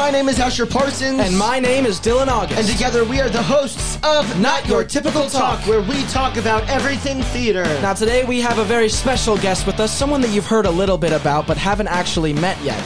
My 0.00 0.10
name 0.10 0.30
is 0.30 0.40
Asher 0.40 0.64
Parsons. 0.64 1.20
And 1.20 1.36
my 1.36 1.58
name 1.60 1.84
is 1.84 2.00
Dylan 2.00 2.28
August. 2.28 2.58
And 2.58 2.66
together 2.66 3.04
we 3.04 3.20
are 3.20 3.28
the 3.28 3.42
hosts 3.42 3.96
of 4.02 4.40
Not 4.40 4.66
Your 4.66 4.82
Typical 4.82 5.28
Talk, 5.28 5.60
where 5.66 5.82
we 5.82 6.02
talk 6.04 6.38
about 6.38 6.66
everything 6.70 7.22
theater. 7.22 7.64
now 7.82 7.92
today 7.92 8.24
we 8.24 8.40
have 8.40 8.58
a 8.58 8.64
very 8.64 8.88
special 8.88 9.36
guest 9.36 9.66
with 9.66 9.78
us, 9.78 9.94
someone 9.96 10.22
that 10.22 10.30
you've 10.30 10.46
heard 10.46 10.64
a 10.64 10.70
little 10.70 10.96
bit 10.96 11.12
about 11.12 11.46
but 11.46 11.58
haven't 11.58 11.88
actually 11.88 12.32
met 12.32 12.58
yet. 12.64 12.82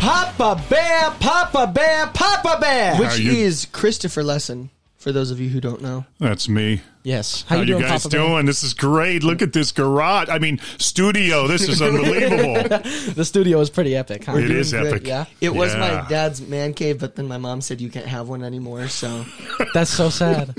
Papa 0.00 0.60
Bear, 0.68 1.12
Papa 1.20 1.70
Bear, 1.72 2.08
Papa 2.08 2.58
Bear. 2.60 2.96
which 2.96 3.18
you- 3.20 3.30
is 3.30 3.68
Christopher 3.70 4.24
Lesson, 4.24 4.70
for 4.98 5.12
those 5.12 5.30
of 5.30 5.38
you 5.38 5.50
who 5.50 5.60
don't 5.60 5.80
know. 5.80 6.04
That's 6.18 6.48
me. 6.48 6.80
Yes. 7.02 7.44
How, 7.48 7.56
are 7.56 7.58
you, 7.60 7.66
doing, 7.66 7.82
guys 7.82 8.02
Papa 8.02 8.16
Bear? 8.16 8.28
doing? 8.28 8.46
This 8.46 8.62
is 8.62 8.74
great. 8.74 9.22
Look 9.22 9.42
at 9.42 9.52
this 9.52 9.72
garage. 9.72 10.28
I 10.28 10.38
mean, 10.38 10.60
studio. 10.78 11.46
This 11.46 11.68
is 11.68 11.82
unbelievable. 11.82 12.80
The 13.14 13.24
studio 13.24 13.60
is 13.60 13.70
pretty 13.70 13.96
epic, 13.96 14.24
huh? 14.24 14.36
it 14.36 14.50
is 14.50 14.70
doing 14.70 14.84
great, 14.84 14.94
epic. 14.94 15.06
yeah. 15.06 15.24
It 15.40 15.54
was 15.54 15.74
my 15.76 16.06
dad's 16.08 16.40
man 16.40 16.74
cave, 16.74 17.00
but 17.00 17.16
then 17.16 17.26
my 17.26 17.38
mom 17.38 17.60
said 17.60 17.80
you 17.80 17.90
can't 17.90 18.06
have 18.06 18.28
one 18.28 18.42
anymore, 18.42 18.88
so. 18.88 19.24
That's 19.74 19.90
so 19.90 20.10
sad. 20.10 20.54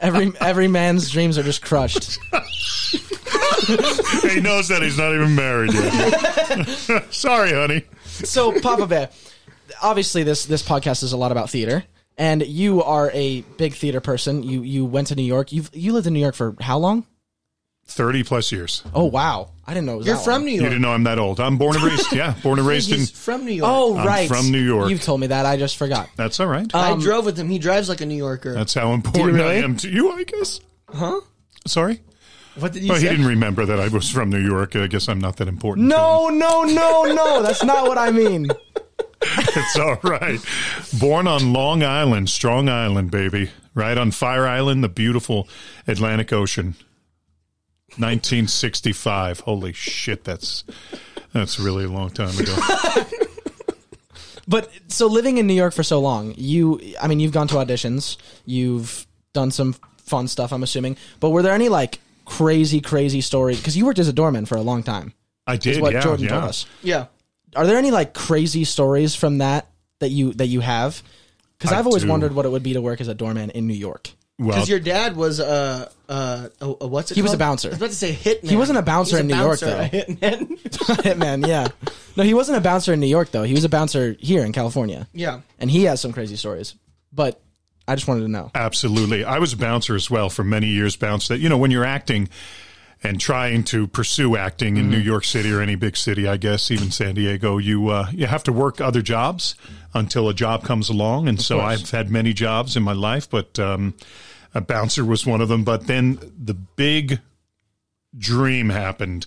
every 0.00 0.32
every 0.40 0.68
man's 0.68 1.10
dreams 1.10 1.36
are 1.38 1.42
just 1.42 1.62
crushed. 1.62 2.18
he 3.66 4.40
knows 4.40 4.68
that 4.68 4.80
he's 4.82 4.98
not 4.98 5.14
even 5.14 5.34
married 5.34 5.74
yet. 5.74 7.12
Sorry, 7.12 7.52
honey. 7.52 7.84
So, 8.04 8.58
Papa 8.60 8.86
Bear, 8.86 9.10
obviously 9.82 10.22
this 10.22 10.46
this 10.46 10.62
podcast 10.62 11.02
is 11.02 11.12
a 11.12 11.16
lot 11.16 11.32
about 11.32 11.50
theater, 11.50 11.84
and 12.18 12.44
you 12.44 12.82
are 12.82 13.10
a 13.14 13.42
big 13.56 13.74
theater 13.74 14.00
person. 14.00 14.42
You 14.42 14.62
you 14.62 14.84
went 14.84 15.06
to 15.06 15.14
New 15.14 15.22
York. 15.22 15.52
You 15.52 15.64
you 15.72 15.92
lived 15.92 16.06
in 16.06 16.12
New 16.12 16.20
York 16.20 16.34
for 16.34 16.54
how 16.60 16.78
long? 16.78 17.06
30 17.86 18.22
plus 18.24 18.52
years. 18.52 18.82
Oh 18.94 19.04
wow, 19.06 19.50
I 19.66 19.72
didn't 19.72 19.86
know 19.86 19.94
it 19.94 19.98
was 19.98 20.06
You're 20.06 20.16
that 20.16 20.24
from 20.24 20.32
long. 20.34 20.44
New 20.44 20.50
York. 20.50 20.62
You 20.64 20.68
didn't 20.68 20.82
know 20.82 20.92
I'm 20.92 21.04
that 21.04 21.18
old. 21.18 21.40
I'm 21.40 21.56
born 21.56 21.76
and 21.76 21.84
raised. 21.84 22.12
Yeah, 22.12 22.34
born 22.42 22.58
and 22.58 22.68
raised 22.68 22.92
in. 22.92 22.98
He's 22.98 23.10
from 23.10 23.46
New 23.46 23.52
York. 23.52 23.70
Oh 23.72 23.96
I'm 23.96 24.06
right, 24.06 24.28
from 24.28 24.50
New 24.50 24.60
York. 24.60 24.90
You've 24.90 25.02
told 25.02 25.20
me 25.20 25.28
that. 25.28 25.46
I 25.46 25.56
just 25.56 25.78
forgot. 25.78 26.10
That's 26.16 26.38
all 26.38 26.48
right. 26.48 26.72
I 26.74 26.90
um, 26.90 27.00
drove 27.00 27.24
with 27.24 27.38
him. 27.38 27.48
He 27.48 27.58
drives 27.58 27.88
like 27.88 28.02
a 28.02 28.06
New 28.06 28.16
Yorker. 28.16 28.52
That's 28.52 28.74
how 28.74 28.92
important 28.92 29.36
really? 29.38 29.56
I 29.56 29.64
am 29.64 29.76
to 29.78 29.88
you, 29.88 30.12
I 30.12 30.24
guess. 30.24 30.60
huh? 30.92 31.20
Sorry? 31.66 32.00
What 32.58 32.72
did 32.72 32.82
you 32.82 32.88
Well, 32.90 33.00
he 33.00 33.08
didn't 33.08 33.26
remember 33.26 33.64
that 33.66 33.78
I 33.78 33.88
was 33.88 34.10
from 34.10 34.30
New 34.30 34.44
York. 34.44 34.74
I 34.74 34.88
guess 34.88 35.08
I'm 35.08 35.20
not 35.20 35.36
that 35.36 35.48
important. 35.48 35.88
to. 35.88 35.96
No, 35.96 36.28
no, 36.28 36.64
no, 36.64 37.04
no. 37.04 37.42
That's 37.42 37.62
not 37.62 37.86
what 37.86 37.96
I 37.98 38.10
mean. 38.10 38.48
It's 39.56 39.78
all 39.78 39.98
right. 40.02 40.40
Born 40.98 41.26
on 41.26 41.52
Long 41.52 41.82
Island, 41.82 42.30
Strong 42.30 42.68
Island, 42.68 43.10
baby. 43.10 43.50
Right 43.74 43.98
on 43.98 44.10
Fire 44.10 44.46
Island, 44.46 44.84
the 44.84 44.88
beautiful 44.88 45.48
Atlantic 45.86 46.32
Ocean. 46.32 46.74
1965. 47.96 49.40
Holy 49.40 49.72
shit, 49.72 50.24
that's 50.24 50.64
that's 51.32 51.58
really 51.58 51.84
a 51.84 51.88
long 51.88 52.10
time 52.10 52.38
ago. 52.38 52.54
But 54.48 54.70
so 54.88 55.06
living 55.06 55.36
in 55.36 55.46
New 55.46 55.54
York 55.54 55.74
for 55.74 55.82
so 55.82 56.00
long, 56.00 56.34
you 56.38 56.80
I 57.00 57.06
mean 57.06 57.20
you've 57.20 57.32
gone 57.32 57.48
to 57.48 57.56
auditions, 57.56 58.16
you've 58.46 59.06
done 59.34 59.50
some 59.50 59.74
fun 59.98 60.26
stuff, 60.26 60.52
I'm 60.52 60.62
assuming. 60.62 60.96
But 61.20 61.30
were 61.30 61.42
there 61.42 61.52
any 61.52 61.68
like 61.68 62.00
crazy 62.24 62.80
crazy 62.80 63.20
stories 63.20 63.60
cuz 63.60 63.76
you 63.76 63.84
worked 63.84 63.98
as 63.98 64.08
a 64.08 64.12
doorman 64.12 64.46
for 64.46 64.56
a 64.56 64.62
long 64.62 64.82
time. 64.82 65.12
I 65.46 65.56
did, 65.56 65.80
what 65.82 65.92
yeah, 65.92 66.00
Jordan 66.00 66.24
yeah. 66.24 66.30
told 66.30 66.44
us. 66.44 66.66
Yeah. 66.82 67.06
Are 67.56 67.66
there 67.66 67.76
any 67.78 67.90
like 67.90 68.14
crazy 68.14 68.64
stories 68.64 69.14
from 69.14 69.38
that 69.38 69.66
that 70.00 70.10
you 70.10 70.32
that 70.34 70.46
you 70.46 70.60
have? 70.60 71.02
Cuz 71.60 71.72
I 71.72 71.78
I've 71.78 71.86
always 71.86 72.02
do. 72.04 72.08
wondered 72.08 72.34
what 72.34 72.46
it 72.46 72.50
would 72.50 72.62
be 72.62 72.74
to 72.74 72.80
work 72.80 73.00
as 73.00 73.08
a 73.08 73.14
doorman 73.14 73.50
in 73.50 73.66
New 73.66 73.74
York. 73.74 74.10
Well, 74.38 74.50
Because 74.50 74.68
your 74.68 74.78
dad 74.78 75.16
was 75.16 75.40
a, 75.40 75.90
uh, 76.08 76.12
uh, 76.12 76.48
a, 76.60 76.66
a 76.82 76.86
what's 76.86 77.10
it 77.10 77.16
He 77.16 77.22
was 77.22 77.30
called? 77.30 77.40
a 77.40 77.44
bouncer. 77.44 77.68
I 77.68 77.70
was 77.70 77.78
about 77.78 77.90
to 77.90 77.96
say 77.96 78.12
hitman. 78.12 78.48
He 78.50 78.56
wasn't 78.56 78.78
a 78.78 78.82
bouncer 78.82 79.16
He's 79.16 79.20
in 79.22 79.26
New 79.26 79.34
York, 79.34 79.58
bouncer, 79.60 79.66
though. 79.66 79.80
a 79.80 79.88
hitman. 79.88 80.60
Hitman, 81.02 81.46
yeah. 81.48 81.66
No, 82.16 82.22
he 82.22 82.34
wasn't 82.34 82.56
a 82.56 82.60
bouncer 82.60 82.92
in 82.92 83.00
New 83.00 83.08
York 83.08 83.32
though. 83.32 83.42
He 83.42 83.54
was 83.54 83.64
a 83.64 83.68
bouncer 83.68 84.14
here 84.20 84.44
in 84.44 84.52
California. 84.52 85.08
yeah. 85.12 85.40
And 85.58 85.68
he 85.70 85.84
has 85.84 86.00
some 86.00 86.12
crazy 86.12 86.36
stories. 86.36 86.74
But 87.12 87.40
I 87.88 87.96
just 87.96 88.06
wanted 88.06 88.20
to 88.20 88.28
know. 88.28 88.52
Absolutely. 88.54 89.24
I 89.24 89.38
was 89.40 89.54
a 89.54 89.56
bouncer 89.56 89.96
as 89.96 90.08
well 90.08 90.30
for 90.30 90.44
many 90.44 90.68
years. 90.68 90.94
Bounce 90.94 91.26
that, 91.28 91.38
you 91.40 91.48
know, 91.48 91.58
when 91.58 91.72
you're 91.72 91.84
acting 91.84 92.28
and 93.02 93.20
trying 93.20 93.62
to 93.62 93.86
pursue 93.86 94.36
acting 94.36 94.76
in 94.76 94.90
New 94.90 94.98
York 94.98 95.24
City 95.24 95.52
or 95.52 95.60
any 95.60 95.76
big 95.76 95.96
city, 95.96 96.26
I 96.26 96.36
guess, 96.36 96.70
even 96.70 96.90
San 96.90 97.14
Diego, 97.14 97.58
you 97.58 97.88
uh, 97.88 98.08
you 98.12 98.26
have 98.26 98.42
to 98.44 98.52
work 98.52 98.80
other 98.80 99.02
jobs 99.02 99.54
until 99.94 100.28
a 100.28 100.34
job 100.34 100.64
comes 100.64 100.88
along. 100.88 101.28
And 101.28 101.40
so 101.40 101.58
course. 101.58 101.80
I've 101.80 101.90
had 101.90 102.10
many 102.10 102.32
jobs 102.32 102.76
in 102.76 102.82
my 102.82 102.92
life, 102.92 103.30
but 103.30 103.58
um, 103.58 103.94
a 104.54 104.60
bouncer 104.60 105.04
was 105.04 105.24
one 105.24 105.40
of 105.40 105.48
them. 105.48 105.64
But 105.64 105.86
then 105.86 106.18
the 106.36 106.54
big 106.54 107.20
dream 108.16 108.70
happened. 108.70 109.26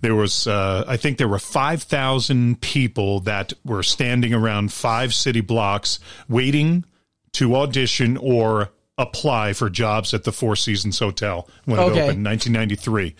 There 0.00 0.14
was, 0.14 0.46
uh, 0.46 0.84
I 0.88 0.96
think 0.96 1.18
there 1.18 1.28
were 1.28 1.38
5,000 1.38 2.60
people 2.60 3.20
that 3.20 3.52
were 3.64 3.82
standing 3.82 4.32
around 4.32 4.72
five 4.72 5.12
city 5.12 5.42
blocks 5.42 6.00
waiting 6.28 6.84
to 7.32 7.54
audition 7.54 8.16
or 8.16 8.70
apply 9.00 9.52
for 9.54 9.68
jobs 9.70 10.12
at 10.14 10.24
the 10.24 10.32
Four 10.32 10.54
Seasons 10.56 10.98
Hotel 10.98 11.48
when 11.64 11.78
it 11.78 11.82
opened 11.82 11.98
in 12.18 12.24
1993. 12.24 13.14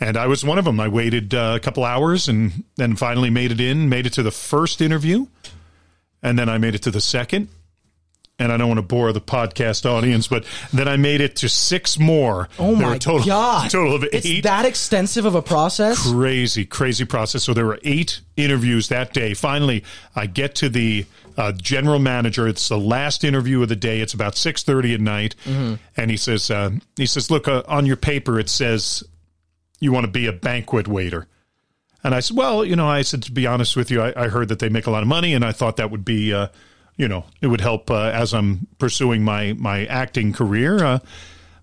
And 0.00 0.16
I 0.16 0.26
was 0.26 0.42
one 0.44 0.58
of 0.58 0.64
them. 0.64 0.80
I 0.80 0.88
waited 0.88 1.34
uh, 1.34 1.52
a 1.56 1.60
couple 1.60 1.84
hours 1.84 2.26
and 2.28 2.64
then 2.76 2.96
finally 2.96 3.28
made 3.30 3.52
it 3.52 3.60
in, 3.60 3.88
made 3.90 4.06
it 4.06 4.14
to 4.14 4.22
the 4.22 4.30
first 4.30 4.80
interview. 4.80 5.26
And 6.22 6.38
then 6.38 6.48
I 6.48 6.56
made 6.58 6.74
it 6.74 6.82
to 6.84 6.90
the 6.90 7.00
second. 7.02 7.48
And 8.38 8.50
I 8.50 8.56
don't 8.56 8.68
want 8.68 8.78
to 8.78 8.82
bore 8.82 9.12
the 9.12 9.20
podcast 9.20 9.84
audience, 9.84 10.26
but 10.26 10.46
then 10.72 10.88
I 10.88 10.96
made 10.96 11.20
it 11.20 11.36
to 11.36 11.48
six 11.50 11.98
more. 11.98 12.48
Oh 12.58 12.74
There 12.74 12.86
my 12.88 12.96
total, 12.96 13.26
god! 13.26 13.70
Total 13.70 13.94
of 13.94 14.02
It's 14.04 14.24
eight 14.24 14.44
that 14.44 14.64
extensive 14.64 15.26
of 15.26 15.34
a 15.34 15.42
process. 15.42 16.10
crazy, 16.10 16.64
crazy 16.64 17.04
process. 17.04 17.44
So 17.44 17.52
there 17.52 17.66
were 17.66 17.78
eight 17.84 18.22
interviews 18.38 18.88
that 18.88 19.12
day. 19.12 19.34
Finally, 19.34 19.84
I 20.16 20.24
get 20.24 20.54
to 20.54 20.70
the 20.70 21.04
uh, 21.36 21.52
general 21.52 21.98
manager. 21.98 22.46
It's 22.48 22.68
the 22.68 22.78
last 22.78 23.24
interview 23.24 23.62
of 23.62 23.68
the 23.68 23.76
day. 23.76 24.00
It's 24.00 24.14
about 24.14 24.36
six 24.36 24.62
thirty 24.62 24.94
at 24.94 25.00
night, 25.00 25.34
and 25.96 26.10
he 26.10 26.16
says, 26.16 26.50
uh, 26.50 26.70
"He 26.96 27.06
says, 27.06 27.30
look 27.30 27.48
uh, 27.48 27.62
on 27.68 27.86
your 27.86 27.96
paper. 27.96 28.38
It 28.38 28.48
says 28.48 29.04
you 29.80 29.92
want 29.92 30.04
to 30.06 30.12
be 30.12 30.26
a 30.26 30.32
banquet 30.32 30.88
waiter." 30.88 31.26
And 32.02 32.14
I 32.14 32.20
said, 32.20 32.36
"Well, 32.36 32.64
you 32.64 32.76
know, 32.76 32.88
I 32.88 33.02
said 33.02 33.22
to 33.24 33.32
be 33.32 33.46
honest 33.46 33.76
with 33.76 33.90
you, 33.90 34.02
I, 34.02 34.24
I 34.24 34.28
heard 34.28 34.48
that 34.48 34.58
they 34.58 34.68
make 34.68 34.86
a 34.86 34.90
lot 34.90 35.02
of 35.02 35.08
money, 35.08 35.34
and 35.34 35.44
I 35.44 35.52
thought 35.52 35.76
that 35.76 35.90
would 35.90 36.04
be." 36.04 36.32
Uh, 36.32 36.48
you 36.96 37.08
know, 37.08 37.24
it 37.40 37.46
would 37.46 37.62
help 37.62 37.90
uh, 37.90 38.10
as 38.12 38.34
I'm 38.34 38.66
pursuing 38.78 39.24
my 39.24 39.54
my 39.54 39.86
acting 39.86 40.34
career. 40.34 40.84
Uh, 40.84 40.98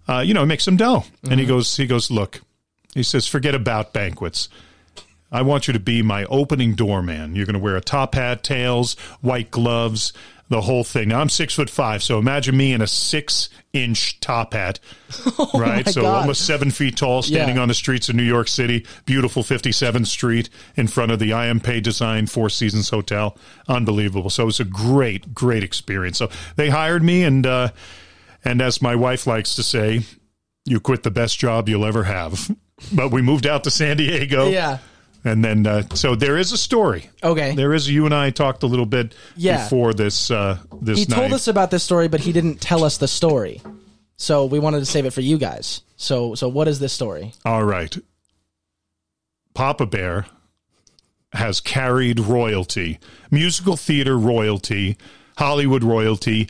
uh, 0.07 0.19
you 0.19 0.33
know, 0.33 0.45
make 0.45 0.61
some 0.61 0.77
dough. 0.77 1.03
And 1.29 1.39
he 1.39 1.45
goes, 1.45 1.75
he 1.75 1.85
goes, 1.85 2.09
look, 2.09 2.41
he 2.93 3.03
says, 3.03 3.27
forget 3.27 3.53
about 3.53 3.93
banquets. 3.93 4.49
I 5.31 5.41
want 5.41 5.67
you 5.67 5.73
to 5.73 5.79
be 5.79 6.01
my 6.01 6.25
opening 6.25 6.73
doorman. 6.75 7.35
You're 7.35 7.45
going 7.45 7.53
to 7.53 7.59
wear 7.59 7.75
a 7.75 7.81
top 7.81 8.15
hat, 8.15 8.43
tails, 8.43 8.93
white 9.21 9.51
gloves, 9.51 10.13
the 10.49 10.61
whole 10.61 10.85
thing. 10.85 11.09
Now 11.09 11.19
I'm 11.19 11.27
six 11.27 11.53
foot 11.55 11.69
five, 11.69 12.01
so 12.01 12.17
imagine 12.19 12.55
me 12.55 12.71
in 12.71 12.81
a 12.81 12.87
six 12.87 13.49
inch 13.73 14.19
top 14.21 14.53
hat, 14.53 14.79
right? 15.53 15.85
so 15.87 16.03
God. 16.03 16.21
almost 16.21 16.45
seven 16.45 16.71
feet 16.71 16.95
tall, 16.95 17.21
standing 17.21 17.57
Yeah. 17.57 17.61
on 17.63 17.67
the 17.67 17.73
streets 17.73 18.07
of 18.07 18.15
New 18.15 18.23
York 18.23 18.47
City, 18.47 18.85
beautiful 19.05 19.43
57th 19.43 20.07
Street 20.07 20.49
in 20.77 20.87
front 20.87 21.11
of 21.11 21.19
the 21.19 21.33
I. 21.33 21.47
M. 21.47 21.59
Pei 21.59 21.81
Design 21.81 22.27
Four 22.27 22.49
Seasons 22.49 22.89
Hotel. 22.89 23.37
Unbelievable. 23.67 24.29
So 24.29 24.43
it 24.43 24.45
was 24.45 24.59
a 24.61 24.65
great, 24.65 25.33
great 25.33 25.63
experience. 25.63 26.17
So 26.17 26.29
they 26.55 26.69
hired 26.69 27.03
me, 27.03 27.23
and 27.23 27.45
uh, 27.45 27.69
and 28.45 28.61
as 28.61 28.81
my 28.81 28.95
wife 28.95 29.27
likes 29.27 29.55
to 29.55 29.63
say, 29.63 30.03
you 30.63 30.79
quit 30.79 31.03
the 31.03 31.11
best 31.11 31.37
job 31.39 31.67
you'll 31.67 31.85
ever 31.85 32.05
have. 32.05 32.49
But 32.93 33.11
we 33.11 33.21
moved 33.21 33.45
out 33.45 33.65
to 33.65 33.71
San 33.71 33.97
Diego. 33.97 34.47
Yeah. 34.49 34.77
And 35.27 35.43
then, 35.43 35.67
uh, 35.67 35.83
so 35.93 36.15
there 36.15 36.37
is 36.37 36.51
a 36.51 36.57
story. 36.57 37.09
Okay. 37.21 37.53
There 37.55 37.73
is. 37.73 37.89
You 37.89 38.05
and 38.05 38.13
I 38.15 38.29
talked 38.29 38.63
a 38.63 38.67
little 38.67 38.85
bit 38.85 39.13
Yeah. 39.35 39.63
before 39.63 39.93
this. 39.93 40.31
Uh, 40.31 40.57
this 40.81 40.99
he 40.99 41.05
night. 41.05 41.15
told 41.15 41.33
us 41.33 41.47
about 41.47 41.69
this 41.71 41.83
story, 41.83 42.07
but 42.07 42.21
he 42.21 42.31
didn't 42.31 42.61
tell 42.61 42.83
us 42.83 42.97
the 42.97 43.07
story. 43.07 43.61
So 44.15 44.45
we 44.45 44.59
wanted 44.59 44.79
to 44.79 44.85
save 44.85 45.05
it 45.05 45.11
for 45.13 45.21
you 45.21 45.37
guys. 45.37 45.81
So 45.97 46.33
so 46.35 46.47
what 46.47 46.67
is 46.67 46.79
this 46.79 46.93
story? 46.93 47.33
All 47.45 47.63
right. 47.63 47.95
Papa 49.53 49.85
Bear 49.85 50.25
has 51.33 51.59
carried 51.59 52.19
royalty, 52.19 52.99
musical 53.31 53.75
theater 53.75 54.17
royalty, 54.17 54.97
Hollywood 55.37 55.83
royalty, 55.83 56.49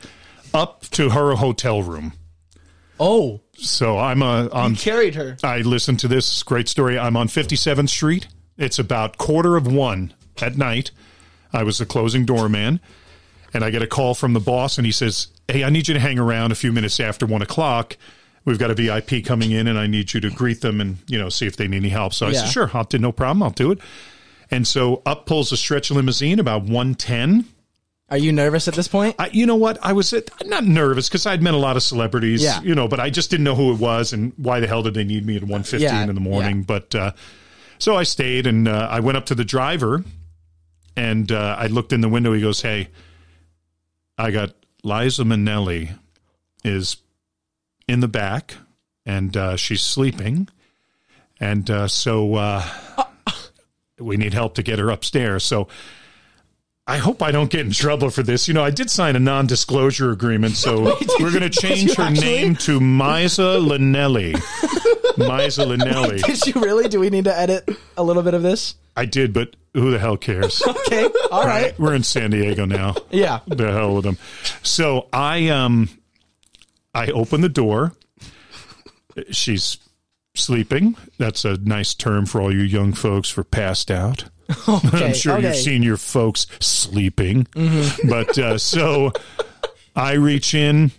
up 0.54 0.84
to 0.92 1.10
her 1.10 1.36
hotel 1.36 1.82
room. 1.82 2.14
Oh, 3.00 3.42
So 3.54 3.98
I'm 3.98 4.22
uh, 4.24 4.48
on. 4.52 4.76
Carried 4.76 5.16
her. 5.16 5.38
I 5.44 5.60
listened 5.60 6.00
to 6.02 6.08
this 6.08 6.42
great 6.44 6.68
story. 6.68 6.98
I'm 6.98 7.16
on 7.18 7.28
57th 7.28 7.90
Street. 7.90 8.28
It's 8.58 8.80
about 8.80 9.18
quarter 9.18 9.56
of 9.56 9.68
one 9.68 10.14
at 10.42 10.58
night. 10.58 10.92
I 11.54 11.64
was 11.64 11.78
the 11.78 11.86
closing 11.86 12.26
doorman, 12.26 12.80
and 13.54 13.64
I 13.64 13.70
get 13.70 13.82
a 13.82 13.88
call 13.88 14.14
from 14.14 14.34
the 14.34 14.40
boss, 14.40 14.78
and 14.78 14.86
he 14.86 14.92
says, 14.92 15.28
"Hey, 15.48 15.64
I 15.64 15.70
need 15.70 15.88
you 15.88 15.94
to 15.94 16.00
hang 16.00 16.20
around 16.20 16.52
a 16.52 16.56
few 16.56 16.72
minutes 16.72 17.00
after 17.00 17.26
one 17.26 17.42
o'clock. 17.42 17.98
We've 18.46 18.60
got 18.60 18.72
a 18.72 18.76
VIP 18.76 19.22
coming 19.26 19.52
in, 19.52 19.68
and 19.68 19.78
I 19.78 19.88
need 19.88 20.14
you 20.14 20.22
to 20.22 20.30
greet 20.30 20.62
them 20.62 20.80
and 20.82 20.98
you 21.08 21.18
know 21.20 21.30
see 21.30 21.46
if 21.48 21.56
they 21.58 21.68
need 21.68 21.78
any 21.78 21.90
help." 21.90 22.14
So 22.14 22.28
I 22.28 22.32
Yeah. 22.32 22.42
said, 22.42 22.50
"Sure, 22.52 22.72
I'll 22.74 22.84
do 22.84 22.98
no 22.98 23.12
problem. 23.12 23.44
I'll 23.44 23.50
do 23.52 23.72
it." 23.72 23.80
And 24.50 24.66
so 24.68 25.02
up 25.06 25.26
pulls 25.26 25.52
a 25.52 25.58
stretch 25.58 25.92
limousine 25.92 26.40
about 26.40 26.64
one 26.64 26.96
ten. 26.96 27.46
are 28.10 28.18
you 28.18 28.32
nervous 28.32 28.70
at 28.70 28.74
this 28.74 28.88
point? 28.88 29.14
I, 29.20 29.28
you 29.34 29.46
know 29.46 29.58
what? 29.58 29.78
I 29.84 29.92
was 29.92 30.14
I'm 30.14 30.24
not 30.48 30.64
nervous 30.66 31.10
because 31.10 31.26
I'd 31.26 31.42
met 31.44 31.54
a 31.54 31.58
lot 31.58 31.76
of 31.76 31.84
celebrities, 31.84 32.42
Yeah. 32.42 32.62
you 32.62 32.74
know, 32.74 32.88
but 32.88 33.02
I 33.02 33.10
just 33.10 33.30
didn't 33.30 33.44
know 33.44 33.56
who 33.56 33.74
it 33.74 33.80
was 33.80 34.14
and 34.14 34.32
why 34.38 34.62
the 34.62 34.68
hell 34.68 34.82
did 34.82 34.94
they 34.94 35.04
need 35.04 35.26
me 35.26 35.36
at 35.36 35.44
1.15 35.44 35.82
Yeah, 35.82 36.02
in 36.04 36.16
the 36.16 36.22
morning. 36.22 36.64
But 36.64 36.96
uh, 36.96 37.12
so 37.80 37.96
I 37.96 38.04
stayed 38.04 38.48
and 38.48 38.68
uh, 38.68 38.88
I 38.90 39.00
went 39.00 39.18
up 39.18 39.26
to 39.28 39.36
the 39.36 39.46
driver 39.46 40.04
and 40.98 41.32
uh, 41.32 41.56
I 41.58 41.68
looked 41.68 41.94
in 41.94 42.02
the 42.02 42.10
window. 42.10 42.34
He 42.34 42.42
goes, 42.42 42.62
"Hey, 42.62 42.90
I 44.18 44.32
got 44.32 44.54
Liza 44.84 45.24
Minnelli 45.24 45.98
is 46.64 46.98
in 47.88 48.00
the 48.00 48.08
back, 48.08 48.56
and 49.06 49.38
uh, 49.38 49.56
she's 49.56 49.82
sleeping, 49.82 50.50
and 51.40 51.70
uh, 51.70 51.88
so 51.88 52.36
uh, 52.36 52.68
we 54.00 54.18
need 54.18 54.34
help 54.34 54.56
to 54.56 54.64
get 54.64 54.80
her 54.80 54.90
upstairs." 54.90 55.44
So. 55.44 55.68
I 56.90 56.98
hope 56.98 57.22
I 57.22 57.32
don't 57.32 57.50
get 57.50 57.66
in 57.66 57.72
trouble 57.72 58.10
for 58.10 58.24
this. 58.24 58.48
You 58.48 58.54
know, 58.54 58.64
I 58.64 58.70
did 58.70 58.90
sign 58.90 59.18
a 59.18 59.20
non-disclosure 59.20 60.12
agreement, 60.12 60.56
so 60.56 60.84
we're 61.20 61.32
going 61.32 61.42
to 61.42 61.50
change 61.50 61.96
her 61.96 62.04
actually? 62.04 62.26
name 62.26 62.56
to 62.58 62.80
Miza 62.80 63.60
Linelli. 63.62 64.34
Miza 65.18 65.66
Linelli. 65.68 66.24
Did 66.26 66.56
you 66.56 66.62
really? 66.62 66.88
Do 66.88 67.00
we 67.00 67.10
need 67.10 67.26
to 67.26 67.38
edit 67.38 67.68
a 67.98 68.04
little 68.04 68.22
bit 68.24 68.36
of 68.36 68.44
this? 68.44 68.76
I 68.96 69.06
did, 69.06 69.34
but 69.34 69.56
who 69.74 69.92
the 69.92 70.00
hell 70.00 70.16
cares? 70.18 70.62
Okay. 70.68 71.10
All 71.32 71.44
right. 71.44 71.78
We're 71.78 71.94
in 71.96 72.04
San 72.04 72.32
Diego 72.32 72.66
now. 72.66 72.96
Yeah. 73.12 73.40
The 73.48 73.72
hell 73.72 73.96
with 73.96 74.06
them. 74.06 74.18
So 74.64 75.08
I 75.12 75.50
um 75.50 75.90
I 76.96 77.08
open 77.08 77.42
the 77.42 77.50
door. 77.50 77.92
She's 79.32 79.78
sleeping. 80.36 80.96
That's 81.18 81.44
a 81.46 81.58
nice 81.58 81.94
term 81.94 82.26
for 82.26 82.42
all 82.42 82.54
you 82.54 82.62
young 82.62 82.94
folks 82.94 83.30
for 83.30 83.44
passed 83.44 83.92
out. 83.92 84.26
Okay. 84.68 85.08
I'm 85.08 85.14
sure 85.14 85.38
okay. 85.38 85.48
you've 85.48 85.58
seen 85.58 85.84
your 85.84 85.98
folks 85.98 86.48
sleeping. 86.60 87.46
Mm-hmm. 87.46 88.10
But 88.10 88.38
uh, 88.38 88.58
so 88.58 89.12
I 89.96 90.14
reach 90.14 90.54
in, 90.54 90.92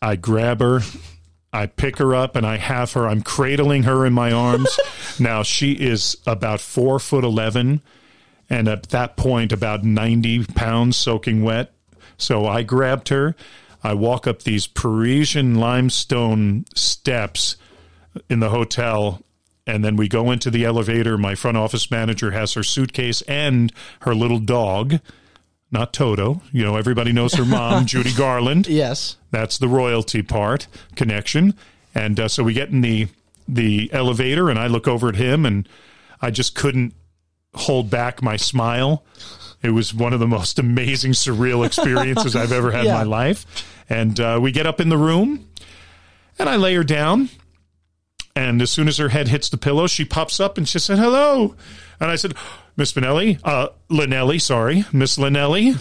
I 0.00 0.16
grab 0.16 0.60
her, 0.60 0.80
I 1.52 1.66
pick 1.66 1.98
her 1.98 2.14
up, 2.14 2.36
and 2.36 2.46
I 2.46 2.56
have 2.56 2.92
her. 2.92 3.06
I'm 3.06 3.22
cradling 3.22 3.84
her 3.84 4.06
in 4.06 4.12
my 4.12 4.32
arms. 4.32 4.78
now 5.20 5.42
she 5.42 5.72
is 5.72 6.16
about 6.26 6.60
four 6.60 6.98
foot 6.98 7.24
eleven, 7.24 7.82
and 8.48 8.68
at 8.68 8.84
that 8.90 9.16
point 9.16 9.52
about 9.52 9.84
ninety 9.84 10.44
pounds 10.44 10.96
soaking 10.96 11.42
wet. 11.42 11.72
So 12.16 12.46
I 12.46 12.62
grabbed 12.62 13.08
her. 13.08 13.34
I 13.84 13.94
walk 13.94 14.26
up 14.26 14.42
these 14.42 14.66
Parisian 14.66 15.56
limestone 15.56 16.64
steps 16.74 17.56
in 18.28 18.40
the 18.40 18.50
hotel 18.50 19.22
and 19.66 19.84
then 19.84 19.96
we 19.96 20.08
go 20.08 20.30
into 20.30 20.50
the 20.50 20.64
elevator. 20.64 21.16
My 21.16 21.34
front 21.34 21.56
office 21.56 21.90
manager 21.90 22.32
has 22.32 22.54
her 22.54 22.62
suitcase 22.62 23.22
and 23.22 23.72
her 24.00 24.14
little 24.14 24.40
dog 24.40 25.00
not 25.72 25.92
toto. 25.94 26.42
You 26.52 26.62
know 26.62 26.76
everybody 26.76 27.12
knows 27.12 27.34
her 27.34 27.44
mom 27.44 27.86
judy 27.86 28.12
garland. 28.12 28.68
Yes. 28.68 29.16
that's 29.30 29.58
the 29.58 29.68
royalty 29.68 30.22
part 30.22 30.68
connection. 30.94 31.54
And 31.94 32.20
uh, 32.20 32.28
so 32.28 32.44
we 32.44 32.52
get 32.52 32.68
in 32.68 32.82
the 32.82 33.08
the 33.48 33.90
elevator 33.92 34.48
and 34.48 34.58
i 34.58 34.68
look 34.68 34.86
over 34.86 35.08
at 35.08 35.16
him 35.16 35.44
and 35.44 35.68
i 36.20 36.30
just 36.30 36.54
couldn't 36.54 36.94
hold 37.54 37.90
back 37.90 38.22
my 38.22 38.36
smile. 38.36 39.02
It 39.62 39.70
was 39.70 39.92
one 39.92 40.12
of 40.12 40.20
the 40.20 40.28
most 40.28 40.58
amazing 40.60 41.12
surreal 41.12 41.66
experiences 41.66 42.36
i've 42.36 42.52
ever 42.52 42.70
had 42.70 42.86
in 42.86 42.92
my 42.92 43.02
life. 43.20 43.44
And 43.88 44.18
uh, 44.20 44.38
we 44.40 44.52
get 44.52 44.66
up 44.66 44.80
in 44.80 44.90
the 44.90 44.98
room 44.98 45.48
and 46.38 46.48
i 46.48 46.56
lay 46.56 46.74
her 46.74 46.84
down 46.84 47.30
and 48.34 48.62
as 48.62 48.70
soon 48.70 48.88
as 48.88 48.96
her 48.96 49.10
head 49.10 49.28
hits 49.28 49.48
the 49.48 49.58
pillow, 49.58 49.86
she 49.86 50.04
pops 50.04 50.40
up 50.40 50.56
and 50.56 50.68
she 50.68 50.78
said, 50.78 50.98
hello. 50.98 51.54
And 52.00 52.10
I 52.10 52.16
said, 52.16 52.34
Miss 52.76 52.92
Finelli, 52.92 53.38
uh, 53.44 53.68
Linnelli, 53.90 54.40
sorry, 54.40 54.84
Miss 54.92 55.18
Linelli. 55.18 55.76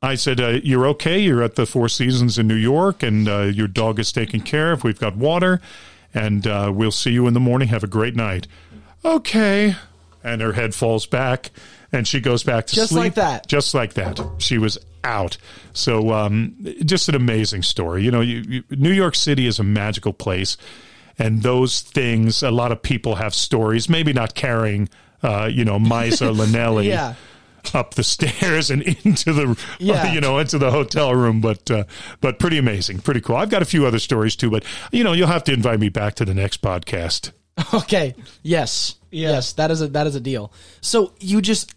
I 0.00 0.14
said, 0.16 0.40
uh, 0.40 0.58
you're 0.62 0.86
okay. 0.88 1.18
You're 1.18 1.42
at 1.42 1.54
the 1.54 1.66
Four 1.66 1.88
Seasons 1.88 2.38
in 2.38 2.46
New 2.46 2.54
York 2.54 3.02
and 3.02 3.28
uh, 3.28 3.42
your 3.42 3.68
dog 3.68 3.98
is 3.98 4.12
taken 4.12 4.40
care 4.40 4.72
of. 4.72 4.84
We've 4.84 4.98
got 4.98 5.16
water 5.16 5.60
and 6.14 6.46
uh, 6.46 6.72
we'll 6.74 6.90
see 6.90 7.10
you 7.10 7.26
in 7.26 7.34
the 7.34 7.40
morning. 7.40 7.68
Have 7.68 7.84
a 7.84 7.88
great 7.88 8.16
night. 8.16 8.46
Okay. 9.04 9.74
And 10.24 10.40
her 10.40 10.52
head 10.52 10.74
falls 10.74 11.06
back 11.06 11.50
and 11.90 12.06
she 12.06 12.20
goes 12.20 12.42
back 12.42 12.66
to 12.68 12.74
sleep. 12.74 12.82
Just 12.82 12.92
sleep. 12.92 13.02
like 13.02 13.14
that. 13.14 13.46
Just 13.48 13.74
like 13.74 13.94
that. 13.94 14.20
She 14.38 14.58
was 14.58 14.78
out. 15.04 15.36
So, 15.72 16.12
um, 16.12 16.56
just 16.84 17.08
an 17.08 17.14
amazing 17.16 17.62
story. 17.62 18.04
You 18.04 18.10
know, 18.10 18.20
you, 18.20 18.44
you, 18.46 18.64
New 18.70 18.92
York 18.92 19.14
City 19.14 19.46
is 19.46 19.58
a 19.58 19.64
magical 19.64 20.12
place 20.12 20.56
and 21.18 21.42
those 21.42 21.80
things 21.82 22.42
a 22.42 22.50
lot 22.50 22.72
of 22.72 22.82
people 22.82 23.16
have 23.16 23.34
stories 23.34 23.88
maybe 23.88 24.12
not 24.12 24.34
carrying 24.34 24.88
uh, 25.22 25.48
you 25.50 25.64
know 25.64 25.78
Misa 25.78 26.34
Linnelli 26.36 26.86
Yeah. 26.86 27.14
up 27.74 27.94
the 27.94 28.02
stairs 28.04 28.70
and 28.70 28.82
into 28.82 29.32
the 29.32 29.58
Yeah. 29.78 30.12
you 30.14 30.20
know 30.20 30.38
into 30.38 30.58
the 30.58 30.70
hotel 30.70 31.14
room 31.14 31.40
but 31.40 31.70
uh, 31.70 31.84
but 32.20 32.38
pretty 32.38 32.58
amazing 32.58 32.98
pretty 33.00 33.20
cool 33.20 33.36
I've 33.36 33.50
got 33.50 33.62
a 33.62 33.66
few 33.66 33.86
other 33.86 33.98
stories 33.98 34.36
too 34.36 34.50
but 34.50 34.64
you 34.90 35.04
know 35.04 35.12
you'll 35.12 35.28
have 35.28 35.44
to 35.44 35.52
invite 35.52 35.78
me 35.80 35.88
back 35.88 36.14
to 36.16 36.24
the 36.24 36.34
next 36.34 36.60
podcast 36.62 37.32
Okay. 37.74 38.14
Yes. 38.42 38.94
Yeah. 39.10 39.32
Yes. 39.32 39.52
That 39.52 39.70
is 39.70 39.82
a 39.82 39.88
that 39.88 40.06
is 40.06 40.14
a 40.16 40.20
deal. 40.20 40.54
So 40.80 41.12
you 41.20 41.42
just, 41.42 41.74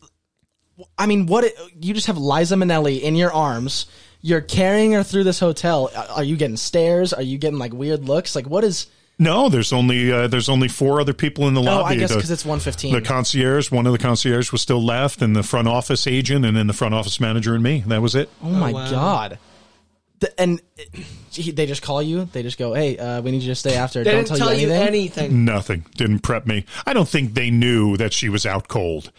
I 0.98 1.06
mean, 1.06 1.26
what 1.26 1.44
you 1.82 1.94
just 1.94 2.08
have 2.08 2.18
Liza 2.18 2.56
Minnelli 2.56 3.02
in 3.02 3.14
your 3.16 3.34
arms. 3.34 3.86
You're 4.22 4.40
carrying 4.40 4.94
her 4.94 5.04
through 5.04 5.26
this 5.26 5.38
hotel. 5.40 5.92
Are 6.16 6.24
you 6.24 6.38
getting 6.38 6.56
stares? 6.56 7.12
Are 7.12 7.22
you 7.22 7.38
getting 7.38 7.60
like 7.60 7.74
weird 7.74 8.06
looks? 8.06 8.38
Like 8.38 8.48
what 8.48 8.64
is? 8.64 8.88
No 9.18 9.50
there's 9.50 9.72
only 9.74 10.12
uh, 10.12 10.28
there's 10.28 10.50
only 10.50 10.68
four 10.68 11.00
other 11.00 11.14
people 11.14 11.48
in 11.48 11.54
the 11.54 11.62
Oh, 11.62 11.64
lobby 11.64 11.96
I 11.96 11.98
guess 12.00 12.14
because 12.14 12.32
it's 12.32 12.46
one 12.46 12.60
fifteen. 12.60 12.94
the 12.94 13.02
concierge 13.02 13.72
one 13.72 13.86
of 13.88 13.92
the 13.94 13.98
concierge 14.00 14.52
was 14.52 14.62
still 14.62 14.84
left 14.84 15.22
and 15.22 15.36
the 15.36 15.44
front 15.44 15.68
office 15.68 16.06
agent 16.08 16.46
and 16.46 16.56
then 16.58 16.68
the 16.68 16.74
front 16.74 16.94
office 16.94 17.20
manager 17.20 17.54
and 17.56 17.64
me 17.64 17.84
that 17.88 18.02
was 18.02 18.16
it 18.16 18.30
Oh 18.44 18.50
my 18.50 18.72
wow. 18.72 18.90
god. 18.92 19.40
The, 20.20 20.40
and 20.40 20.62
he- 21.30 21.52
they 21.52 21.66
just 21.66 21.82
call 21.82 22.02
you. 22.02 22.24
They 22.32 22.42
just 22.42 22.58
go, 22.58 22.74
"Hey, 22.74 22.98
uh, 22.98 23.22
we 23.22 23.32
need 23.32 23.42
you 23.44 23.50
to 23.52 23.56
stay 23.56 23.76
after. 23.76 24.02
They 24.02 24.12
Don't 24.12 24.24
didn't 24.24 24.38
tell, 24.38 24.48
tell 24.48 24.58
you 24.58 24.68
you 24.68 24.74
anything." 24.74 25.26
anything. 25.26 25.44
nothing 25.46 25.86
didn't 25.98 26.20
prep 26.20 26.48
me 26.48 26.64
I 26.86 26.94
don't 26.94 27.08
think 27.10 27.34
they 27.34 27.50
knew 27.52 27.98
that 27.98 28.14
she 28.14 28.30
was 28.30 28.46
out 28.46 28.70
cold 28.70 29.12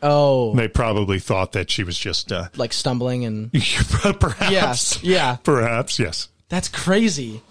oh, 0.00 0.54
they 0.54 0.68
probably 0.68 1.18
thought 1.18 1.52
that 1.52 1.70
she 1.70 1.82
was 1.82 1.98
just 1.98 2.30
uh, 2.30 2.48
like 2.56 2.72
stumbling 2.72 3.24
and 3.24 3.50
perhaps 4.20 4.50
Yes. 4.52 4.98
yeah. 5.02 5.36
perhaps 5.42 5.98
yes 5.98 6.28
That's 6.50 6.68
crazy. 6.68 7.42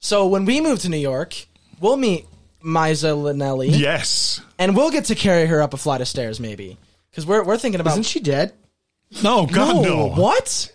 So 0.00 0.26
when 0.26 0.44
we 0.44 0.60
move 0.60 0.78
to 0.80 0.88
New 0.88 0.96
York, 0.98 1.46
we'll 1.80 1.96
meet 1.96 2.26
Miza 2.64 3.14
Linnelli, 3.16 3.68
yes 3.78 4.40
and 4.58 4.76
we'll 4.76 4.90
get 4.90 5.04
to 5.06 5.14
carry 5.14 5.46
her 5.46 5.60
up 5.62 5.74
a 5.74 5.76
flight 5.76 6.00
of 6.00 6.08
stairs, 6.08 6.40
maybe. 6.40 6.78
Because 7.10 7.26
we're 7.26 7.44
we're 7.44 7.58
thinking 7.58 7.80
about. 7.80 7.92
Isn't 7.92 8.04
she 8.04 8.20
dead? 8.20 8.52
no 9.22 9.46
god 9.46 9.84
no 9.84 10.08
What? 10.08 10.72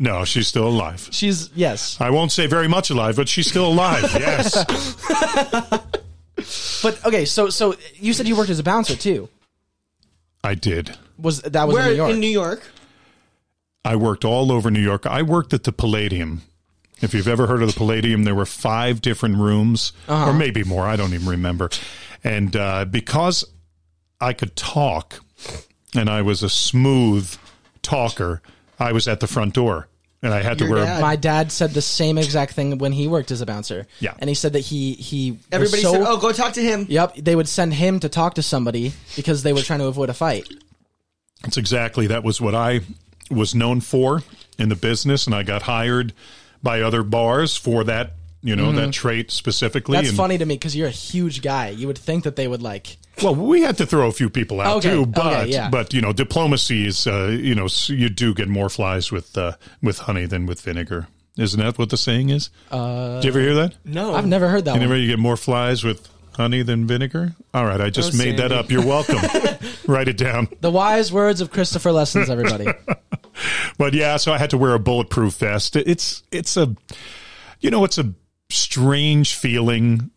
no 0.00 0.24
she's 0.24 0.48
still 0.48 0.66
alive 0.66 1.08
She's 1.12 1.48
yes, 1.54 1.96
I 2.00 2.10
won't 2.10 2.32
say 2.32 2.46
very 2.48 2.66
much 2.66 2.90
alive 2.90 3.14
but 3.16 3.28
she's 3.28 3.46
still 3.48 3.68
alive 3.68 4.02
yes 4.14 4.64
but 6.82 7.04
okay. 7.06 7.24
So 7.24 7.50
so 7.50 7.74
you 7.94 8.12
said 8.12 8.26
you 8.28 8.36
worked 8.36 8.50
as 8.50 8.58
a 8.58 8.64
bouncer 8.64 8.96
too. 8.96 9.28
I 10.42 10.54
did 10.54 10.96
Was 11.18 11.42
that 11.42 11.66
was 11.66 11.74
Where 11.74 11.84
in 11.86 11.90
New 11.90 11.96
York? 11.96 12.10
in 12.12 12.20
New 12.20 12.26
York? 12.28 12.62
I 13.84 13.96
worked 13.96 14.24
all 14.24 14.50
over 14.52 14.70
New 14.70 14.80
York. 14.82 15.06
I 15.06 15.22
worked 15.22 15.52
at 15.52 15.64
the 15.64 15.72
Palladium. 15.72 16.42
If 17.00 17.14
you've 17.14 17.28
ever 17.28 17.46
heard 17.46 17.62
of 17.62 17.68
the 17.68 17.74
Palladium, 17.76 18.24
there 18.24 18.34
were 18.34 18.46
five 18.46 19.00
different 19.00 19.36
rooms, 19.36 19.92
or 20.08 20.32
maybe 20.32 20.64
more. 20.64 20.84
I 20.84 20.96
don't 20.96 21.14
even 21.14 21.28
remember. 21.28 21.70
And 22.24 22.54
uh, 22.56 22.84
because 22.84 23.44
I 24.20 24.32
could 24.32 24.56
talk 24.56 25.20
and 25.94 26.10
I 26.10 26.22
was 26.22 26.42
a 26.42 26.48
smooth 26.48 27.32
talker, 27.82 28.42
I 28.80 28.92
was 28.92 29.06
at 29.06 29.20
the 29.20 29.26
front 29.28 29.54
door 29.54 29.86
and 30.22 30.34
I 30.34 30.42
had 30.42 30.58
to 30.58 30.64
Your 30.64 30.74
wear. 30.74 30.84
dad. 30.84 31.00
My 31.00 31.14
dad 31.14 31.52
said 31.52 31.70
the 31.70 31.80
same 31.82 32.18
exact 32.18 32.54
thing 32.54 32.78
when 32.78 32.90
he 32.90 33.06
worked 33.06 33.30
as 33.30 33.40
a 33.40 33.46
bouncer. 33.46 33.86
Yeah. 34.00 34.14
and 34.18 34.28
he 34.28 34.34
said 34.34 34.52
that 34.54 34.60
he 34.60 34.94
he 34.94 35.38
Everybody 35.52 35.82
so- 35.82 35.92
said, 35.92 36.02
"Oh, 36.04 36.16
go 36.16 36.32
talk 36.32 36.54
to 36.54 36.62
him." 36.62 36.86
Yep, 36.88 37.16
they 37.18 37.36
would 37.36 37.48
send 37.48 37.74
him 37.74 38.00
to 38.00 38.08
talk 38.08 38.34
to 38.34 38.42
somebody 38.42 38.92
because 39.14 39.44
they 39.44 39.52
were 39.52 39.62
trying 39.62 39.78
to 39.78 39.86
avoid 39.86 40.10
a 40.10 40.14
fight. 40.14 40.48
That's 41.42 41.56
exactly 41.56 42.08
that 42.08 42.24
was 42.24 42.40
what 42.40 42.56
I 42.56 42.80
was 43.30 43.54
known 43.54 43.80
for 43.80 44.22
in 44.58 44.68
the 44.70 44.74
business, 44.76 45.26
and 45.26 45.34
I 45.36 45.44
got 45.44 45.62
hired 45.62 46.12
by 46.62 46.80
other 46.82 47.02
bars 47.02 47.56
for 47.56 47.84
that. 47.84 48.12
You 48.40 48.54
know 48.54 48.70
that 48.70 48.92
trait 48.92 49.32
specifically. 49.32 49.94
Mm-hmm. 49.94 50.02
That's 50.02 50.08
and, 50.10 50.16
funny 50.16 50.38
to 50.38 50.46
me 50.46 50.54
because 50.54 50.76
you're 50.76 50.86
a 50.86 50.92
huge 50.92 51.42
guy. 51.42 51.70
You 51.70 51.88
would 51.88 51.98
think 51.98 52.22
that 52.22 52.36
they 52.36 52.46
would 52.46 52.62
like. 52.62 52.96
Well, 53.20 53.34
we 53.34 53.62
had 53.62 53.76
to 53.78 53.86
throw 53.86 54.06
a 54.06 54.12
few 54.12 54.30
people 54.30 54.60
out 54.60 54.76
Okay, 54.76 54.90
too, 54.90 55.02
okay, 55.02 55.10
but 55.10 55.48
yeah. 55.48 55.68
but 55.68 55.92
you 55.92 56.00
know, 56.00 56.12
diplomacy 56.12 56.86
is 56.86 57.04
uh, 57.08 57.36
you 57.38 57.56
know 57.56 57.66
you 57.86 58.08
do 58.08 58.34
get 58.34 58.48
more 58.48 58.68
flies 58.68 59.10
with 59.10 59.36
uh, 59.36 59.54
with 59.82 59.98
honey 59.98 60.24
than 60.26 60.46
with 60.46 60.60
vinegar. 60.60 61.08
Isn't 61.36 61.60
that 61.60 61.78
what 61.78 61.90
the 61.90 61.96
saying 61.96 62.30
is? 62.30 62.50
Uh, 62.70 63.16
Did 63.16 63.24
you 63.24 63.30
ever 63.30 63.40
hear 63.40 63.54
that? 63.54 63.74
No, 63.84 64.14
I've 64.14 64.26
never 64.26 64.48
heard 64.48 64.64
that 64.66 64.80
You 64.80 64.88
one. 64.88 65.00
you 65.00 65.06
get 65.08 65.18
more 65.18 65.36
flies 65.36 65.82
with 65.82 66.08
honey 66.38 66.62
than 66.62 66.86
vinegar. 66.86 67.34
All 67.52 67.66
right, 67.66 67.80
I 67.80 67.90
just 67.90 68.14
Oh, 68.14 68.16
made 68.16 68.38
that 68.38 68.50
up. 68.52 68.70
You're 68.70 68.86
welcome. 68.86 69.18
Write 69.86 70.08
it 70.08 70.16
down. 70.16 70.48
The 70.62 70.70
wise 70.70 71.12
words 71.12 71.42
of 71.42 71.50
Christopher 71.50 71.92
Lessons, 71.92 72.30
everybody. 72.30 72.66
But 73.78 73.94
yeah, 73.94 74.16
so 74.16 74.32
I 74.32 74.38
had 74.38 74.50
to 74.50 74.58
wear 74.58 74.74
a 74.74 74.80
bulletproof 74.80 75.34
vest. 75.34 75.76
It's 75.76 76.24
it's 76.32 76.56
a 76.56 76.74
you 77.60 77.70
know 77.70 77.84
it's 77.84 77.96
a 77.98 78.12
strange 78.50 79.34
feeling 79.34 80.10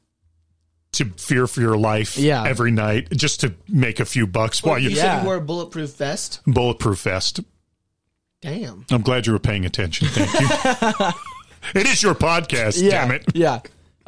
to 0.94 1.06
fear 1.18 1.46
for 1.46 1.62
your 1.62 1.78
life 1.78 2.18
Yeah. 2.18 2.44
every 2.44 2.72
night 2.72 3.10
just 3.12 3.42
to 3.42 3.54
make 3.70 4.00
a 4.00 4.06
few 4.06 4.26
bucks 4.26 4.64
while 4.64 4.80
you 4.80 4.90
you 4.90 4.96
said 4.96 5.06
Yeah. 5.06 5.20
you 5.20 5.26
wore 5.28 5.36
a 5.36 5.42
bulletproof 5.42 5.92
vest. 5.98 6.42
bulletproof 6.48 7.02
vest. 7.02 7.42
Damn. 8.42 8.88
I'm 8.90 9.04
glad 9.04 9.28
you 9.28 9.34
were 9.34 9.40
paying 9.40 9.66
attention. 9.66 10.08
Thank 10.10 10.34
you. 10.34 11.08
it 11.82 11.86
is 11.88 12.02
your 12.02 12.16
podcast, 12.16 12.82
yeah, 12.82 12.90
damn 13.06 13.12
it. 13.12 13.26
yeah. 13.36 13.60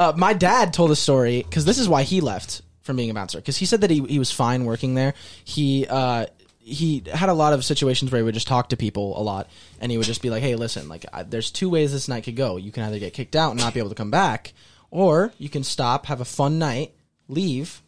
Uh, 0.04 0.12
my 0.18 0.34
dad 0.34 0.74
told 0.74 0.92
a 0.92 0.98
story 0.98 1.44
because 1.44 1.64
this 1.64 1.80
is 1.80 1.88
why 1.88 2.04
he 2.04 2.20
left 2.20 2.62
from 2.82 2.98
being 2.98 3.10
a 3.10 3.14
bouncer 3.14 3.38
because 3.38 3.56
he 3.56 3.66
said 3.66 3.80
that 3.80 3.90
he, 3.90 4.02
he 4.02 4.20
was 4.20 4.32
fine 4.32 4.66
working 4.66 4.96
there. 4.96 5.14
He 5.46 5.88
uh, 5.90 6.26
he 6.60 7.04
had 7.10 7.30
a 7.30 7.34
lot 7.34 7.54
of 7.54 7.64
situations 7.64 8.12
where 8.12 8.20
he 8.20 8.24
would 8.24 8.34
just 8.34 8.48
talk 8.48 8.70
to 8.70 8.78
people 8.78 9.18
a 9.18 9.24
lot, 9.24 9.50
and 9.80 9.90
he 9.94 9.98
would 9.98 10.06
just 10.06 10.22
be 10.22 10.30
like, 10.30 10.44
"Hey, 10.44 10.56
listen, 10.56 10.90
like, 10.90 11.06
I, 11.14 11.24
there's 11.24 11.52
two 11.52 11.70
ways 11.70 11.94
this 11.94 12.10
night 12.10 12.26
could 12.26 12.36
go. 12.36 12.58
You 12.58 12.70
can 12.70 12.84
either 12.84 13.00
get 13.00 13.14
kicked 13.14 13.38
out 13.38 13.52
and 13.52 13.62
not 13.62 13.74
be 13.74 13.80
able 13.80 13.92
to 13.92 13.96
come 13.96 14.12
back, 14.12 14.52
or 14.92 15.32
you 15.38 15.48
can 15.48 15.64
stop, 15.64 16.08
have 16.08 16.20
a 16.20 16.26
fun 16.26 16.60
night, 16.60 16.92
leave, 17.30 17.82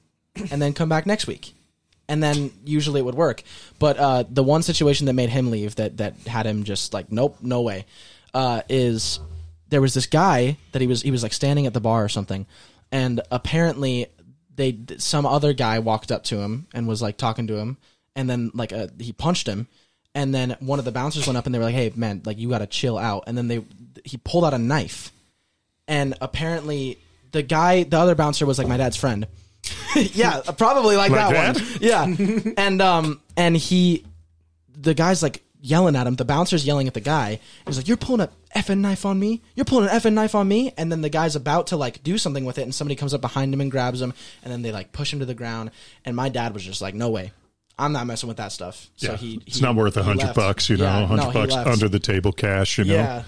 and 0.52 0.62
then 0.62 0.72
come 0.72 0.88
back 0.88 1.06
next 1.06 1.28
week." 1.28 1.54
And 2.08 2.24
then 2.24 2.52
usually 2.64 3.02
it 3.02 3.04
would 3.04 3.16
work. 3.16 3.44
But 3.78 3.98
uh, 3.98 4.24
the 4.30 4.44
one 4.44 4.64
situation 4.64 5.08
that 5.08 5.14
made 5.14 5.32
him 5.32 5.52
leave, 5.52 5.76
that 5.76 5.98
that 5.98 6.16
had 6.28 6.46
him 6.46 6.64
just 6.64 6.94
like, 6.94 7.12
"Nope, 7.12 7.40
no 7.42 7.62
way," 7.62 7.86
uh, 8.34 8.62
is 8.70 9.20
there 9.70 9.82
was 9.82 9.94
this 9.94 10.06
guy 10.08 10.58
that 10.72 10.82
he 10.82 10.88
was 10.88 11.02
he 11.02 11.12
was 11.12 11.24
like 11.24 11.34
standing 11.34 11.66
at 11.66 11.74
the 11.74 11.82
bar 11.82 12.04
or 12.04 12.10
something, 12.10 12.46
and 12.92 13.22
apparently 13.32 14.08
they 14.56 14.78
some 14.98 15.26
other 15.26 15.54
guy 15.54 15.80
walked 15.80 16.12
up 16.12 16.24
to 16.26 16.38
him 16.38 16.68
and 16.74 16.88
was 16.88 17.02
like 17.02 17.18
talking 17.18 17.48
to 17.48 17.56
him, 17.58 17.78
and 18.16 18.30
then 18.30 18.52
like 18.54 18.72
uh 18.74 18.88
he 19.00 19.12
punched 19.12 19.48
him, 19.48 19.68
and 20.14 20.34
then 20.34 20.56
one 20.60 20.80
of 20.80 20.86
the 20.86 20.92
bouncers 20.92 21.28
went 21.28 21.38
up 21.38 21.46
and 21.46 21.54
they 21.54 21.60
were 21.60 21.66
like, 21.66 21.76
"Hey 21.76 21.92
man, 21.96 22.22
like 22.26 22.38
you 22.38 22.50
got 22.50 22.60
to 22.60 22.68
chill 22.68 22.98
out," 22.98 23.24
and 23.28 23.38
then 23.38 23.48
they 23.48 23.64
he 24.04 24.18
pulled 24.18 24.46
out 24.46 24.54
a 24.54 24.58
knife, 24.60 25.12
and 25.88 26.16
apparently 26.22 26.98
the 27.32 27.44
guy 27.44 27.84
the 27.84 27.98
other 27.98 28.16
bouncer 28.16 28.46
was 28.46 28.58
like 28.58 28.68
my 28.68 28.78
dad's 28.78 28.96
friend. 28.98 29.28
yeah, 29.96 30.42
probably 30.58 30.96
like 30.96 31.12
Like 31.12 31.34
that 31.34 31.56
that? 31.56 31.62
one. 31.62 31.78
Yeah, 31.82 32.54
and 32.58 32.82
um 32.82 33.22
and 33.36 33.58
he 33.58 34.06
the 34.78 34.94
guy's 34.94 35.24
like 35.24 35.42
yelling 35.66 35.96
at 35.96 36.08
him. 36.08 36.16
The 36.16 36.26
bouncer's 36.26 36.66
yelling 36.66 36.88
at 36.88 36.94
the 36.94 37.02
guy. 37.02 37.40
He's 37.66 37.78
like, 37.78 37.88
"You're 37.88 37.98
pulling 37.98 38.22
a 38.22 38.30
effing 38.56 38.80
knife 38.80 39.06
on 39.06 39.20
me. 39.20 39.42
You're 39.56 39.66
pulling 39.66 39.90
an 39.90 39.92
effing 39.98 40.14
knife 40.14 40.36
on 40.36 40.48
me." 40.48 40.74
And 40.78 40.92
then 40.92 41.02
the 41.02 41.10
guy's 41.10 41.36
about 41.36 41.68
to 41.68 41.78
like 41.78 42.04
do 42.04 42.18
something 42.18 42.46
with 42.46 42.58
it, 42.58 42.64
and 42.64 42.74
somebody 42.74 42.96
comes 42.96 43.14
up 43.14 43.22
behind 43.22 43.54
him 43.54 43.62
and 43.62 43.72
grabs 43.72 44.02
him, 44.02 44.14
and 44.44 44.52
then 44.54 44.62
they 44.62 44.72
like 44.72 44.92
push 44.92 45.12
him 45.12 45.20
to 45.20 45.26
the 45.26 45.34
ground. 45.34 45.72
And 46.06 46.16
my 46.16 46.30
dad 46.30 46.54
was 46.54 46.64
just 46.64 46.82
like, 46.82 46.94
"No 46.94 47.10
way." 47.10 47.32
I'm 47.78 47.92
not 47.92 48.08
messing 48.08 48.28
with 48.30 48.38
that 48.38 48.54
stuff. 48.54 48.90
So 48.96 49.12
yeah, 49.12 49.18
he, 49.18 49.42
it's 49.46 49.60
not 49.60 49.76
worth 49.76 49.98
a 49.98 50.04
hundred 50.04 50.34
bucks, 50.34 50.70
you 50.70 50.78
know, 50.78 50.86
Yeah, 50.86 51.06
hundred 51.08 51.26
no, 51.26 51.32
bucks 51.34 51.54
left. 51.54 51.70
under 51.70 51.90
the 51.90 52.00
table 52.00 52.32
cash, 52.32 52.78
you 52.78 52.86
know. 52.86 52.94
Yeah. 52.94 53.24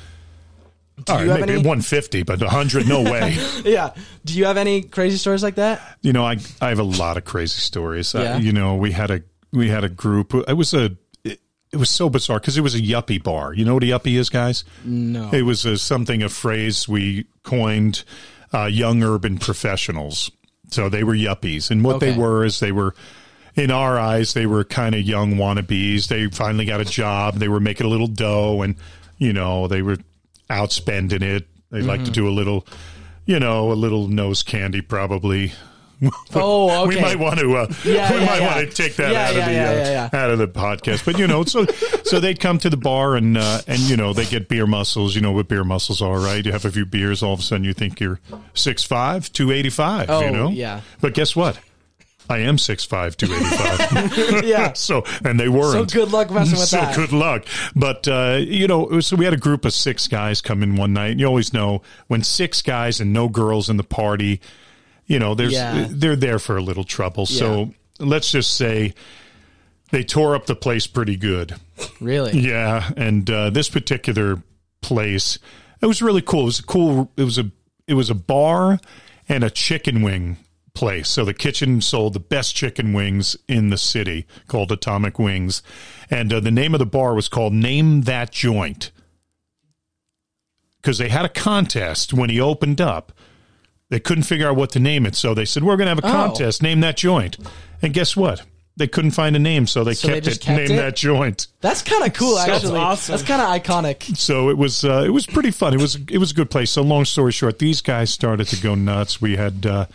Do 1.05 1.13
All 1.13 1.21
you 1.23 1.29
right, 1.29 1.39
have 1.41 1.47
maybe 1.49 1.59
any? 1.59 1.67
one 1.67 1.81
fifty, 1.81 2.23
but 2.23 2.41
a 2.41 2.49
hundred, 2.49 2.87
no 2.87 3.03
way. 3.03 3.37
Yeah. 3.65 3.93
Do 4.25 4.33
you 4.37 4.45
have 4.45 4.55
any 4.57 4.81
crazy 4.83 5.17
stories 5.17 5.43
like 5.43 5.55
that? 5.55 5.81
you 6.01 6.13
know, 6.13 6.25
I 6.25 6.37
I 6.61 6.69
have 6.69 6.79
a 6.79 6.83
lot 6.83 7.17
of 7.17 7.25
crazy 7.25 7.59
stories. 7.59 8.13
Yeah. 8.13 8.37
you 8.37 8.51
know, 8.53 8.75
we 8.75 8.91
had 8.93 9.11
a 9.11 9.21
we 9.51 9.67
had 9.69 9.83
a 9.83 9.89
group. 9.89 10.33
It 10.33 10.53
was 10.55 10.73
a 10.73 10.95
it, 11.71 11.77
was 11.77 11.89
so 11.89 12.09
bizarre 12.09 12.39
because 12.39 12.57
it 12.57 12.61
was 12.61 12.75
a 12.75 12.81
yuppie 12.81 13.21
bar. 13.21 13.53
You 13.53 13.65
know 13.65 13.73
what 13.75 13.83
a 13.83 13.87
yuppie 13.87 14.17
is, 14.17 14.29
guys? 14.29 14.63
No. 14.85 15.29
It 15.31 15.41
was 15.43 15.65
a, 15.65 15.77
something 15.77 16.23
a 16.23 16.29
phrase 16.29 16.87
we 16.87 17.25
coined, 17.43 18.03
uh, 18.53 18.65
young 18.65 19.03
urban 19.03 19.37
professionals. 19.37 20.31
So 20.69 20.89
they 20.89 21.03
were 21.03 21.15
yuppies, 21.15 21.71
and 21.71 21.83
what 21.83 21.97
Okay. 21.97 22.11
they 22.11 22.17
were 22.17 22.43
is 22.45 22.59
they 22.59 22.71
were. 22.71 22.93
In 23.55 23.71
our 23.71 23.97
eyes, 23.97 24.35
they 24.35 24.45
were 24.45 24.63
kind 24.63 24.93
of 24.93 25.01
young 25.01 25.33
wannabes. 25.33 26.09
They 26.09 26.27
finally 26.27 26.65
got 26.65 26.79
a 26.79 26.85
job. 26.85 27.35
They 27.37 27.47
were 27.47 27.59
making 27.59 27.87
a 27.87 27.89
little 27.89 28.05
dough, 28.07 28.61
and 28.61 28.75
you 29.17 29.33
know 29.33 29.67
they 29.67 29.81
were 29.81 29.97
outspending 30.49 31.23
it. 31.23 31.47
They 31.71 31.81
like 31.81 32.01
Mm-hmm. 32.01 32.05
to 32.05 32.11
do 32.11 32.27
a 32.27 32.31
little, 32.31 32.67
you 33.25 33.39
know, 33.39 33.71
a 33.71 33.73
little 33.73 34.07
nose 34.07 34.43
candy, 34.43 34.81
probably. 34.81 35.53
Oh, 36.35 36.83
okay. 36.85 36.95
We 36.95 37.01
might 37.01 37.17
want 37.17 37.39
to. 37.39 37.55
Uh, 37.55 37.67
Yeah, 37.83 38.11
we 38.11 38.19
yeah, 38.19 38.25
might 38.25 38.39
yeah. 38.41 38.55
want 38.55 38.69
to 38.69 38.75
take 38.75 38.95
that 38.97 39.15
out 39.15 39.29
of 39.35 39.45
the 39.45 40.17
uh, 40.17 40.23
out 40.23 40.29
of 40.29 40.37
the 40.37 40.47
podcast. 40.47 41.03
But 41.05 41.17
you 41.17 41.25
know, 41.27 41.43
so 41.43 41.65
so 42.03 42.19
they'd 42.19 42.39
come 42.39 42.59
to 42.59 42.69
the 42.69 42.77
bar 42.77 43.15
and 43.15 43.37
uh, 43.37 43.61
and 43.67 43.79
you 43.79 43.97
know 43.97 44.13
they 44.13 44.25
get 44.25 44.47
beer 44.47 44.67
muscles. 44.67 45.15
You 45.15 45.21
know 45.21 45.31
what 45.31 45.47
beer 45.47 45.63
muscles 45.63 46.01
are, 46.01 46.19
right? 46.19 46.45
You 46.45 46.51
have 46.51 46.65
a 46.65 46.71
few 46.71 46.85
beers, 46.85 47.23
all 47.23 47.33
of 47.33 47.39
a 47.39 47.43
sudden 47.43 47.63
you 47.63 47.73
think 47.73 47.99
you're 47.99 48.19
6'5", 48.53 49.31
285, 49.31 50.09
Oh, 50.09 50.21
You 50.21 50.31
know, 50.31 50.49
yeah. 50.49 50.81
But 51.01 51.13
guess 51.13 51.35
what? 51.35 51.59
I 52.29 52.39
am 52.39 52.57
6'5", 52.57 53.15
285. 53.15 54.43
yeah. 54.45 54.73
so 54.73 55.03
and 55.23 55.39
they 55.39 55.47
weren't. 55.49 55.89
So 55.89 55.99
good 56.01 56.11
luck 56.11 56.29
messing 56.29 56.59
with 56.59 56.67
so 56.67 56.77
that. 56.77 56.93
So 56.93 57.01
good 57.01 57.13
luck. 57.13 57.45
But 57.75 58.07
uh, 58.07 58.39
you 58.41 58.67
know, 58.67 58.99
so 58.99 59.15
we 59.15 59.23
had 59.25 59.33
a 59.33 59.37
group 59.37 59.63
of 59.65 59.73
six 59.73 60.07
guys 60.07 60.41
come 60.41 60.61
in 60.61 60.75
one 60.75 60.93
night. 60.93 61.11
And 61.11 61.19
you 61.21 61.25
always 61.25 61.53
know 61.53 61.81
when 62.07 62.23
six 62.23 62.61
guys 62.61 62.99
and 62.99 63.13
no 63.13 63.29
girls 63.29 63.69
in 63.69 63.77
the 63.77 63.83
party, 63.83 64.41
you 65.07 65.17
know, 65.19 65.33
there's 65.35 65.53
Yeah. 65.53 65.87
they're 65.89 66.15
there 66.15 66.37
for 66.39 66.57
a 66.57 66.61
little 66.61 66.83
trouble. 66.83 67.25
So 67.25 67.73
let's 67.99 68.31
just 68.31 68.53
say 68.55 68.93
they 69.91 70.03
tore 70.03 70.35
up 70.35 70.45
the 70.45 70.55
place 70.55 70.85
pretty 70.87 71.15
good. 71.15 71.55
Really? 71.99 72.37
Yeah, 72.39 72.91
and 72.95 73.29
uh, 73.29 73.49
this 73.49 73.69
particular 73.69 74.41
place, 74.81 75.39
it 75.81 75.85
was 75.85 76.01
really 76.01 76.21
cool. 76.21 76.41
It 76.41 76.45
was 76.45 76.59
a 76.59 76.63
cool. 76.63 77.11
It 77.17 77.23
was 77.23 77.37
a 77.37 77.49
it 77.87 77.93
was 77.95 78.09
a 78.09 78.15
bar 78.15 78.79
and 79.29 79.43
a 79.43 79.49
chicken 79.49 80.01
wing 80.01 80.37
place. 80.73 81.07
So 81.09 81.23
the 81.25 81.33
kitchen 81.33 81.81
sold 81.81 82.13
the 82.13 82.19
best 82.19 82.55
chicken 82.55 82.93
wings 82.93 83.35
in 83.47 83.69
the 83.69 83.77
city, 83.77 84.27
called 84.47 84.71
Atomic 84.71 85.17
Wings, 85.17 85.63
and 86.11 86.31
uh, 86.33 86.39
the 86.41 86.51
name 86.51 86.73
of 86.75 86.79
the 86.79 86.85
bar 86.85 87.15
was 87.15 87.29
called 87.29 87.53
Name 87.53 88.01
That 88.01 88.31
Joint 88.31 88.91
because 90.81 90.97
they 90.97 91.09
had 91.09 91.25
a 91.25 91.29
contest 91.29 92.13
when 92.13 92.29
he 92.29 92.39
opened 92.39 92.79
up. 92.81 93.11
They 93.89 93.99
couldn't 93.99 94.23
figure 94.23 94.47
out 94.49 94.55
what 94.55 94.71
to 94.71 94.79
name 94.79 95.05
it, 95.05 95.15
so 95.15 95.33
they 95.33 95.45
said, 95.45 95.63
"We're 95.63 95.77
going 95.77 95.85
to 95.85 95.95
have 95.95 95.99
a 96.03 96.07
Oh. 96.07 96.11
contest. 96.27 96.61
Name 96.61 96.81
that 96.81 96.97
joint." 96.97 97.37
And 97.81 97.93
guess 97.93 98.15
what? 98.17 98.41
They 98.75 98.87
couldn't 98.87 99.11
find 99.11 99.35
a 99.35 99.39
name, 99.39 99.65
so 99.65 99.83
they 99.83 99.93
So 99.95 100.07
kept 100.09 100.25
just 100.25 100.41
it. 100.41 100.45
kept 100.45 100.57
Name 100.69 100.77
it? 100.77 100.81
that 100.81 100.95
joint. 100.95 101.47
That's 101.61 101.81
kind 101.81 102.03
of 102.03 102.13
cool, 102.13 102.35
That's 102.35 102.49
actually. 102.49 102.79
awesome. 102.79 103.13
That's 103.13 103.23
kind 103.27 103.41
of 103.41 103.47
iconic. 103.49 104.15
So 104.17 104.49
it 104.49 104.57
was 104.57 104.83
uh, 104.83 105.03
it 105.05 105.09
was 105.09 105.25
pretty 105.25 105.49
fun. 105.51 105.73
It 105.73 105.81
was 105.81 105.95
it 106.09 106.17
was 106.19 106.29
a 106.31 106.33
good 106.35 106.49
place. 106.51 106.69
So 106.71 106.81
long 106.83 107.05
story 107.05 107.31
short, 107.31 107.57
these 107.59 107.81
guys 107.81 108.11
started 108.11 108.47
to 108.49 108.55
go 108.61 108.75
nuts. 108.75 109.19
We 109.21 109.35
had, 109.35 109.65
uh, 109.65 109.85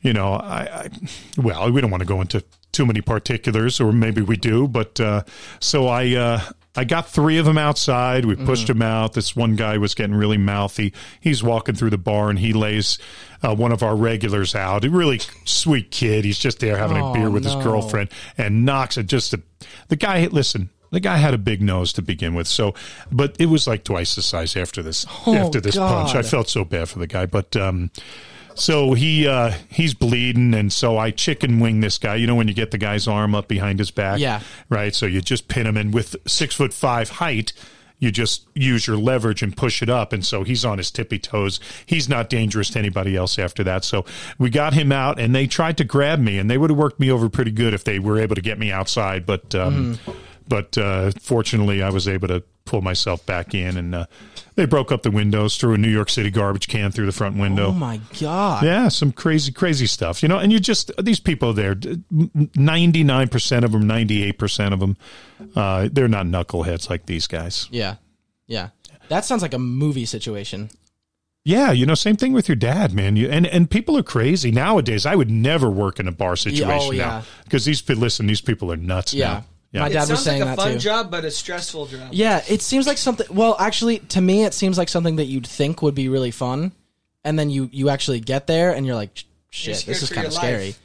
you 0.00 0.12
know, 0.14 0.34
I, 0.34 0.60
I 0.84 0.88
well, 1.36 1.70
we 1.70 1.80
don't 1.82 1.90
want 1.90 2.00
to 2.02 2.06
go 2.06 2.20
into 2.22 2.42
too 2.72 2.86
many 2.86 3.00
particulars, 3.02 3.78
or 3.80 3.92
maybe 3.92 4.22
we 4.22 4.36
do, 4.36 4.68
but 4.68 4.98
uh, 5.00 5.24
so 5.60 5.88
I. 5.88 6.14
Uh, 6.14 6.40
I 6.78 6.84
got 6.84 7.08
three 7.08 7.38
of 7.38 7.44
them 7.44 7.58
outside. 7.58 8.24
We 8.24 8.36
pushed 8.36 8.68
them 8.68 8.82
out. 8.82 9.14
This 9.14 9.34
one 9.34 9.56
guy 9.56 9.78
was 9.78 9.94
getting 9.94 10.14
really 10.14 10.38
mouthy. 10.38 10.92
He's 11.20 11.42
walking 11.42 11.74
through 11.74 11.90
the 11.90 11.98
bar 11.98 12.30
and 12.30 12.38
he 12.38 12.52
lays 12.52 12.98
uh, 13.42 13.54
one 13.54 13.72
of 13.72 13.82
our 13.82 13.96
regulars 13.96 14.54
out. 14.54 14.84
A 14.84 14.90
really 14.90 15.20
sweet 15.44 15.90
kid. 15.90 16.24
He's 16.24 16.38
just 16.38 16.60
there 16.60 16.76
having 16.78 16.96
a 16.96 17.10
Oh, 17.10 17.12
beer 17.12 17.30
with 17.30 17.44
no. 17.44 17.56
his 17.56 17.64
girlfriend 17.64 18.10
and 18.36 18.64
knocks 18.64 18.96
it. 18.96 19.06
Just 19.08 19.34
a, 19.34 19.42
the 19.88 19.96
guy. 19.96 20.26
Listen, 20.26 20.70
the 20.90 21.00
guy 21.00 21.16
had 21.16 21.34
a 21.34 21.38
big 21.38 21.60
nose 21.60 21.92
to 21.94 22.02
begin 22.02 22.34
with. 22.34 22.46
So, 22.46 22.74
but 23.10 23.34
it 23.40 23.46
was 23.46 23.66
like 23.66 23.82
twice 23.82 24.14
the 24.14 24.22
size 24.22 24.56
after 24.56 24.80
this. 24.82 25.04
Oh, 25.26 25.34
after 25.34 25.60
this 25.60 25.76
punch, 25.76 26.14
I 26.14 26.22
felt 26.22 26.48
so 26.48 26.64
bad 26.64 26.88
for 26.88 27.00
the 27.00 27.06
guy. 27.08 27.26
But 27.26 27.56
um, 27.56 27.90
so 28.58 28.92
he 28.94 29.26
uh, 29.26 29.52
he's 29.70 29.94
bleeding, 29.94 30.52
and 30.54 30.72
so 30.72 30.98
I 30.98 31.10
chicken 31.10 31.60
wing 31.60 31.80
this 31.80 31.98
guy. 31.98 32.16
You 32.16 32.26
know 32.26 32.34
when 32.34 32.48
you 32.48 32.54
get 32.54 32.70
the 32.70 32.78
guy's 32.78 33.06
arm 33.08 33.34
up 33.34 33.48
behind 33.48 33.78
his 33.78 33.90
back, 33.90 34.18
Yeah. 34.20 34.40
right. 34.68 34.94
So 34.94 35.06
you 35.06 35.20
just 35.20 35.48
pin 35.48 35.66
him, 35.66 35.76
and 35.76 35.94
with 35.94 36.16
six 36.26 36.54
foot 36.54 36.72
five 36.74 37.08
height. 37.10 37.52
You 38.00 38.12
just 38.12 38.46
use 38.54 38.86
your 38.86 38.96
leverage 38.96 39.42
and 39.42 39.56
push 39.56 39.82
it 39.82 39.88
up. 39.90 40.12
And 40.12 40.24
so 40.24 40.44
he's 40.44 40.64
on 40.64 40.78
his 40.78 40.88
tippy 40.92 41.18
toes. 41.18 41.58
He's 41.84 42.08
not 42.08 42.30
dangerous 42.30 42.70
to 42.70 42.78
anybody 42.78 43.16
else 43.16 43.40
after 43.40 43.64
that. 43.64 43.82
So 43.84 44.04
we 44.38 44.50
got 44.50 44.72
him 44.72 44.92
out 44.92 45.18
and 45.18 45.34
they 45.34 45.48
tried 45.48 45.78
to 45.78 45.84
grab 45.84 46.20
me 46.20 46.38
and 46.38 46.48
they 46.48 46.56
would 46.58 46.70
have 46.70 46.78
worked 46.78 47.00
me 47.00 47.10
over 47.10 47.28
pretty 47.28 47.50
good 47.50 47.74
if 47.74 47.82
they 47.82 47.98
were 47.98 48.20
able 48.20 48.36
to 48.36 48.40
get 48.40 48.56
me 48.56 48.70
outside. 48.70 49.26
But, 49.26 49.52
um, 49.56 49.98
but, 50.46 50.78
uh, 50.78 51.10
fortunately 51.20 51.82
I 51.82 51.90
was 51.90 52.06
able 52.06 52.28
to 52.28 52.44
pull 52.66 52.82
myself 52.82 53.26
back 53.26 53.52
in 53.52 53.76
and, 53.76 53.92
uh, 53.92 54.06
they 54.58 54.66
broke 54.66 54.90
up 54.90 55.04
the 55.04 55.10
windows, 55.12 55.56
threw 55.56 55.74
a 55.74 55.78
New 55.78 55.88
York 55.88 56.10
City 56.10 56.30
garbage 56.30 56.66
can 56.66 56.90
through 56.90 57.06
the 57.06 57.12
front 57.12 57.36
window. 57.36 57.68
Oh 57.68 57.72
my 57.72 58.00
god. 58.20 58.64
Yeah, 58.64 58.88
some 58.88 59.12
crazy, 59.12 59.52
crazy 59.52 59.86
stuff, 59.86 60.20
you 60.20 60.28
know. 60.28 60.38
And 60.38 60.50
you 60.50 60.58
just 60.58 60.90
these 61.00 61.20
people 61.20 61.52
there, 61.52 61.76
ninety 62.56 63.04
nine 63.04 63.28
percent 63.28 63.64
of 63.64 63.70
them, 63.70 63.86
ninety 63.86 64.24
eight 64.24 64.36
percent 64.36 64.74
of 64.74 64.80
them, 64.80 64.96
uh, 65.54 65.88
they're 65.92 66.08
not 66.08 66.26
knuckleheads 66.26 66.90
like 66.90 67.06
these 67.06 67.28
guys. 67.28 67.68
Yeah. 67.70 67.94
Yeah. 68.48 68.70
That 69.08 69.24
sounds 69.24 69.42
like 69.42 69.54
a 69.54 69.60
movie 69.60 70.06
situation. 70.06 70.70
Yeah, 71.44 71.70
you 71.70 71.86
know, 71.86 71.94
same 71.94 72.16
thing 72.16 72.32
with 72.32 72.48
your 72.48 72.56
dad, 72.56 72.92
man. 72.92 73.14
You 73.14 73.28
and 73.30 73.46
and 73.46 73.70
people 73.70 73.96
are 73.96 74.02
crazy 74.02 74.50
nowadays. 74.50 75.06
I 75.06 75.14
would 75.14 75.30
never 75.30 75.70
work 75.70 76.00
in 76.00 76.08
a 76.08 76.12
bar 76.12 76.34
situation 76.34 76.88
oh, 76.88 76.90
yeah. 76.90 77.06
now 77.06 77.22
because 77.44 77.64
these 77.64 77.80
people. 77.80 78.02
Listen, 78.02 78.26
these 78.26 78.40
people 78.40 78.72
are 78.72 78.76
nuts. 78.76 79.14
Yeah. 79.14 79.28
now. 79.28 79.44
Yeah. 79.72 79.80
My 79.80 79.86
It 79.88 79.92
dad 79.92 79.98
was 80.00 80.08
sounds 80.08 80.22
saying 80.22 80.40
like 80.40 80.52
a 80.52 80.56
that 80.56 80.62
fun 80.62 80.72
too. 80.74 80.78
job, 80.78 81.10
but 81.10 81.24
a 81.24 81.30
stressful 81.30 81.86
job. 81.86 82.08
Yeah, 82.12 82.42
it 82.48 82.62
seems 82.62 82.86
like 82.86 82.98
something. 82.98 83.26
Well, 83.30 83.56
actually, 83.58 83.98
to 84.00 84.20
me, 84.20 84.44
it 84.44 84.54
seems 84.54 84.78
like 84.78 84.88
something 84.88 85.16
that 85.16 85.26
you'd 85.26 85.46
think 85.46 85.82
would 85.82 85.94
be 85.94 86.08
really 86.08 86.30
fun, 86.30 86.72
and 87.24 87.38
then 87.38 87.50
you 87.50 87.68
you 87.72 87.88
actually 87.90 88.20
get 88.20 88.46
there 88.46 88.72
and 88.74 88.86
you're 88.86 88.94
like, 88.94 89.24
shit, 89.50 89.84
this 89.86 90.02
is 90.02 90.10
kind 90.10 90.26
of 90.26 90.32
scary. 90.32 90.66
life. 90.66 90.80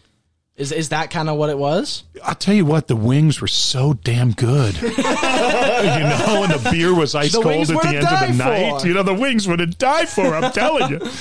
Is 0.56 0.72
is 0.72 0.90
that 0.90 1.10
kind 1.10 1.30
of 1.30 1.38
what 1.38 1.50
it 1.50 1.58
was? 1.58 2.04
I'll 2.24 2.36
tell 2.36 2.54
you 2.54 2.66
what, 2.66 2.88
the 2.88 2.96
wings 2.96 3.42
were 3.42 3.48
so 3.48 3.94
damn 3.94 4.34
good. 4.34 4.76
you 4.82 4.90
know, 4.90 6.44
and 6.44 6.54
the 6.54 6.70
beer 6.72 6.94
was 6.94 7.16
ice 7.16 7.32
The 7.32 7.42
cold 7.42 7.72
at 7.72 7.82
the 7.82 7.88
end 7.88 7.98
of 7.98 8.02
the 8.04 8.08
die 8.08 8.32
night. 8.32 8.82
for. 8.82 8.88
You 8.88 8.94
know, 8.94 9.04
the 9.04 9.14
wings 9.16 9.48
were 9.48 9.58
to 9.58 9.66
die 9.66 10.06
for. 10.06 10.36
I'm 10.36 10.52
telling 10.52 10.90
you. 10.92 11.00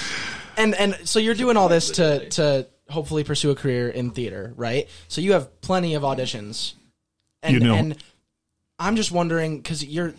And 0.55 0.75
and 0.75 0.99
so 1.09 1.19
you're 1.19 1.33
doing 1.35 1.57
all 1.57 1.71
this 1.71 1.93
to 1.93 2.29
to 2.29 2.67
hopefully 2.91 3.25
pursue 3.25 3.53
a 3.53 3.55
career 3.55 3.89
in 3.89 4.11
theater, 4.11 4.53
right? 4.55 4.87
So 5.09 5.23
you 5.23 5.33
have 5.33 5.63
plenty 5.63 5.95
of 5.95 6.03
auditions, 6.03 6.75
and 7.43 7.55
You 7.55 7.61
know- 7.61 7.75
and 7.75 7.97
I'm 8.79 8.97
just 8.97 9.13
wondering 9.13 9.59
because 9.59 9.85
you're 9.85 10.15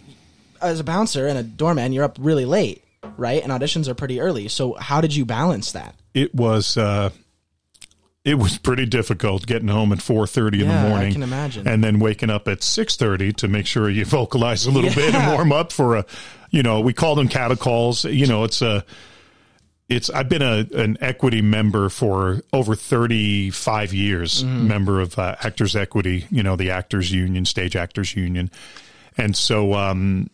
as 0.61 0.79
a 0.79 0.83
bouncer 0.83 1.27
and 1.27 1.37
a 1.37 1.43
doorman, 1.43 1.91
you're 1.91 2.05
up 2.05 2.17
really 2.19 2.45
late, 2.45 2.83
right? 3.17 3.43
And 3.43 3.51
auditions 3.51 3.87
are 3.89 3.93
pretty 3.93 4.21
early. 4.21 4.47
So 4.47 4.73
how 4.75 5.01
did 5.01 5.15
you 5.15 5.25
balance 5.25 5.71
that? 5.73 5.95
it 6.13 6.33
was 6.35 6.77
uh 6.77 7.09
it 8.23 8.35
was 8.35 8.57
pretty 8.59 8.85
difficult 8.85 9.45
getting 9.47 9.67
home 9.67 9.91
at 9.91 9.97
4.30 9.97 10.53
in 10.53 10.59
Yeah, 10.67 10.81
the 10.83 10.87
I 10.87 10.89
morning 10.89 11.13
can 11.13 11.23
imagine. 11.23 11.67
and 11.67 11.83
then 11.83 11.99
waking 11.99 12.29
up 12.29 12.47
at 12.47 12.59
6.30 12.59 13.35
to 13.37 13.47
make 13.49 13.65
sure 13.65 13.89
you 13.89 14.05
vocalize 14.19 14.65
a 14.67 14.71
little 14.71 14.93
bit 14.93 15.13
and 15.15 15.33
warm 15.33 15.51
up 15.51 15.71
for 15.73 15.95
a 15.97 16.05
you 16.51 16.61
know 16.63 16.79
we 16.81 16.93
call 16.93 17.15
them 17.15 17.27
cattle 17.27 17.57
calls 17.57 18.05
you 18.05 18.27
know 18.27 18.43
it's 18.43 18.61
a 18.61 18.85
it's 19.89 20.09
i've 20.11 20.29
been 20.29 20.41
a 20.41 20.65
an 20.75 20.97
equity 21.01 21.41
member 21.41 21.89
for 21.89 22.41
over 22.53 22.75
35 22.75 23.93
years 23.93 24.43
Mm-hmm. 24.43 24.67
member 24.67 25.01
of 25.01 25.17
uh, 25.19 25.35
actors 25.43 25.75
equity 25.75 26.25
you 26.31 26.41
know 26.43 26.55
the 26.55 26.71
actors 26.71 27.11
union 27.11 27.45
stage 27.45 27.75
actors 27.75 28.15
union 28.15 28.49
and 29.17 29.35
so 29.35 29.73
um 29.73 30.29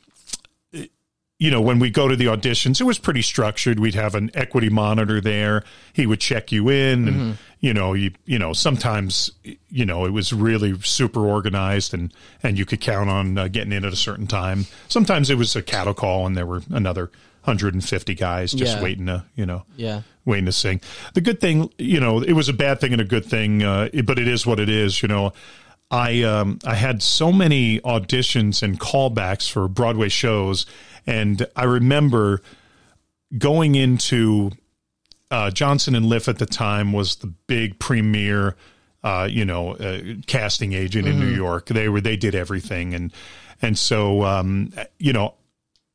you 1.42 1.50
know, 1.50 1.62
when 1.62 1.80
we 1.80 1.90
go 1.90 2.10
to 2.10 2.18
the 2.18 2.26
auditions, 2.26 2.82
it 2.82 2.84
was 2.84 3.00
pretty 3.00 3.22
structured. 3.22 3.80
We'd 3.80 3.96
have 3.96 4.14
an 4.14 4.30
equity 4.34 4.68
monitor 4.68 5.22
there. 5.22 5.64
He 5.94 6.06
would 6.06 6.20
check 6.20 6.52
you 6.52 6.68
in, 6.68 7.08
and 7.08 7.16
Mm-hmm. 7.16 7.32
you 7.62 7.74
know, 7.74 7.94
you 7.94 8.12
you 8.26 8.38
know, 8.38 8.52
sometimes 8.52 9.32
you 9.70 9.86
know 9.86 10.04
it 10.06 10.10
was 10.12 10.34
really 10.34 10.78
super 10.82 11.26
organized, 11.26 11.94
and 11.94 12.14
and 12.44 12.58
you 12.58 12.66
could 12.66 12.82
count 12.82 13.10
on 13.10 13.38
uh, 13.38 13.48
getting 13.48 13.72
in 13.72 13.86
at 13.86 13.94
a 13.94 13.96
certain 13.96 14.28
time. 14.28 14.66
Sometimes 14.90 15.30
it 15.30 15.36
was 15.38 15.56
a 15.56 15.62
cattle 15.62 15.94
call, 15.94 16.26
and 16.28 16.36
there 16.36 16.46
were 16.46 16.62
another 16.72 17.10
150 17.44 18.14
guys 18.16 18.52
just 18.52 18.76
Yeah. 18.78 18.84
waiting 18.84 19.06
to 19.08 19.24
you 19.36 19.46
know 19.46 19.64
Yeah. 19.78 20.02
waiting 20.26 20.46
to 20.46 20.52
sing. 20.52 20.82
The 21.14 21.22
good 21.22 21.40
thing, 21.40 21.70
you 21.78 22.00
know, 22.00 22.22
it 22.22 22.34
was 22.34 22.50
a 22.50 22.54
bad 22.54 22.80
thing 22.80 22.92
and 22.94 23.02
a 23.02 23.06
good 23.06 23.26
thing, 23.26 23.64
uh, 23.64 23.90
but 24.04 24.20
it 24.20 24.28
is 24.28 24.46
what 24.46 24.60
it 24.60 24.70
is. 24.70 25.02
You 25.02 25.08
know, 25.08 25.34
I 25.92 26.22
um, 26.24 26.60
I 26.66 26.76
had 26.76 27.02
so 27.02 27.32
many 27.32 27.80
auditions 27.80 28.62
and 28.62 28.80
callbacks 28.80 29.50
for 29.50 29.68
Broadway 29.68 30.10
shows, 30.10 30.66
and 31.08 31.48
I 31.56 31.64
remember 31.64 32.42
going 33.38 33.76
into 33.76 34.52
uh, 35.32 35.52
Johnson 35.52 35.96
and 35.96 36.06
Liff 36.06 36.28
at 36.28 36.38
the 36.40 36.46
time 36.46 36.92
was 36.92 37.18
the 37.18 37.28
big 37.28 37.78
premier, 37.80 38.56
uh, 39.04 39.28
you 39.30 39.46
know, 39.46 39.74
uh, 39.74 40.02
casting 40.28 40.74
agent 40.74 41.08
in 41.08 41.20
New 41.20 41.28
York. 41.30 41.68
They 41.68 41.88
were 41.90 42.02
they 42.02 42.18
did 42.18 42.34
everything, 42.36 42.94
and 42.94 43.12
and 43.62 43.78
so 43.78 44.24
um, 44.24 44.72
you 45.00 45.14
know 45.14 45.34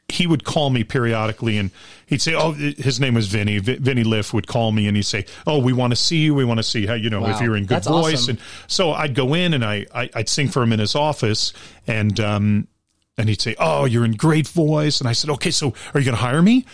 he 0.08 0.26
would 0.26 0.44
call 0.44 0.70
me 0.70 0.84
periodically 0.84 1.58
and 1.58 1.70
he'd 2.06 2.20
say, 2.20 2.34
Oh, 2.34 2.52
his 2.52 3.00
name 3.00 3.14
was 3.14 3.26
Vinny. 3.26 3.58
V- 3.58 3.76
Vinny 3.76 4.04
Liff 4.04 4.32
would 4.34 4.46
call 4.46 4.70
me 4.70 4.86
and 4.86 4.96
he'd 4.96 5.02
say, 5.04 5.24
Oh, 5.46 5.58
we 5.58 5.72
want 5.72 5.92
to 5.92 5.96
see 5.96 6.18
you. 6.18 6.34
We 6.34 6.44
want 6.44 6.58
to 6.58 6.62
see 6.62 6.86
how, 6.86 6.94
you 6.94 7.10
know, 7.10 7.26
if 7.26 7.40
you're 7.40 7.56
in 7.56 7.64
good 7.64 7.76
That's 7.76 7.88
voice. 7.88 8.14
awesome. 8.24 8.30
And 8.36 8.38
so 8.68 8.92
I'd 8.92 9.14
go 9.14 9.34
in 9.34 9.54
and 9.54 9.64
I, 9.64 9.86
I, 9.94 10.10
I'd 10.14 10.28
sing 10.28 10.48
for 10.48 10.62
him 10.62 10.72
in 10.72 10.78
his 10.78 10.94
office 10.94 11.52
and, 11.86 12.20
um, 12.20 12.68
and 13.16 13.28
he'd 13.28 13.40
say, 13.40 13.56
Oh, 13.58 13.86
you're 13.86 14.04
in 14.04 14.12
great 14.12 14.46
voice. 14.46 15.00
And 15.00 15.08
I 15.08 15.12
said, 15.12 15.30
Okay, 15.30 15.50
so 15.50 15.72
are 15.94 16.00
you 16.00 16.04
going 16.06 16.16
to 16.16 16.22
hire 16.22 16.42
me? 16.42 16.64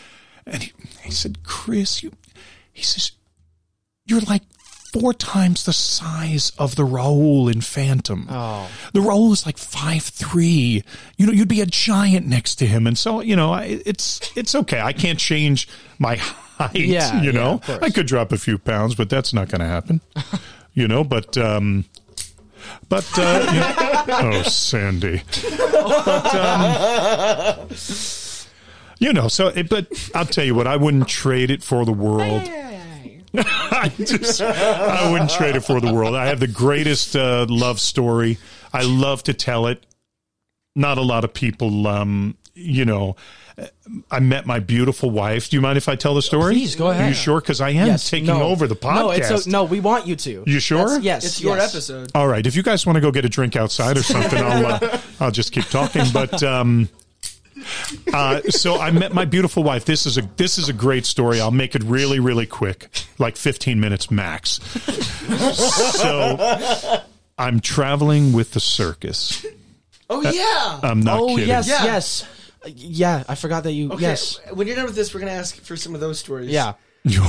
And 0.47 0.63
he, 0.65 0.73
he 1.03 1.11
said, 1.11 1.43
Chris, 1.45 2.03
you, 2.03 2.13
he 2.73 2.83
says, 2.83 3.13
You're 4.07 4.21
like 4.23 4.43
four 4.92 5.14
times 5.14 5.64
the 5.64 5.73
size 5.73 6.52
of 6.59 6.75
the 6.76 6.85
Raoul 6.85 7.49
in 7.49 7.61
Phantom. 7.61 8.26
Oh. 8.28 8.68
The 8.92 9.00
Raoul 9.00 9.32
is 9.32 9.47
like 9.47 9.59
five 9.59 10.02
three. 10.02 10.82
You 11.16 11.26
know, 11.26 11.32
you'd 11.32 11.49
be 11.49 11.61
a 11.61 11.66
giant 11.66 12.26
next 12.26 12.56
to 12.56 12.66
him, 12.66 12.87
and 12.87 12.99
so 12.99 13.20
you 13.20 13.37
know, 13.37 13.52
I, 13.52 13.80
it's 13.87 14.20
it's 14.37 14.54
okay. 14.54 14.80
I 14.80 14.92
can't 14.92 15.18
change 15.18 15.68
my 15.99 16.16
height. 16.16 16.75
Yeah, 16.75 17.23
you 17.23 17.32
know, 17.32 17.59
course. 17.59 17.78
I 17.82 17.90
could 17.90 18.06
drop 18.06 18.32
a 18.32 18.38
few 18.38 18.59
pounds, 18.59 18.94
but 18.94 19.09
that's 19.09 19.32
not 19.32 19.49
going 19.49 19.61
to 19.61 19.66
happen. 19.66 20.00
you 20.75 20.87
know, 20.88 21.04
but 21.04 21.37
um, 21.38 21.85
but 22.88 23.09
uh, 23.16 24.04
you- 24.06 24.12
oh, 24.14 24.42
Sandy. 24.42 25.23
But 25.42 26.35
um, 26.35 27.68
you 28.99 29.12
know, 29.12 29.28
so 29.28 29.49
it, 29.49 29.68
but 29.68 29.87
I'll 30.14 30.26
tell 30.26 30.44
you 30.44 30.54
what, 30.54 30.66
I 30.66 30.76
wouldn't 30.76 31.09
trade 31.09 31.50
it 31.50 31.62
for 31.62 31.85
the 31.85 31.92
world. 31.92 32.42
I 33.35 33.93
just 33.99 34.41
I 34.41 35.11
wouldn't 35.11 35.31
trade 35.31 35.57
it 35.57 35.61
for 35.61 35.81
the 35.81 35.93
world. 35.93 36.15
I 36.15 36.27
have 36.27 36.41
the 36.41 36.49
greatest 36.49 37.15
uh, 37.15 37.47
love 37.49 37.81
story. 37.81 38.39
I 38.73 38.83
love 38.83 39.23
to 39.25 39.35
tell 39.35 39.67
it. 39.67 39.87
Not 40.77 40.99
a 40.99 41.03
lot 41.03 41.25
of 41.25 41.35
people, 41.35 41.87
um, 41.87 42.37
you 42.55 42.85
know. 42.85 43.16
I 44.11 44.21
met 44.21 44.47
my 44.47 44.59
beautiful 44.59 45.11
wife. 45.11 45.51
Do 45.51 45.57
you 45.57 45.61
mind 45.61 45.77
if 45.77 45.88
I 45.88 45.95
tell 45.95 46.14
the 46.14 46.23
story? 46.23 46.55
Please, 46.55 46.77
go 46.77 46.87
ahead. 46.87 47.01
Are 47.01 47.03
ahead. 47.03 47.09
you 47.11 47.14
sure? 47.14 47.40
Because 47.40 47.61
I 47.61 47.71
am 47.71 47.88
Yes. 47.88 48.09
taking 48.09 48.29
no. 48.29 48.43
over 48.43 48.66
the 48.66 48.77
podcast. 48.77 48.95
No, 48.95 49.11
it's 49.11 49.47
a, 49.47 49.51
no. 49.51 49.64
We 49.64 49.81
want 49.81 50.07
you 50.07 50.16
to. 50.16 50.45
You 50.47 50.61
sure? 50.61 50.79
That's- 50.79 51.03
yes. 51.03 51.25
It's 51.27 51.40
your 51.43 51.57
yes. 51.57 51.75
episode. 51.75 52.11
All 52.14 52.27
right. 52.27 52.47
If 52.47 52.57
you 52.57 52.62
guys 52.62 52.87
want 52.87 52.97
to 52.97 53.01
go 53.01 53.11
get 53.11 53.25
a 53.25 53.29
drink 53.29 53.57
outside 53.57 53.99
or 53.99 54.03
something, 54.03 54.38
I'll 54.43 54.66
uh, 54.85 54.99
I'll 55.19 55.31
just 55.31 55.53
keep 55.53 55.66
talking. 55.66 56.05
But 56.12 56.43
um, 56.43 56.88
uh, 58.14 58.40
so 58.51 58.79
I 58.79 58.90
met 58.90 59.12
my 59.12 59.25
beautiful 59.25 59.62
wife. 59.62 59.85
This 59.85 60.07
is 60.07 60.18
a 60.18 60.23
this 60.37 60.59
is 60.59 60.68
a 60.68 60.73
great 60.73 61.07
story. 61.07 61.40
I'll 61.40 61.51
make 61.51 61.75
it 61.75 61.83
really 61.85 62.20
really 62.20 62.46
quick, 62.46 62.88
like 63.18 63.37
15 63.37 63.79
minutes 63.81 64.11
max. 64.11 64.61
So 65.61 67.01
I'm 67.38 67.61
traveling 67.61 68.33
with 68.33 68.53
the 68.53 68.61
circus. 68.61 69.44
Oh 70.09 70.23
yeah. 70.23 70.81
I'm 70.83 71.01
not 71.01 71.20
oh 71.20 71.29
kidding. 71.29 71.49
yes, 71.49 71.68
Yeah. 71.68 71.85
yes, 71.85 72.25
Uh, 72.64 72.70
yeah. 72.75 73.25
I 73.29 73.35
forgot 73.35 73.62
that 73.64 73.73
you. 73.73 73.92
okay. 73.92 74.03
Yes. 74.03 74.40
When 74.53 74.66
you're 74.66 74.77
done 74.77 74.87
with 74.87 74.94
this, 74.96 75.14
we're 75.14 75.20
gonna 75.20 75.33
ask 75.33 75.57
for 75.57 75.77
some 75.77 75.94
of 75.94 76.01
those 76.01 76.18
stories. 76.18 76.51
Yeah. 76.51 76.75
You- 77.05 77.23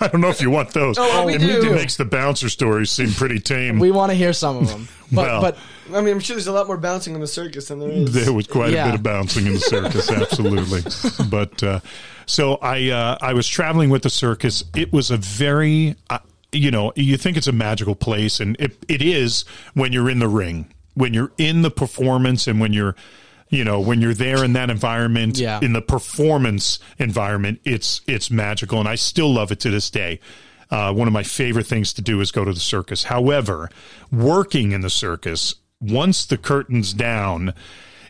I 0.00 0.08
don't 0.08 0.20
know 0.20 0.28
if 0.30 0.40
you 0.40 0.50
want 0.50 0.72
those. 0.72 0.96
Oh, 1.00 1.26
we 1.26 1.34
it 1.34 1.38
do. 1.40 1.70
makes 1.74 1.96
the 1.96 2.04
bouncer 2.04 2.48
stories 2.48 2.90
seem 2.90 3.10
pretty 3.12 3.38
tame. 3.40 3.78
We 3.78 3.90
want 3.90 4.10
to 4.10 4.16
hear 4.16 4.32
some 4.32 4.56
of 4.56 4.68
them. 4.68 4.88
But 5.12 5.26
Well. 5.28 5.40
but 5.40 5.58
I 5.94 6.00
mean, 6.00 6.14
I'm 6.14 6.20
sure 6.20 6.34
there's 6.34 6.48
a 6.48 6.52
lot 6.52 6.66
more 6.66 6.76
bouncing 6.76 7.14
in 7.14 7.20
the 7.20 7.28
circus 7.28 7.68
than 7.68 7.78
there 7.78 7.90
is. 7.90 8.12
There 8.12 8.32
was 8.32 8.48
quite 8.48 8.72
Yeah. 8.72 8.86
a 8.86 8.86
bit 8.88 8.94
of 8.96 9.02
bouncing 9.04 9.46
in 9.46 9.52
the 9.54 9.60
circus, 9.60 10.10
absolutely. 10.10 10.82
but 11.30 11.62
uh, 11.62 11.78
so 12.26 12.56
I 12.56 12.90
uh, 12.90 13.16
I 13.20 13.32
was 13.32 13.46
traveling 13.46 13.90
with 13.90 14.02
the 14.02 14.10
circus. 14.10 14.64
It 14.74 14.92
was 14.92 15.12
a 15.12 15.16
very 15.16 15.94
uh, 16.10 16.18
you 16.50 16.72
know 16.72 16.92
you 16.96 17.16
think 17.16 17.36
it's 17.36 17.46
a 17.46 17.52
magical 17.52 17.94
place, 17.94 18.40
and 18.40 18.56
it, 18.58 18.76
it 18.88 19.00
is 19.00 19.44
when 19.74 19.92
you're 19.92 20.10
in 20.10 20.18
the 20.18 20.26
ring, 20.28 20.74
when 20.94 21.14
you're 21.14 21.30
in 21.38 21.62
the 21.62 21.70
performance, 21.70 22.48
and 22.48 22.58
when 22.58 22.72
you're 22.72 22.96
you 23.48 23.64
know 23.64 23.80
when 23.80 24.00
you're 24.00 24.14
there 24.14 24.44
in 24.44 24.52
that 24.54 24.70
environment, 24.70 25.38
Yeah. 25.38 25.60
in 25.62 25.72
the 25.72 25.82
performance 25.82 26.78
environment, 26.98 27.60
it's 27.64 28.00
it's 28.06 28.30
magical, 28.30 28.78
and 28.80 28.88
I 28.88 28.94
still 28.96 29.32
love 29.32 29.50
it 29.52 29.60
to 29.60 29.70
this 29.70 29.90
day. 29.90 30.20
Uh, 30.70 30.92
one 30.92 31.06
of 31.06 31.12
my 31.12 31.22
favorite 31.22 31.66
things 31.66 31.92
to 31.92 32.02
do 32.02 32.20
is 32.20 32.32
go 32.32 32.44
to 32.44 32.52
the 32.52 32.58
circus. 32.60 33.04
However, 33.04 33.70
working 34.10 34.72
in 34.72 34.80
the 34.80 34.90
circus, 34.90 35.54
once 35.80 36.26
the 36.26 36.36
curtain's 36.36 36.92
down, 36.92 37.54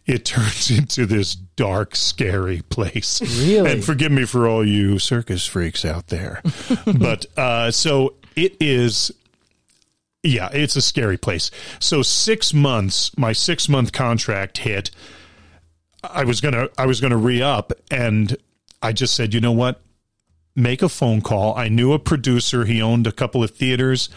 it 0.06 0.24
turns 0.24 0.70
into 0.70 1.04
this 1.04 1.34
dark, 1.34 1.94
scary 1.94 2.62
place. 2.70 3.20
Really? 3.44 3.70
And 3.72 3.84
forgive 3.84 4.10
me 4.10 4.24
for 4.24 4.48
all 4.48 4.66
you 4.66 4.98
circus 4.98 5.46
freaks 5.46 5.84
out 5.84 6.06
there. 6.06 6.40
but 6.98 7.26
uh, 7.36 7.70
so 7.70 8.14
it 8.36 8.56
is. 8.60 9.10
Yeah, 10.22 10.48
it's 10.52 10.74
a 10.76 10.82
scary 10.82 11.18
place. 11.18 11.50
So 11.78 12.02
six 12.02 12.52
months, 12.54 13.16
my 13.18 13.32
six 13.32 13.68
month 13.68 13.92
contract 13.92 14.58
hit. 14.58 14.90
I 16.12 16.24
was 16.24 16.40
gonna, 16.40 16.68
I 16.78 16.86
was 16.86 17.00
gonna 17.00 17.16
re 17.16 17.42
up, 17.42 17.72
and 17.90 18.36
I 18.82 18.92
just 18.92 19.14
said, 19.14 19.34
you 19.34 19.40
know 19.40 19.52
what? 19.52 19.80
Make 20.54 20.82
a 20.82 20.88
phone 20.88 21.20
call. 21.20 21.54
I 21.56 21.68
knew 21.68 21.92
a 21.92 21.98
producer. 21.98 22.64
He 22.64 22.80
owned 22.80 23.06
a 23.06 23.12
couple 23.12 23.44
of 23.44 23.50
theaters 23.50 24.08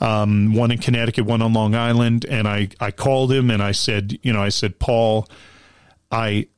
um, 0.00 0.54
one 0.54 0.70
in 0.70 0.78
Connecticut, 0.78 1.24
one 1.24 1.42
on 1.42 1.52
Long 1.52 1.74
Island, 1.74 2.24
and 2.28 2.46
I 2.46 2.68
I 2.80 2.90
called 2.90 3.32
him 3.32 3.50
and 3.50 3.62
I 3.62 3.72
said, 3.72 4.18
you 4.22 4.32
know, 4.32 4.42
I 4.42 4.50
said, 4.50 4.78
Paul, 4.78 5.28
I 6.10 6.48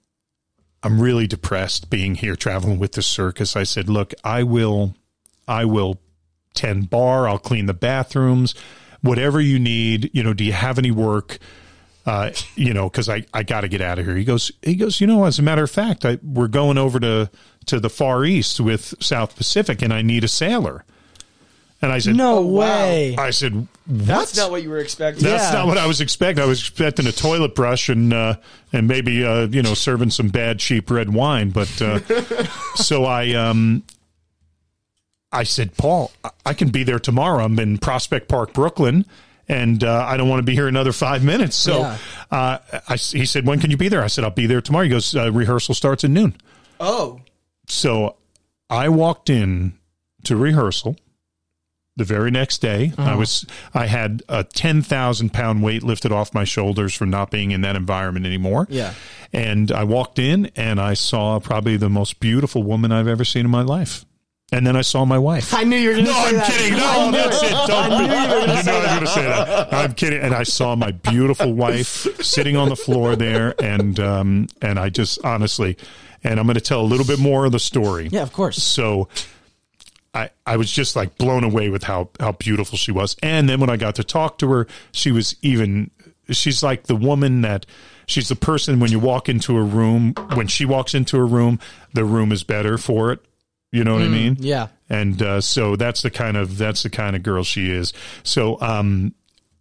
I'm 0.82 1.00
really 1.00 1.26
depressed 1.26 1.90
being 1.90 2.16
here 2.16 2.36
traveling 2.36 2.78
with 2.78 2.92
the 2.92 3.02
circus. 3.02 3.56
I 3.56 3.62
said, 3.62 3.88
look, 3.88 4.12
I 4.24 4.42
will 4.42 4.94
I 5.46 5.64
will 5.64 6.00
tend 6.54 6.90
bar, 6.90 7.28
I'll 7.28 7.38
clean 7.38 7.66
the 7.66 7.74
bathrooms, 7.74 8.54
whatever 9.02 9.40
you 9.40 9.58
need. 9.58 10.10
You 10.12 10.22
know, 10.22 10.34
do 10.34 10.44
you 10.44 10.52
have 10.52 10.78
any 10.78 10.90
work? 10.90 11.38
Uh, 12.08 12.32
you 12.56 12.72
know, 12.72 12.88
because 12.88 13.08
I, 13.10 13.24
I 13.34 13.42
got 13.42 13.60
to 13.60 13.68
get 13.68 13.82
out 13.82 13.98
of 13.98 14.06
here. 14.06 14.16
He 14.16 14.24
goes, 14.24 14.50
he 14.62 14.76
goes. 14.76 14.98
You 15.00 15.06
know, 15.06 15.24
as 15.24 15.38
a 15.38 15.42
matter 15.42 15.62
of 15.62 15.70
fact, 15.70 16.06
I, 16.06 16.18
we're 16.22 16.48
going 16.48 16.78
over 16.78 16.98
to 17.00 17.30
to 17.66 17.78
the 17.78 17.90
Far 17.90 18.24
East 18.24 18.60
with 18.60 18.94
South 19.00 19.36
Pacific, 19.36 19.82
and 19.82 19.92
I 19.92 20.00
need 20.00 20.24
a 20.24 20.28
sailor. 20.28 20.84
And 21.82 21.92
I 21.92 21.98
said, 21.98 22.16
no 22.16 22.38
Oh, 22.38 22.40
wow. 22.40 22.60
way. 22.88 23.14
I 23.16 23.30
said, 23.30 23.54
what? 23.54 23.68
That's 23.86 24.36
not 24.36 24.50
what 24.50 24.62
you 24.64 24.70
were 24.70 24.78
expecting. 24.78 25.22
That's 25.22 25.52
Yeah. 25.52 25.58
not 25.60 25.66
what 25.68 25.76
I 25.78 25.86
was 25.86 26.00
expecting. 26.00 26.42
I 26.42 26.46
was 26.46 26.58
expecting 26.60 27.06
a 27.06 27.12
toilet 27.12 27.54
brush 27.54 27.88
and 27.90 28.12
uh, 28.12 28.36
and 28.72 28.88
maybe 28.88 29.22
uh, 29.24 29.46
you 29.48 29.62
know 29.62 29.74
serving 29.74 30.10
some 30.10 30.28
bad 30.28 30.58
cheap 30.60 30.90
red 30.90 31.12
wine. 31.12 31.50
But 31.50 31.80
uh, 31.82 32.00
so 32.74 33.04
I 33.04 33.34
um 33.34 33.82
I 35.30 35.42
said, 35.42 35.76
Paul, 35.76 36.10
I- 36.24 36.30
I 36.46 36.54
can 36.54 36.70
be 36.70 36.84
there 36.84 36.98
tomorrow. 36.98 37.44
I'm 37.44 37.58
in 37.58 37.76
Prospect 37.78 38.28
Park, 38.28 38.54
Brooklyn, 38.54 39.04
and 39.48 39.82
uh, 39.82 40.04
I 40.06 40.16
don't 40.16 40.28
want 40.28 40.40
to 40.40 40.44
be 40.44 40.54
here 40.54 40.68
another 40.68 40.92
five 40.92 41.22
minutes. 41.24 41.56
So 41.56 41.78
Yeah. 41.80 41.98
uh, 42.30 42.58
I, 42.88 42.96
he 42.96 43.24
said, 43.26 43.46
when 43.46 43.60
can 43.60 43.70
you 43.70 43.76
be 43.76 43.88
there? 43.88 44.02
I 44.02 44.06
said, 44.08 44.24
I'll 44.24 44.30
be 44.30 44.46
there 44.46 44.60
tomorrow. 44.60 44.84
He 44.84 44.90
goes, 44.90 45.14
uh, 45.16 45.32
rehearsal 45.32 45.74
starts 45.74 46.04
at 46.04 46.10
noon. 46.10 46.36
Oh, 46.80 47.20
So 47.66 48.16
I 48.70 48.88
walked 48.88 49.30
in 49.30 49.74
to 50.24 50.36
rehearsal 50.36 50.96
the 51.96 52.04
very 52.04 52.30
next 52.30 52.58
day. 52.58 52.92
I 52.96 53.16
was 53.16 53.44
I 53.74 53.86
had 53.86 54.22
a 54.28 54.44
ten 54.44 54.82
thousand 54.82 55.32
pound 55.32 55.64
weight 55.64 55.82
lifted 55.82 56.12
off 56.12 56.32
my 56.32 56.44
shoulders 56.44 56.94
from 56.94 57.10
not 57.10 57.30
being 57.32 57.50
in 57.50 57.62
that 57.62 57.74
environment 57.74 58.24
anymore. 58.26 58.66
Yeah. 58.70 58.94
And 59.32 59.72
I 59.72 59.82
walked 59.84 60.18
in 60.20 60.46
and 60.54 60.80
I 60.80 60.94
saw 60.94 61.40
probably 61.40 61.76
the 61.76 61.88
most 61.90 62.20
beautiful 62.20 62.62
woman 62.62 62.92
I've 62.92 63.08
ever 63.08 63.24
seen 63.24 63.44
in 63.44 63.50
my 63.50 63.62
life. 63.62 64.04
And 64.50 64.66
then 64.66 64.76
I 64.76 64.80
saw 64.80 65.04
my 65.04 65.18
wife. 65.18 65.52
I 65.52 65.64
knew 65.64 65.76
you 65.76 65.88
were 65.90 65.94
going 65.94 66.06
to 66.06 66.12
say 66.12 66.30
that. 66.30 66.30
No, 66.30 66.30
say 66.30 66.30
I'm 66.30 66.36
that. 66.36 66.50
kidding. 66.50 66.78
No, 66.78 66.86
I 66.86 67.10
that's 67.10 67.42
it. 67.42 67.50
Don't 67.66 67.88
be. 67.90 68.02
You 68.04 68.08
know 68.08 68.78
I 68.78 68.78
was 68.78 68.86
going 68.86 69.00
to 69.00 69.06
say 69.06 69.22
that. 69.22 69.74
I'm 69.74 69.94
kidding. 69.94 70.20
And 70.20 70.34
I 70.34 70.42
saw 70.42 70.74
my 70.74 70.90
beautiful 70.92 71.52
wife 71.52 72.06
sitting 72.24 72.56
on 72.56 72.68
the 72.68 72.76
floor 72.76 73.14
there, 73.16 73.54
and 73.62 74.00
um, 74.00 74.46
and 74.62 74.78
I 74.78 74.88
just 74.88 75.22
honestly, 75.24 75.76
and 76.24 76.40
I'm 76.40 76.46
going 76.46 76.54
to 76.54 76.60
tell 76.60 76.80
a 76.80 76.88
little 76.88 77.06
bit 77.06 77.18
more 77.18 77.44
of 77.44 77.52
the 77.52 77.58
story. 77.58 78.08
Yeah, 78.10 78.22
of 78.22 78.32
course. 78.32 78.62
So. 78.62 79.08
I, 80.14 80.30
I 80.46 80.56
was 80.56 80.72
just 80.72 80.96
like 80.96 81.18
blown 81.18 81.44
away 81.44 81.68
with 81.68 81.82
how, 81.84 82.08
how 82.18 82.32
beautiful 82.32 82.78
she 82.78 82.90
was. 82.90 83.14
And 83.22 83.46
then 83.46 83.60
when 83.60 83.68
I 83.68 83.76
got 83.76 83.94
to 83.96 84.02
talk 84.02 84.38
to 84.38 84.50
her, 84.50 84.66
she 84.90 85.12
was 85.12 85.36
even, 85.42 85.90
she's 86.30 86.62
like 86.62 86.84
the 86.84 86.96
woman 86.96 87.42
that, 87.42 87.66
she's 88.06 88.30
the 88.30 88.34
person 88.34 88.80
when 88.80 88.90
you 88.90 88.98
walk 88.98 89.28
into 89.28 89.56
a 89.58 89.62
room, 89.62 90.14
when 90.32 90.48
she 90.48 90.64
walks 90.64 90.94
into 90.94 91.18
a 91.18 91.24
room, 91.24 91.60
the 91.92 92.06
room 92.06 92.32
is 92.32 92.42
better 92.42 92.78
for 92.78 93.12
it. 93.12 93.20
You 93.70 93.84
know 93.84 93.94
what 93.94 94.02
I 94.02 94.08
mean? 94.08 94.36
yeah. 94.40 94.68
And 94.88 95.20
uh, 95.22 95.40
so 95.42 95.76
that's 95.76 96.00
the 96.00 96.10
kind 96.10 96.36
of 96.38 96.56
that's 96.56 96.82
the 96.82 96.90
kind 96.90 97.14
of 97.14 97.22
girl 97.22 97.44
she 97.44 97.70
is. 97.70 97.92
So 98.22 98.58
um, 98.62 99.14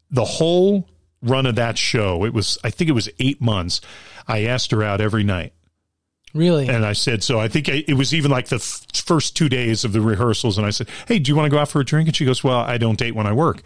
the 0.10 0.24
whole 0.24 0.88
run 1.22 1.46
of 1.46 1.56
that 1.56 1.78
show, 1.78 2.24
it 2.24 2.34
was 2.34 2.58
I 2.64 2.70
think 2.70 2.90
it 2.90 2.94
was 2.94 3.10
eight 3.20 3.42
months. 3.42 3.82
I 4.28 4.46
asked 4.46 4.72
her 4.72 4.82
out 4.84 5.02
every 5.02 5.24
night, 5.26 5.52
Really? 6.34 6.68
and 6.70 6.86
I 6.86 6.94
said 6.94 7.24
so. 7.24 7.40
I 7.40 7.48
think 7.50 7.68
I, 7.70 7.84
it 7.88 7.96
was 7.96 8.14
even 8.14 8.32
like 8.32 8.48
the 8.48 8.58
f- 8.58 8.86
first 8.94 9.36
two 9.36 9.50
days 9.50 9.84
of 9.84 9.92
the 9.94 10.00
rehearsals, 10.02 10.58
and 10.58 10.66
I 10.66 10.70
said, 10.70 10.88
"Hey, 11.08 11.20
do 11.20 11.30
you 11.30 11.36
want 11.36 11.48
to 11.48 11.50
go 11.50 11.60
out 11.60 11.68
for 11.70 11.82
a 11.82 11.86
drink?" 11.86 12.08
And 12.08 12.16
she 12.16 12.24
goes, 12.26 12.44
"Well, 12.44 12.60
I 12.60 12.78
don't 12.78 12.98
date 12.98 13.16
when 13.16 13.28
I 13.28 13.34
work." 13.34 13.62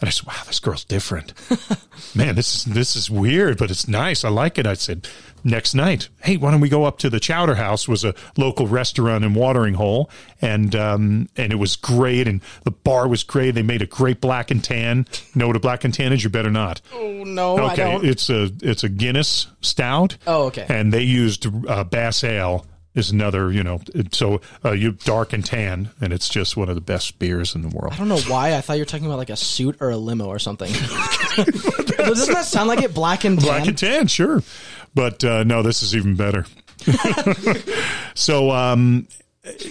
And 0.00 0.06
I 0.08 0.10
said, 0.10 0.26
"Wow, 0.26 0.34
this 0.46 0.60
girl's 0.60 0.84
different. 0.84 1.32
Man, 2.14 2.34
this 2.36 2.54
is 2.54 2.64
this 2.64 2.94
is 2.96 3.10
weird, 3.10 3.58
but 3.58 3.70
it's 3.70 3.88
nice. 3.88 4.24
I 4.24 4.28
like 4.28 4.56
it." 4.58 4.66
I 4.66 4.74
said, 4.74 5.08
"Next 5.42 5.74
night, 5.74 6.08
hey, 6.22 6.36
why 6.36 6.50
don't 6.52 6.60
we 6.60 6.68
go 6.68 6.84
up 6.84 6.98
to 6.98 7.10
the 7.10 7.18
Chowder 7.18 7.56
House? 7.56 7.88
Was 7.88 8.04
a 8.04 8.14
local 8.36 8.66
restaurant 8.68 9.24
in 9.24 9.34
Watering 9.34 9.74
Hole, 9.74 10.08
and 10.40 10.74
um, 10.76 11.28
and 11.36 11.52
it 11.52 11.56
was 11.56 11.74
great, 11.74 12.28
and 12.28 12.40
the 12.64 12.70
bar 12.70 13.08
was 13.08 13.24
great. 13.24 13.52
They 13.56 13.62
made 13.62 13.82
a 13.82 13.86
great 13.86 14.20
black 14.20 14.50
and 14.52 14.62
tan. 14.62 15.06
Know 15.34 15.48
what 15.48 15.56
a 15.56 15.60
black 15.60 15.82
and 15.84 15.92
tan 15.92 16.12
is? 16.12 16.22
You 16.22 16.30
better 16.30 16.50
not. 16.50 16.80
oh, 16.94 17.24
no, 17.24 17.56
I 17.56 17.72
Okay, 17.72 17.92
don't. 17.92 18.04
it's 18.06 18.30
a 18.30 18.50
it's 18.62 18.84
a 18.84 18.88
Guinness 18.88 19.48
stout. 19.60 20.16
Oh, 20.26 20.44
okay. 20.44 20.66
And 20.68 20.92
they 20.92 21.02
used 21.02 21.46
uh, 21.68 21.82
Bass 21.84 22.22
Ale 22.22 22.64
is 22.94 23.10
another, 23.10 23.52
you 23.52 23.62
know, 23.62 23.80
it- 23.94 24.14
so 24.14 24.40
uh, 24.64 24.72
you 24.72 24.92
dark 24.92 25.32
and 25.32 25.44
tan, 25.44 25.90
and 26.00 26.12
it's 26.12 26.28
just 26.28 26.56
one 26.56 26.68
of 26.68 26.74
the 26.74 26.80
best 26.80 27.18
beers 27.18 27.54
in 27.54 27.62
the 27.62 27.68
world. 27.68 27.92
I 27.92 27.96
don't 27.98 28.08
know 28.08 28.18
why. 28.20 28.56
I 28.56 28.60
thought 28.60 28.74
you 28.74 28.80
were 28.82 28.86
talking 28.86 29.06
about 29.06 29.18
like 29.18 29.30
a 29.30 29.36
suit 29.36 29.76
or 29.80 29.90
a 29.90 29.96
limo 29.96 30.26
or 30.26 30.38
something. 30.38 30.72
Doesn't 31.36 32.32
that 32.34 32.44
sound 32.44 32.68
like 32.68 32.82
it? 32.82 32.94
Black 32.94 33.24
and 33.24 33.38
tan? 33.38 33.46
Black 33.46 33.66
and 33.68 33.78
tan, 33.78 34.06
sure, 34.06 34.42
but 34.94 35.22
uh, 35.24 35.44
no, 35.44 35.62
this 35.62 35.82
is 35.82 35.94
even 35.94 36.16
better. 36.16 36.46
so 38.14 38.50
um, 38.50 39.06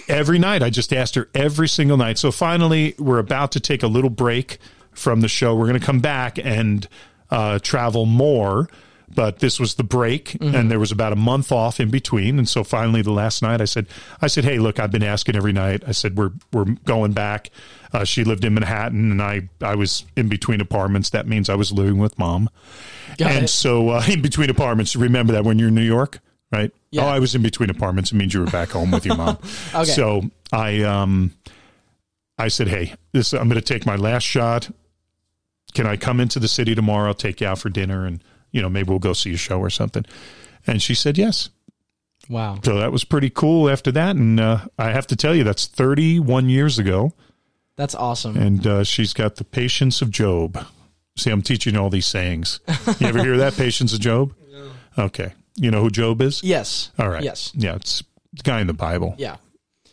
every 0.08 0.38
night, 0.38 0.62
I 0.62 0.70
just 0.70 0.92
asked 0.92 1.14
her 1.14 1.28
every 1.34 1.68
single 1.68 1.96
night. 1.96 2.18
So 2.18 2.30
finally, 2.30 2.94
we're 2.98 3.18
about 3.18 3.52
to 3.52 3.60
take 3.60 3.82
a 3.82 3.86
little 3.88 4.10
break 4.10 4.58
from 4.92 5.20
the 5.20 5.28
show. 5.28 5.54
We're 5.54 5.66
going 5.68 5.80
to 5.80 5.84
come 5.86 6.00
back 6.00 6.38
and 6.38 6.86
uh, 7.30 7.58
travel 7.60 8.06
more. 8.06 8.68
But 9.14 9.40
this 9.40 9.58
was 9.58 9.74
the 9.74 9.82
break, 9.82 10.36
and 10.40 10.70
there 10.70 10.78
was 10.78 10.92
about 10.92 11.12
a 11.12 11.16
month 11.16 11.50
off 11.50 11.80
in 11.80 11.90
between. 11.90 12.38
And 12.38 12.48
so 12.48 12.62
finally, 12.62 13.02
the 13.02 13.10
last 13.10 13.42
night, 13.42 13.60
I 13.60 13.64
said, 13.64 13.86
"I 14.20 14.26
said, 14.28 14.44
hey, 14.44 14.58
look, 14.58 14.78
I've 14.78 14.92
been 14.92 15.02
asking 15.02 15.34
every 15.34 15.52
night. 15.52 15.82
I 15.86 15.92
said 15.92 16.16
we're 16.16 16.30
we're 16.52 16.66
going 16.84 17.12
back. 17.12 17.50
Uh, 17.92 18.04
she 18.04 18.22
lived 18.22 18.44
in 18.44 18.54
Manhattan, 18.54 19.10
and 19.10 19.22
I 19.22 19.48
I 19.60 19.74
was 19.74 20.04
in 20.16 20.28
between 20.28 20.60
apartments. 20.60 21.10
That 21.10 21.26
means 21.26 21.48
I 21.48 21.54
was 21.54 21.72
living 21.72 21.98
with 21.98 22.18
mom. 22.18 22.48
Got 23.16 23.32
and 23.32 23.44
it. 23.44 23.48
so 23.48 23.90
uh, 23.90 24.04
in 24.08 24.22
between 24.22 24.50
apartments, 24.50 24.94
remember 24.94 25.32
that 25.32 25.44
when 25.44 25.58
you're 25.58 25.68
in 25.68 25.74
New 25.74 25.82
York, 25.82 26.20
right? 26.52 26.70
Yeah. 26.90 27.04
Oh, 27.04 27.08
I 27.08 27.18
was 27.18 27.34
in 27.34 27.42
between 27.42 27.70
apartments. 27.70 28.12
It 28.12 28.16
means 28.16 28.34
you 28.34 28.40
were 28.40 28.46
back 28.46 28.70
home 28.70 28.90
with 28.90 29.04
your 29.06 29.16
mom. 29.16 29.38
Okay. 29.74 29.84
So 29.84 30.22
I 30.52 30.82
um 30.82 31.32
I 32.38 32.48
said, 32.48 32.68
hey, 32.68 32.94
this 33.12 33.32
I'm 33.32 33.48
going 33.48 33.60
to 33.60 33.66
take 33.66 33.84
my 33.84 33.96
last 33.96 34.22
shot. 34.24 34.70
Can 35.74 35.86
I 35.86 35.96
come 35.96 36.20
into 36.20 36.38
the 36.38 36.48
city 36.48 36.74
tomorrow? 36.74 37.08
I'll 37.08 37.14
Take 37.14 37.40
you 37.40 37.46
out 37.46 37.58
for 37.58 37.68
dinner, 37.68 38.06
and 38.06 38.22
you 38.52 38.62
know 38.62 38.68
maybe 38.68 38.88
we'll 38.90 38.98
go 38.98 39.12
see 39.12 39.32
a 39.34 39.36
show 39.36 39.58
or 39.60 39.70
something. 39.70 40.04
And 40.66 40.82
she 40.82 40.94
said 40.94 41.16
yes. 41.18 41.50
Wow. 42.28 42.58
So 42.62 42.78
that 42.78 42.92
was 42.92 43.04
pretty 43.04 43.30
cool. 43.30 43.70
After 43.70 43.90
that, 43.92 44.16
and 44.16 44.38
uh, 44.38 44.66
I 44.78 44.90
have 44.90 45.06
to 45.08 45.16
tell 45.16 45.34
you, 45.34 45.44
that's 45.44 45.66
31 45.66 46.50
years 46.50 46.78
ago, 46.78 47.12
That's 47.76 47.94
awesome. 47.94 48.36
and 48.36 48.66
uh, 48.66 48.84
she's 48.84 49.14
got 49.14 49.36
the 49.36 49.44
patience 49.44 50.02
of 50.02 50.10
Job. 50.10 50.62
See, 51.16 51.30
I'm 51.30 51.40
teaching 51.42 51.74
all 51.76 51.88
these 51.90 52.06
sayings. 52.06 52.60
You 53.00 53.06
ever 53.06 53.22
hear 53.24 53.38
that? 53.38 53.54
Patience 53.54 53.92
of 53.92 54.00
Job? 54.00 54.34
Okay. 54.98 55.32
You 55.54 55.70
know 55.70 55.80
who 55.82 55.90
Job 55.90 56.20
is? 56.20 56.42
yes. 56.42 56.90
All 56.98 57.08
right. 57.08 57.22
Yes. 57.22 57.52
Yeah, 57.54 57.76
it's 57.76 58.02
the 58.32 58.42
guy 58.42 58.60
in 58.60 58.66
the 58.66 58.72
Bible. 58.72 59.14
Yeah. 59.16 59.36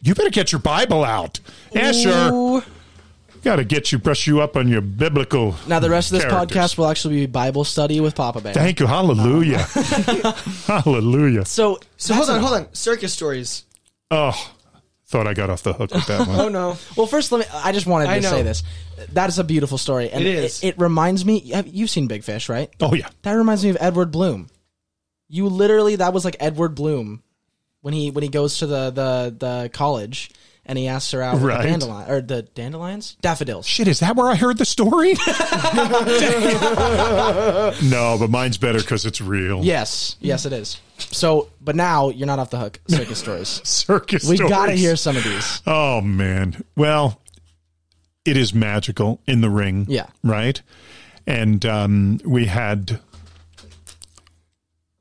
You 0.02 0.16
better 0.16 0.32
get 0.32 0.52
your 0.52 0.58
Bible 0.60 1.04
out. 1.04 1.40
Asher, 1.76 2.32
Ooh. 2.34 2.64
Got 3.46 3.56
to 3.58 3.64
get 3.64 3.92
you, 3.92 4.00
brush 4.00 4.28
you 4.28 4.42
up 4.42 4.58
on 4.58 4.68
your 4.68 4.82
biblical. 4.82 5.56
Now 5.68 5.80
the 5.80 5.90
rest 5.90 6.12
of 6.12 6.18
this 6.20 6.26
Characters. 6.30 6.58
podcast 6.58 6.78
will 6.78 6.88
actually 6.88 7.16
be 7.22 7.26
Bible 7.28 7.64
study 7.64 8.00
with 8.02 8.16
Papa 8.16 8.42
Bear. 8.42 8.54
Thank 8.54 8.80
you. 8.80 8.88
Hallelujah. 8.88 9.60
Hallelujah. 10.68 11.46
So 11.46 11.80
So 11.96 12.14
hold 12.16 12.30
on, 12.30 12.42
hold 12.42 12.54
on. 12.54 12.74
Circus 12.74 13.14
stories. 13.14 13.64
Oh, 14.12 14.52
thought 15.08 15.28
I 15.28 15.34
got 15.34 15.50
off 15.50 15.64
the 15.64 15.74
hook 15.74 15.94
with 15.94 16.06
that 16.08 16.28
one. 16.28 16.40
Oh 16.46 16.50
no. 16.50 16.78
Well, 16.98 17.08
first, 17.08 17.32
let 17.32 17.40
me. 17.40 17.46
I 17.54 17.72
just 17.72 17.88
wanted 17.88 18.10
I 18.10 18.16
to 18.18 18.24
know. 18.24 18.30
say 18.32 18.44
this. 18.44 18.64
That 19.14 19.30
is 19.30 19.40
a 19.40 19.44
beautiful 19.44 19.78
story, 19.78 20.10
and 20.10 20.22
It 20.24 20.28
is. 20.28 20.64
It, 20.64 20.68
it 20.70 20.80
reminds 20.80 21.24
me. 21.26 21.40
You've 21.66 21.90
seen 21.90 22.08
Big 22.08 22.24
Fish, 22.24 22.50
right? 22.50 22.70
Oh, 22.82 22.94
yeah. 22.94 23.10
That 23.22 23.34
reminds 23.34 23.64
me 23.64 23.70
of 23.70 23.78
Edward 23.80 24.12
Bloom. 24.12 24.50
You 25.28 25.48
literally 25.48 25.96
that 25.98 26.14
was 26.14 26.26
like 26.26 26.36
Edward 26.40 26.76
Bloom 26.76 27.24
when 27.82 27.94
he 27.94 28.10
when 28.12 28.24
he 28.24 28.30
goes 28.30 28.60
to 28.60 28.68
the 28.68 28.90
the 28.92 29.36
the 29.38 29.70
college 29.74 30.32
and 30.66 30.78
he 30.78 30.88
asks 30.88 31.12
her 31.12 31.22
out 31.22 31.40
Right. 31.42 31.62
the 31.62 31.68
dandelion 31.70 32.10
or 32.12 32.22
the 32.22 32.42
dandelions 32.44 33.16
daffodils. 33.22 33.66
Shit, 33.68 33.88
is 33.88 34.00
that 34.00 34.16
where 34.16 34.28
I 34.28 34.36
heard 34.36 34.58
the 34.58 34.66
story? 34.66 35.14
no, 37.90 38.18
but 38.20 38.30
mine's 38.30 38.58
better 38.58 38.80
because 38.80 39.06
it's 39.06 39.22
real. 39.22 39.64
Yes, 39.64 40.16
yes, 40.20 40.46
it 40.46 40.54
is. 40.54 40.80
So, 40.98 41.50
but 41.62 41.76
now 41.76 42.10
you're 42.10 42.28
not 42.28 42.40
off 42.40 42.50
the 42.50 42.58
hook. 42.60 42.80
Circus 42.88 43.20
stories. 43.20 43.48
Circus 43.64 44.28
We 44.28 44.38
got 44.38 44.68
to 44.68 44.74
hear 44.74 44.96
some 44.96 45.18
of 45.18 45.24
these. 45.24 45.62
Oh 45.68 46.02
man. 46.02 46.64
Well, 46.76 47.22
it 48.24 48.38
is 48.38 48.54
magical 48.54 49.22
in 49.28 49.42
the 49.42 49.50
ring. 49.50 49.86
Yeah. 49.90 50.08
Right? 50.24 50.62
And 51.28 51.66
um, 51.66 52.20
we 52.26 52.46
had 52.46 53.00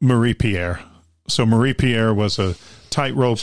Marie 0.00 0.35
Pierre. 0.35 0.81
So 1.29 1.46
Marie 1.46 1.74
Pierre 1.74 2.12
was 2.12 2.38
a 2.38 2.55
tightrope, 2.90 3.40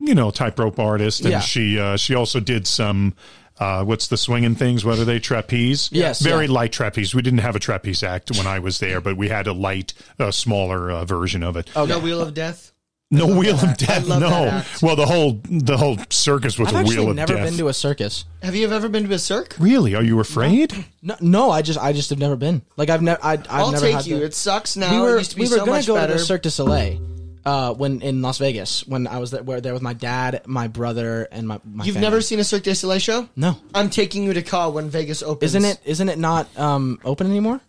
you 0.00 0.14
know, 0.14 0.30
tightrope 0.30 0.78
artist, 0.78 1.20
and 1.20 1.30
Yeah. 1.30 1.40
she 1.40 1.78
uh, 1.78 1.96
she 1.96 2.14
also 2.14 2.40
did 2.40 2.66
some. 2.66 3.14
Uh, 3.58 3.84
what's 3.84 4.06
the 4.08 4.16
swinging 4.16 4.54
things? 4.54 4.86
What 4.86 4.98
are 4.98 5.04
they? 5.04 5.18
Trapeze. 5.18 5.90
Yes, 5.92 6.22
very 6.22 6.46
yeah. 6.46 6.52
light 6.52 6.72
trapeze. 6.72 7.14
We 7.14 7.20
didn't 7.20 7.40
have 7.40 7.54
a 7.54 7.58
trapeze 7.58 8.02
act 8.02 8.30
when 8.34 8.46
I 8.46 8.58
was 8.58 8.78
there, 8.78 9.02
but 9.02 9.18
we 9.18 9.28
had 9.28 9.46
a 9.46 9.52
light, 9.52 9.92
uh, 10.18 10.30
smaller 10.30 10.90
uh, 10.90 11.04
version 11.04 11.42
of 11.42 11.56
it. 11.58 11.68
Okay. 11.76 11.90
No 11.90 11.98
Wheel 11.98 12.22
of 12.22 12.32
Death. 12.32 12.72
No 13.12 13.26
wheel 13.26 13.56
of 13.56 13.76
death. 13.76 14.06
love 14.06 14.20
No. 14.20 14.30
that 14.30 14.54
act. 14.66 14.82
Well, 14.84 14.94
the 14.94 15.04
whole 15.04 15.40
the 15.50 15.76
whole 15.76 15.98
circus 16.10 16.56
was 16.60 16.72
I've 16.72 16.86
a 16.86 16.88
wheel 16.88 17.10
of 17.10 17.16
death. 17.16 17.28
I've 17.28 17.36
never 17.38 17.50
been 17.50 17.58
to 17.58 17.66
a 17.68 17.74
circus. 17.74 18.24
Have 18.40 18.54
you 18.54 18.70
ever 18.70 18.88
been 18.88 19.08
to 19.08 19.12
a 19.14 19.18
circus? 19.18 19.58
Really? 19.58 19.96
Are 19.96 20.02
you 20.04 20.20
afraid? 20.20 20.72
No, 21.02 21.16
no, 21.20 21.50
I 21.50 21.60
just 21.62 21.76
I 21.80 21.92
just 21.92 22.10
have 22.10 22.20
never 22.20 22.36
been. 22.36 22.62
Like 22.76 22.88
I've 22.88 23.02
never 23.02 23.18
I, 23.20 23.32
I've 23.32 23.46
I'll 23.50 23.72
never 23.72 23.84
take 23.84 23.94
had 23.96 24.06
you. 24.06 24.20
the- 24.20 24.26
It 24.26 24.34
sucks 24.34 24.76
now. 24.76 24.94
we 24.94 25.00
were 25.00 25.16
it 25.16 25.18
used 25.18 25.30
to 25.32 25.36
be 25.38 25.42
we 25.42 25.48
were 25.50 25.56
so 25.56 25.66
gonna 25.66 25.82
go 25.82 25.94
better. 25.96 26.12
to 26.12 26.18
the 26.20 26.24
Cirque 26.24 26.42
du 26.42 26.50
Soleil 26.52 27.00
uh, 27.44 27.74
when 27.74 28.02
in 28.02 28.22
Las 28.22 28.38
Vegas 28.38 28.86
when 28.86 29.06
I 29.06 29.18
was 29.18 29.30
there, 29.30 29.42
were 29.42 29.60
there 29.60 29.72
with 29.72 29.82
my 29.82 29.92
dad, 29.94 30.42
my 30.46 30.68
brother, 30.68 31.28
and 31.32 31.46
my. 31.48 31.60
my 31.64 31.84
You've 31.84 31.94
family. 31.94 32.08
never 32.08 32.20
seen 32.20 32.38
a 32.40 32.44
Cirque 32.44 32.62
du 32.64 32.74
Soleil 32.74 32.98
show? 32.98 33.28
No, 33.36 33.56
I'm 33.74 33.90
taking 33.90 34.24
you 34.24 34.32
to 34.34 34.42
Ka 34.42 34.68
when 34.68 34.90
Vegas 34.90 35.22
opens. 35.22 35.54
isn't 35.54 35.64
it? 35.70 35.80
Isn't 35.84 36.08
it 36.08 36.18
not 36.18 36.48
um, 36.58 36.98
open 37.04 37.26
anymore? 37.26 37.60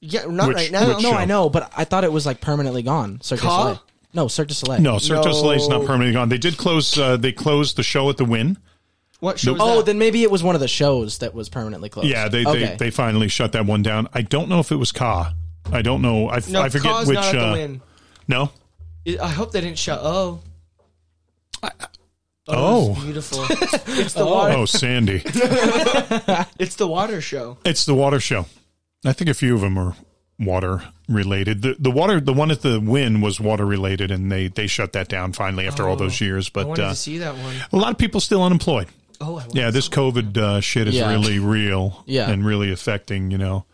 Yeah, 0.00 0.26
not 0.26 0.48
Which- 0.48 0.56
right 0.56 0.70
now. 0.72 0.88
which 0.88 1.02
No, 1.02 1.10
show? 1.12 1.16
I 1.16 1.24
know, 1.24 1.48
but 1.48 1.72
I 1.76 1.84
thought 1.84 2.04
it 2.04 2.12
was 2.12 2.26
like 2.26 2.40
permanently 2.40 2.82
gone. 2.82 3.20
Cirque 3.22 3.40
du 3.40 3.46
Ka? 3.46 3.58
Soleil. 3.62 3.82
No, 4.12 4.28
Cirque 4.28 4.48
du 4.48 4.54
Soleil. 4.54 4.80
No, 4.80 4.98
Cirque 4.98 5.22
du 5.22 5.28
No. 5.30 5.34
Soleil's 5.34 5.68
not 5.68 5.80
permanently 5.86 6.12
gone. 6.12 6.28
They 6.28 6.38
did 6.38 6.56
close. 6.56 6.96
Uh, 6.98 7.16
they 7.16 7.32
closed 7.32 7.76
the 7.76 7.82
show 7.82 8.08
at 8.10 8.16
the 8.18 8.24
Wynn. 8.24 8.58
What 9.20 9.38
show? 9.38 9.54
is 9.54 9.60
Oh, 9.62 9.76
that? 9.78 9.86
then 9.86 9.98
maybe 9.98 10.22
it 10.22 10.30
was 10.30 10.42
one 10.42 10.54
of 10.54 10.60
the 10.60 10.68
shows 10.68 11.18
that 11.18 11.32
was 11.34 11.48
permanently 11.48 11.88
closed. 11.88 12.08
Yeah, 12.08 12.28
they, 12.28 12.44
okay. 12.44 12.66
they 12.66 12.76
they 12.76 12.90
finally 12.90 13.28
shut 13.28 13.52
that 13.52 13.64
one 13.64 13.82
down. 13.82 14.06
I 14.12 14.20
don't 14.22 14.48
know 14.50 14.58
if 14.60 14.70
it 14.70 14.76
was 14.76 14.92
Ka. 14.92 15.32
I 15.72 15.80
don't 15.80 16.02
know. 16.02 16.28
I, 16.28 16.40
no, 16.50 16.60
I 16.60 16.68
forget 16.68 16.92
Ka's 16.92 17.08
which. 17.08 17.14
not 17.14 17.24
at 17.26 17.32
the 17.32 17.46
uh, 17.46 17.52
Wynn. 17.54 17.80
No. 18.28 18.50
I- 19.06 19.18
I 19.22 19.28
hope 19.28 19.52
they 19.52 19.60
didn't 19.60 19.78
shut. 19.78 20.00
Oh. 20.02 20.40
Oh. 22.46 22.92
it's 22.92 23.04
beautiful. 23.04 23.44
it's 24.00 24.12
the 24.14 24.26
water. 24.26 24.54
Oh, 24.56 24.64
Sandy. 24.66 25.22
It's 26.58 26.76
the 26.76 26.86
water 26.86 27.20
show. 27.20 27.58
it's 27.64 27.84
the 27.84 27.94
water 27.94 28.20
show. 28.20 28.46
I 29.04 29.12
think 29.12 29.28
a 29.30 29.34
few 29.34 29.54
of 29.54 29.60
them 29.60 29.76
are 29.78 29.94
water 30.38 30.82
related. 31.08 31.62
The 31.62 31.76
the 31.78 31.90
water 31.90 32.20
the 32.20 32.32
one 32.32 32.50
at 32.50 32.62
the 32.62 32.80
Wynn 32.80 33.20
was 33.20 33.40
water 33.40 33.64
related, 33.66 34.10
and 34.10 34.30
they 34.30 34.48
they 34.48 34.66
shut 34.66 34.92
that 34.92 35.08
down 35.08 35.32
finally 35.32 35.66
after 35.66 35.88
all 35.88 35.96
those 35.96 36.20
years. 36.20 36.48
I 36.48 36.50
But 36.54 36.66
wanted 36.68 36.84
uh, 36.84 36.90
to 36.90 36.96
see 36.96 37.18
that 37.18 37.34
one. 37.36 37.54
a 37.72 37.76
lot 37.76 37.90
of 37.92 37.98
people 37.98 38.20
still 38.20 38.42
unemployed. 38.42 38.88
Oh, 39.20 39.38
I 39.38 39.44
Yeah, 39.52 39.70
this 39.70 39.88
COVID 39.88 40.36
uh, 40.36 40.60
shit 40.60 40.88
is 40.88 40.94
Yeah. 40.96 41.10
really 41.10 41.38
real. 41.38 42.02
Yeah. 42.06 42.30
and 42.30 42.44
really 42.44 42.72
affecting 42.72 43.30
you 43.30 43.38
know 43.38 43.64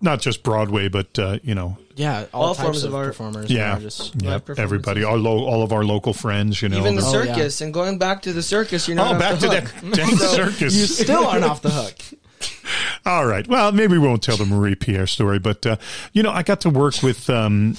not 0.00 0.20
just 0.20 0.42
Broadway, 0.42 0.88
but 0.88 1.18
uh, 1.18 1.38
you 1.42 1.54
know, 1.54 1.76
Yeah, 1.96 2.26
all, 2.32 2.42
All 2.48 2.54
types 2.54 2.62
forms 2.64 2.84
of, 2.84 2.90
of 2.90 2.96
art. 2.96 3.06
performers. 3.08 3.50
yeah, 3.50 3.78
just 3.78 4.14
yeah, 4.22 4.38
everybody, 4.56 5.02
all, 5.04 5.16
lo- 5.16 5.44
all 5.44 5.62
of 5.62 5.72
our 5.72 5.84
local 5.84 6.12
friends, 6.12 6.62
you 6.62 6.68
know. 6.68 6.78
Even 6.78 6.94
the 6.94 7.02
they're- 7.02 7.20
Oh, 7.20 7.24
yeah. 7.24 7.34
circus, 7.34 7.60
and 7.60 7.74
going 7.74 7.98
back 7.98 8.22
to 8.22 8.32
the 8.32 8.42
circus, 8.42 8.86
you're 8.86 8.96
not 8.96 9.10
oh, 9.10 9.14
off 9.14 9.20
back 9.20 9.38
the 9.40 9.48
to 9.48 9.60
hook. 9.60 9.82
that 9.82 9.94
dang 9.96 10.16
circus. 10.16 10.74
you 10.76 10.86
still 10.86 11.26
aren't 11.26 11.44
off 11.44 11.62
the 11.62 11.70
hook. 11.70 11.96
All 13.06 13.26
right. 13.26 13.46
Well, 13.48 13.72
maybe 13.72 13.94
we 13.94 13.98
won't 14.06 14.22
tell 14.22 14.36
the 14.36 14.44
Marie 14.44 14.74
Pierre 14.76 15.06
story, 15.06 15.38
but 15.38 15.66
uh, 15.66 15.76
you 16.12 16.22
know, 16.22 16.30
I 16.30 16.42
got 16.42 16.60
to 16.62 16.70
work 16.70 17.02
with. 17.02 17.28
Um, 17.28 17.74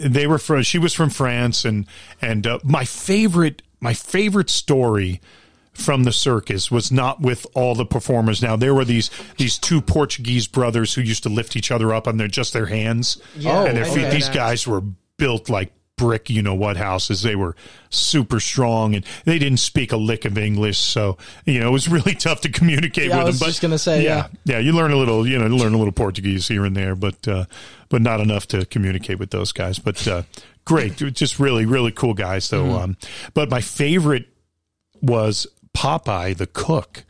they 0.00 0.26
were 0.26 0.38
from. 0.38 0.62
She 0.62 0.78
was 0.78 0.94
from 0.94 1.10
France, 1.10 1.64
and 1.64 1.86
and 2.22 2.46
uh, 2.46 2.58
my 2.64 2.84
favorite, 2.84 3.62
my 3.80 3.92
favorite 3.94 4.48
story 4.50 5.20
from 5.74 6.04
the 6.04 6.12
circus 6.12 6.70
was 6.70 6.90
not 6.92 7.20
with 7.20 7.46
all 7.54 7.74
the 7.74 7.84
performers. 7.84 8.40
Now 8.42 8.56
there 8.56 8.74
were 8.74 8.84
these 8.84 9.10
these 9.38 9.58
two 9.58 9.80
Portuguese 9.80 10.46
brothers 10.46 10.94
who 10.94 11.00
used 11.02 11.22
to 11.24 11.28
lift 11.28 11.56
each 11.56 11.70
other 11.70 11.92
up 11.92 12.06
on 12.08 12.16
their 12.16 12.28
just 12.28 12.52
their 12.52 12.66
hands 12.66 13.20
Yeah, 13.36 13.64
and 13.64 13.76
their 13.76 13.84
feet. 13.84 14.02
know 14.02 14.10
These 14.10 14.26
that. 14.26 14.34
guys 14.34 14.66
were 14.66 14.82
built 15.16 15.48
like 15.48 15.72
brick, 15.96 16.28
you 16.28 16.42
know 16.42 16.54
what 16.56 16.76
houses. 16.76 17.22
They 17.22 17.36
were 17.36 17.54
super 17.88 18.40
strong, 18.40 18.96
and 18.96 19.04
they 19.24 19.38
didn't 19.38 19.60
speak 19.60 19.92
a 19.92 19.96
lick 19.96 20.24
of 20.24 20.36
English, 20.36 20.78
so 20.78 21.18
you 21.44 21.60
know 21.60 21.68
it 21.68 21.72
was 21.72 21.88
really 21.88 22.14
tough 22.18 22.40
to 22.42 22.48
communicate 22.48 23.08
Yeah, 23.10 23.16
I 23.16 23.18
with 23.18 23.26
was 23.26 23.38
them. 23.38 23.46
But 23.46 23.50
just 23.50 23.62
gonna 23.62 23.78
say, 23.78 24.04
yeah. 24.04 24.26
yeah, 24.44 24.58
you 24.58 24.72
learn 24.72 24.90
a 24.92 24.96
little, 24.96 25.26
you 25.26 25.38
know, 25.38 25.46
you 25.46 25.56
learn 25.56 25.72
a 25.74 25.78
little 25.78 25.92
Portuguese 25.92 26.48
here 26.48 26.64
and 26.64 26.76
there, 26.76 26.94
but 26.96 27.26
uh, 27.28 27.44
but 27.88 28.02
not 28.02 28.20
enough 28.20 28.46
to 28.48 28.64
communicate 28.66 29.18
with 29.20 29.30
those 29.30 29.52
guys. 29.52 29.78
But 29.78 30.06
uh, 30.08 30.22
great, 30.64 30.96
just 30.96 31.38
really, 31.38 31.64
really 31.64 31.92
cool 31.92 32.14
guys, 32.14 32.48
though. 32.50 32.64
Mm-hmm. 32.64 32.82
Um, 32.82 32.96
but 33.32 33.48
my 33.50 33.60
favorite 33.60 34.26
was 35.00 35.46
Popeye 35.74 36.36
the 36.36 36.46
cook. 36.46 37.04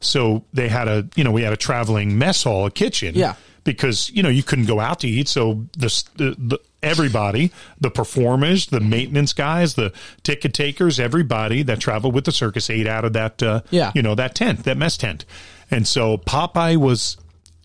So 0.00 0.44
they 0.52 0.68
had 0.68 0.88
a, 0.88 1.08
you 1.16 1.24
know, 1.24 1.30
we 1.32 1.42
had 1.42 1.52
a 1.52 1.56
traveling 1.56 2.18
mess 2.18 2.42
hall, 2.44 2.66
a 2.66 2.70
kitchen, 2.70 3.14
Yeah. 3.14 3.34
because 3.64 4.10
you 4.10 4.22
know 4.22 4.28
you 4.28 4.42
couldn't 4.42 4.66
go 4.66 4.80
out 4.80 5.00
to 5.00 5.08
eat. 5.08 5.28
So 5.28 5.66
the, 5.78 6.04
the, 6.16 6.36
the 6.38 6.58
everybody, 6.82 7.50
the 7.80 7.90
performers, 7.90 8.66
the 8.66 8.80
maintenance 8.80 9.32
guys, 9.32 9.74
the 9.74 9.92
ticket 10.22 10.52
takers, 10.52 11.00
everybody 11.00 11.62
that 11.62 11.80
traveled 11.80 12.14
with 12.14 12.24
the 12.26 12.32
circus 12.32 12.68
ate 12.68 12.86
out 12.86 13.06
of 13.06 13.14
that, 13.14 13.42
uh, 13.42 13.62
Yeah. 13.70 13.92
you 13.94 14.02
know, 14.02 14.14
that 14.14 14.34
tent, 14.34 14.64
that 14.64 14.76
mess 14.76 14.98
tent. 14.98 15.24
And 15.70 15.88
so 15.88 16.18
Popeye 16.18 16.76
was 16.76 17.16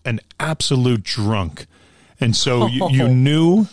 an 0.06 0.20
absolute 0.38 1.02
drunk, 1.02 1.66
and 2.18 2.34
so 2.34 2.66
you, 2.66 2.88
you 2.90 3.08
knew, 3.26 3.66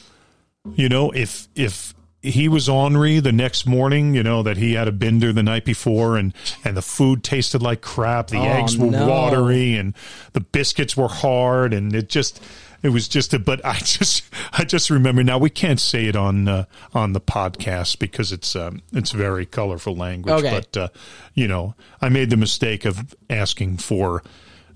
you 0.76 0.90
know, 0.90 1.12
if 1.12 1.48
if 1.56 1.94
he 2.22 2.48
was 2.50 2.68
ornery 2.68 3.20
the 3.20 3.32
next 3.32 3.66
morning, 3.68 4.14
you 4.16 4.24
know 4.24 4.44
that 4.44 4.58
he 4.58 4.74
had 4.74 4.88
a 4.88 4.92
bender 4.92 5.32
the 5.32 5.44
night 5.44 5.66
before, 5.66 6.18
and 6.18 6.34
and 6.64 6.76
the 6.76 6.82
food 6.82 7.24
tasted 7.24 7.62
like 7.62 7.82
crap, 7.82 8.28
the 8.28 8.38
Oh, 8.40 8.44
eggs 8.44 8.78
were 8.78 8.92
no. 8.92 9.08
watery, 9.08 9.76
and 9.76 9.94
the 10.34 10.42
biscuits 10.42 10.98
were 10.98 11.08
hard, 11.10 11.74
and 11.74 11.94
it 11.96 12.10
just. 12.10 12.42
It 12.84 12.90
was 12.90 13.08
just 13.08 13.34
a, 13.34 13.40
but 13.40 13.60
I 13.66 13.80
just, 13.80 14.24
I 14.54 14.64
just 14.64 14.92
remember 14.92 15.24
now. 15.24 15.40
We 15.40 15.50
can't 15.50 15.80
say 15.80 16.06
it 16.06 16.16
on 16.16 16.48
uh, 16.48 16.66
on 16.94 17.14
the 17.14 17.20
podcast 17.20 17.98
because 17.98 18.32
it's 18.32 18.56
um, 18.56 18.84
it's 18.94 19.10
very 19.12 19.48
colorful 19.48 19.96
language. 19.96 20.32
Okay. 20.46 20.52
But 20.52 20.78
uh, 20.78 20.88
you 21.34 21.48
know, 21.48 21.74
I 22.04 22.10
made 22.10 22.30
the 22.30 22.38
mistake 22.38 22.86
of 22.86 23.16
asking 23.32 23.78
for, 23.78 24.22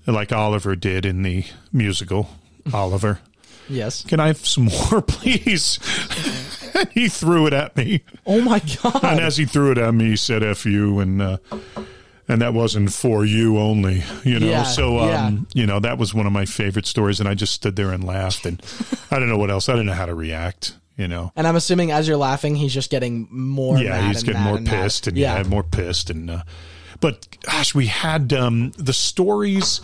like 0.04 0.32
Oliver 0.32 0.74
did 0.74 1.06
in 1.06 1.22
the 1.22 1.44
musical, 1.72 2.28
Oliver. 2.74 3.20
Yes. 3.68 4.02
Can 4.04 4.18
I 4.18 4.26
have 4.26 4.44
some 4.44 4.64
more, 4.90 5.00
please? 5.00 5.78
And 6.82 6.90
he 6.94 7.08
threw 7.08 7.46
it 7.46 7.52
at 7.52 7.76
me. 7.76 8.02
Oh 8.26 8.40
my 8.40 8.60
god! 8.82 9.04
And 9.04 9.20
as 9.20 9.36
he 9.36 9.44
threw 9.44 9.70
it 9.72 9.78
at 9.78 9.94
me, 9.94 10.10
he 10.10 10.16
said 10.16 10.42
"f 10.42 10.66
you," 10.66 11.00
and 11.00 11.22
uh, 11.22 11.38
and 12.28 12.40
that 12.40 12.54
wasn't 12.54 12.92
for 12.92 13.24
you 13.24 13.58
only, 13.58 14.02
you 14.24 14.38
know. 14.38 14.46
Yeah, 14.46 14.62
so 14.64 14.98
um, 14.98 15.08
yeah. 15.08 15.30
you 15.54 15.66
know 15.66 15.80
that 15.80 15.98
was 15.98 16.14
one 16.14 16.26
of 16.26 16.32
my 16.32 16.44
favorite 16.44 16.86
stories, 16.86 17.20
and 17.20 17.28
I 17.28 17.34
just 17.34 17.52
stood 17.52 17.76
there 17.76 17.92
and 17.92 18.04
laughed, 18.04 18.46
and 18.46 18.62
I 19.10 19.18
don't 19.18 19.28
know 19.28 19.38
what 19.38 19.50
else. 19.50 19.68
I 19.68 19.72
didn't 19.72 19.86
know 19.86 19.92
how 19.92 20.06
to 20.06 20.14
react, 20.14 20.76
you 20.96 21.08
know. 21.08 21.32
And 21.36 21.46
I'm 21.46 21.56
assuming 21.56 21.90
as 21.90 22.06
you're 22.08 22.16
laughing, 22.16 22.54
he's 22.54 22.74
just 22.74 22.90
getting 22.90 23.28
more. 23.30 23.78
yeah, 23.78 23.90
mad 23.90 24.08
he's 24.08 24.18
and 24.18 24.26
getting 24.26 24.42
more 24.42 24.56
and 24.56 24.66
pissed, 24.66 25.06
and 25.06 25.16
yeah, 25.16 25.38
yeah, 25.38 25.42
more 25.44 25.62
pissed, 25.62 26.10
and 26.10 26.30
uh, 26.30 26.42
but 27.00 27.26
gosh, 27.42 27.74
we 27.74 27.86
had 27.86 28.32
um, 28.32 28.72
the 28.78 28.92
stories. 28.92 29.80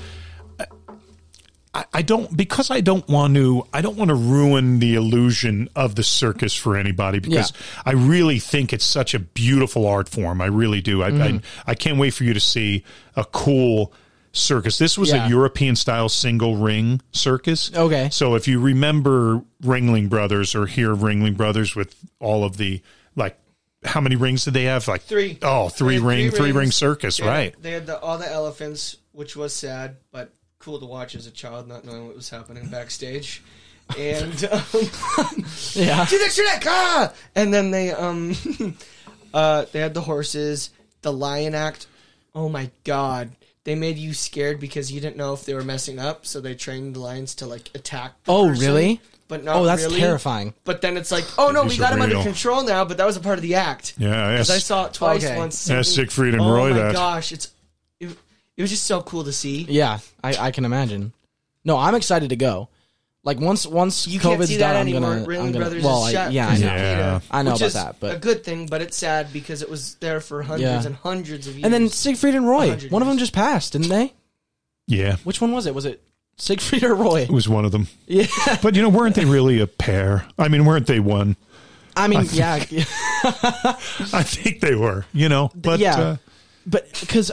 I, 1.78 1.84
I 1.98 2.02
don't 2.02 2.36
because 2.36 2.70
I 2.70 2.80
don't 2.80 3.06
want 3.08 3.34
to. 3.34 3.64
I 3.72 3.80
don't 3.80 3.96
want 3.96 4.08
to 4.08 4.14
ruin 4.14 4.78
the 4.80 4.94
illusion 4.94 5.68
of 5.76 5.94
the 5.94 6.02
circus 6.02 6.54
for 6.54 6.76
anybody 6.76 7.18
because 7.20 7.52
Yeah. 7.52 7.82
I 7.86 7.92
really 7.92 8.38
think 8.38 8.72
it's 8.72 8.84
such 8.84 9.14
a 9.14 9.18
beautiful 9.18 9.86
art 9.86 10.08
form. 10.08 10.40
I 10.40 10.46
really 10.46 10.80
do. 10.80 11.02
I 11.02 11.10
Mm-hmm. 11.10 11.38
I, 11.66 11.70
I 11.72 11.74
can't 11.74 11.98
wait 11.98 12.14
for 12.14 12.24
you 12.24 12.34
to 12.34 12.40
see 12.40 12.84
a 13.16 13.24
cool 13.24 13.92
circus. 14.32 14.76
This 14.78 14.98
was 14.98 15.10
Yeah. 15.10 15.26
a 15.26 15.28
European 15.28 15.74
style 15.76 16.08
single 16.08 16.56
ring 16.56 17.00
circus. 17.12 17.70
Okay. 17.74 18.08
So 18.10 18.34
if 18.34 18.46
you 18.48 18.60
remember 18.60 19.42
Ringling 19.62 20.08
Brothers 20.08 20.54
or 20.54 20.66
hear 20.66 20.92
of 20.92 20.98
Ringling 21.00 21.36
Brothers 21.36 21.74
with 21.76 21.94
all 22.20 22.44
of 22.44 22.56
the 22.56 22.82
like 23.16 23.38
how 23.84 24.00
many 24.00 24.16
rings 24.16 24.44
did 24.44 24.54
they 24.54 24.64
have? 24.64 24.86
Like 24.88 25.02
Three. 25.02 25.38
Oh, 25.42 25.68
three 25.68 25.98
ring, 25.98 26.30
three, 26.32 26.50
ring 26.52 26.72
circus, 26.72 27.18
had- 27.18 27.26
right? 27.26 27.54
They 27.62 27.70
had 27.70 27.86
the, 27.86 27.98
all 28.00 28.18
the 28.18 28.30
elephants, 28.30 28.96
which 29.12 29.36
was 29.36 29.54
sad, 29.54 29.96
but 30.10 30.32
cool 30.68 30.78
to 30.78 30.84
watch 30.84 31.14
as 31.14 31.26
a 31.26 31.30
child, 31.30 31.66
not 31.66 31.82
knowing 31.86 32.06
what 32.06 32.14
was 32.14 32.28
happening 32.28 32.68
backstage. 32.70 33.42
And 33.98 34.44
um, 34.52 34.60
yeah. 35.72 36.04
do 36.04 36.18
the 36.18 36.30
trick, 36.34 36.62
ah! 36.66 37.10
And 37.34 37.54
then 37.54 37.70
they 37.70 37.90
um, 37.90 38.34
uh, 39.34 39.64
they 39.72 39.80
had 39.80 39.94
the 39.94 40.02
horses, 40.02 40.68
the 41.00 41.10
lion 41.12 41.54
act. 41.54 41.86
Oh 42.34 42.50
my 42.50 42.70
god. 42.84 43.30
They 43.64 43.74
made 43.74 43.96
you 43.96 44.12
scared 44.12 44.60
because 44.60 44.92
you 44.92 45.00
didn't 45.00 45.16
know 45.16 45.32
if 45.32 45.44
they 45.46 45.54
were 45.54 45.62
messing 45.64 45.98
up, 45.98 46.26
so 46.26 46.40
they 46.42 46.54
trained 46.54 46.96
the 46.96 47.00
lions 47.00 47.34
to 47.36 47.46
like 47.46 47.70
attack. 47.74 48.12
the 48.24 48.32
Oh, 48.32 48.48
person, 48.48 48.66
really? 48.66 49.00
But 49.26 49.44
not 49.44 49.56
Oh, 49.56 49.64
that's 49.64 49.82
really. 49.84 50.00
terrifying. 50.00 50.52
But 50.64 50.80
then 50.82 50.96
it's 50.98 51.10
like, 51.10 51.24
oh 51.38 51.50
no, 51.50 51.62
These 51.64 51.72
we 51.72 51.78
got 51.78 51.92
are 51.92 51.96
him 51.96 52.02
under 52.02 52.22
control 52.22 52.64
now. 52.64 52.84
But 52.84 52.98
that 52.98 53.06
was 53.06 53.16
a 53.16 53.20
part 53.20 53.38
of 53.38 53.42
the 53.42 53.54
act. 53.56 53.94
Yeah, 53.98 54.32
Because. 54.32 54.50
I 54.50 54.58
saw 54.58 54.84
it 54.86 54.92
twice 54.94 55.24
Okay. 55.24 55.36
once. 55.36 55.68
Ask 55.70 55.94
Siegfried 55.94 56.34
and 56.34 56.42
oh 56.42 56.52
Roy 56.52 56.70
my 56.70 56.76
that. 56.78 56.92
gosh, 56.94 57.32
it's 57.32 57.48
it, 58.58 58.60
it 58.60 58.62
was 58.62 58.70
just 58.70 58.84
so 58.84 59.00
cool 59.02 59.24
to 59.24 59.32
see. 59.32 59.62
Yeah, 59.68 59.98
I, 60.22 60.36
I 60.36 60.50
can 60.50 60.64
imagine. 60.64 61.12
No, 61.64 61.76
I'm 61.78 61.94
excited 61.94 62.30
to 62.30 62.36
go. 62.36 62.68
Like 63.24 63.40
once 63.40 63.66
once 63.66 64.06
You 64.06 64.20
COVID's 64.20 64.22
can't 64.22 64.44
see 64.48 64.56
that 64.58 64.72
done, 64.72 64.76
I'm 64.76 64.88
anymore. 64.88 65.14
gonna. 65.16 65.26
Ringling 65.26 65.38
I'm 65.46 65.52
gonna 65.52 65.58
Brothers 65.64 65.84
well, 65.84 66.06
is 66.06 66.14
I, 66.14 66.24
shut. 66.24 66.32
yeah, 66.32 66.48
I 66.48 66.56
know. 66.58 66.66
Yeah. 66.66 67.20
I 67.30 67.42
know 67.42 67.50
which 67.52 67.60
about 67.60 67.66
is 67.66 67.74
that, 67.74 67.96
but- 68.00 68.14
a 68.16 68.18
good 68.18 68.44
thing. 68.44 68.66
But 68.66 68.80
it's 68.80 68.96
sad 68.96 69.32
because 69.32 69.60
it 69.60 69.68
was 69.68 69.96
there 69.96 70.20
for 70.20 70.42
hundreds 70.42 70.62
Yeah. 70.84 70.86
and 70.86 70.94
hundreds 70.96 71.46
of 71.46 71.54
years. 71.54 71.64
And 71.64 71.74
then 71.74 71.88
Siegfried 71.88 72.34
and 72.34 72.46
Roy, 72.48 72.68
100 72.68 72.90
one 72.92 73.02
of 73.02 73.08
them 73.08 73.16
years. 73.18 73.22
just 73.28 73.32
passed, 73.34 73.72
didn't 73.72 73.88
they? 73.90 74.14
yeah, 74.86 75.16
Which 75.24 75.40
one 75.40 75.52
was 75.52 75.66
it? 75.66 75.74
Was 75.74 75.84
it 75.84 76.00
Siegfried 76.38 76.84
or 76.84 76.94
Roy? 76.94 77.22
it 77.22 77.30
was 77.30 77.48
one 77.48 77.64
of 77.66 77.72
them. 77.72 77.88
Yeah, 78.06 78.26
But 78.62 78.74
you 78.76 78.82
know, 78.82 78.88
weren't 78.88 79.14
they 79.16 79.24
really 79.26 79.60
a 79.60 79.66
pair? 79.66 80.26
I 80.38 80.48
mean, 80.48 80.64
weren't 80.64 80.86
they 80.86 81.00
one? 81.00 81.36
I 81.96 82.06
mean, 82.08 82.24
yeah, 82.32 82.54
I 84.12 84.22
think 84.24 84.60
they 84.60 84.74
were. 84.76 85.04
You 85.12 85.28
know, 85.28 85.50
but 85.54 85.80
yeah, 85.80 85.96
uh, 85.98 86.16
but 86.66 86.88
because 87.00 87.30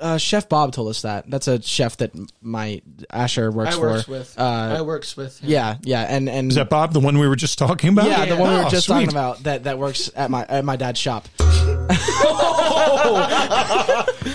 uh, 0.00 0.16
Chef 0.18 0.48
Bob 0.48 0.72
told 0.72 0.88
us 0.88 1.02
that. 1.02 1.28
That's 1.30 1.48
a 1.48 1.60
chef 1.62 1.96
that 1.98 2.12
my 2.40 2.80
Asher 3.10 3.50
works 3.50 3.76
I 3.76 3.80
works 3.80 4.04
for. 4.04 4.10
with. 4.12 4.34
Uh, 4.38 4.76
I 4.78 4.82
works 4.82 5.16
with. 5.16 5.38
him. 5.40 5.50
yeah, 5.50 5.76
yeah, 5.82 6.02
and 6.02 6.28
and 6.28 6.50
is 6.50 6.56
that 6.56 6.70
Bob, 6.70 6.92
the 6.92 7.00
one 7.00 7.18
we 7.18 7.26
were 7.28 7.36
just 7.36 7.58
talking 7.58 7.90
about? 7.90 8.06
yeah, 8.08 8.24
the 8.26 8.36
one 8.36 8.50
we 8.52 8.56
were 8.58 8.64
Oh, 8.66 8.68
just 8.70 8.86
sweet. 8.86 8.94
talking 8.94 9.08
about 9.10 9.42
that 9.44 9.64
that 9.64 9.78
works 9.78 10.10
at 10.14 10.30
my 10.30 10.44
at 10.48 10.64
my 10.64 10.76
dad's 10.76 10.98
shop. 11.00 11.26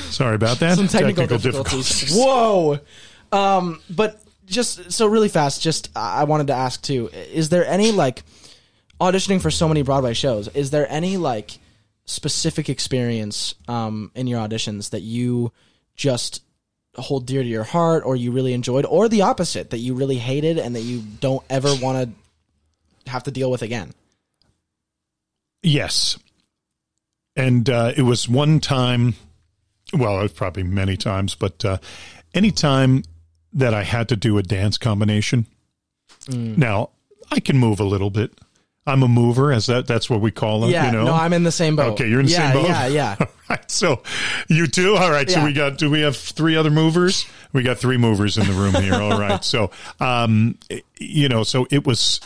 Sorry 0.09 0.35
about 0.35 0.59
that. 0.59 0.75
some 0.77 0.87
technical, 0.87 1.25
difficulties. 1.27 2.11
Whoa. 2.15 2.79
Um, 3.31 3.81
but 3.89 4.21
just 4.45 4.91
so 4.91 5.07
really 5.07 5.29
fast, 5.29 5.61
just 5.61 5.89
I 5.95 6.21
I 6.21 6.23
wanted 6.25 6.47
to 6.47 6.53
ask 6.53 6.81
too: 6.81 7.09
Is 7.13 7.49
there 7.49 7.65
any 7.65 7.91
like 7.91 8.23
auditioning 9.01 9.41
for 9.41 9.51
so 9.51 9.67
many 9.67 9.81
Broadway 9.81 10.13
shows? 10.13 10.47
Is 10.49 10.69
there 10.71 10.89
any 10.91 11.17
like 11.17 11.57
specific 12.05 12.69
experience 12.69 13.55
um, 13.67 14.11
in 14.15 14.27
your 14.27 14.39
auditions 14.39 14.89
that 14.89 15.01
you 15.01 15.51
just 15.95 16.43
hold 16.95 17.25
dear 17.25 17.41
to 17.41 17.49
your 17.49 17.63
heart, 17.63 18.03
or 18.05 18.15
you 18.15 18.31
really 18.31 18.53
enjoyed, 18.53 18.85
or 18.85 19.09
the 19.09 19.21
opposite 19.21 19.71
that 19.71 19.79
you 19.79 19.95
really 19.95 20.17
hated 20.17 20.59
and 20.59 20.75
that 20.75 20.81
you 20.81 21.01
don't 21.19 21.43
ever 21.49 21.73
want 21.81 22.15
to 23.05 23.11
have 23.11 23.23
to 23.23 23.31
deal 23.31 23.49
with 23.49 23.61
again? 23.61 23.91
Yes. 25.63 26.19
And 27.35 27.67
uh, 27.69 27.93
it 27.97 28.03
was 28.03 28.29
one 28.29 28.59
time, 28.59 29.15
well, 29.91 30.19
it 30.19 30.23
was 30.23 30.33
probably 30.33 30.63
many 30.63 30.97
times, 30.97 31.33
but 31.33 31.65
uh, 31.65 31.77
any 32.33 32.51
time 32.51 33.03
that 33.53 33.73
I 33.73 33.83
had 33.83 34.09
to 34.09 34.15
do 34.15 34.37
a 34.37 34.43
dance 34.43 34.77
combination. 34.77 35.45
Mm. 36.25 36.57
Now, 36.57 36.89
I 37.31 37.39
can 37.39 37.57
move 37.57 37.79
a 37.79 37.85
little 37.85 38.09
bit. 38.09 38.37
I'm 38.85 39.01
a 39.01 39.07
mover, 39.07 39.53
as 39.53 39.67
that 39.67 39.87
that's 39.87 40.09
what 40.09 40.19
we 40.19 40.31
call 40.31 40.65
it. 40.65 40.71
Yeah, 40.71 40.87
you 40.87 40.91
know? 40.91 41.05
no, 41.05 41.13
I'm 41.13 41.31
in 41.31 41.43
the 41.43 41.51
same 41.51 41.75
boat. 41.77 41.93
Okay, 41.93 42.09
you're 42.09 42.19
in 42.19 42.25
the 42.25 42.33
yeah, 42.33 42.51
same 42.51 42.61
boat? 42.61 42.69
Yeah, 42.69 42.87
yeah. 42.87 43.15
All 43.19 43.27
right, 43.49 43.71
so 43.71 44.03
you 44.49 44.67
too. 44.67 44.97
All 44.97 45.09
right, 45.09 45.29
so 45.29 45.43
we 45.43 45.53
got. 45.53 45.77
Do 45.77 45.89
we 45.89 46.01
have 46.01 46.17
three 46.17 46.57
other 46.57 46.69
movers? 46.69 47.25
We 47.53 47.63
got 47.63 47.77
three 47.77 47.97
movers 47.97 48.37
in 48.37 48.45
the 48.45 48.53
room 48.53 48.73
here. 48.73 48.95
All 48.95 49.17
right, 49.17 49.43
so 49.43 49.71
um, 50.01 50.57
you 50.99 51.29
know, 51.29 51.43
so 51.43 51.65
it 51.71 51.85
was. 51.85 52.19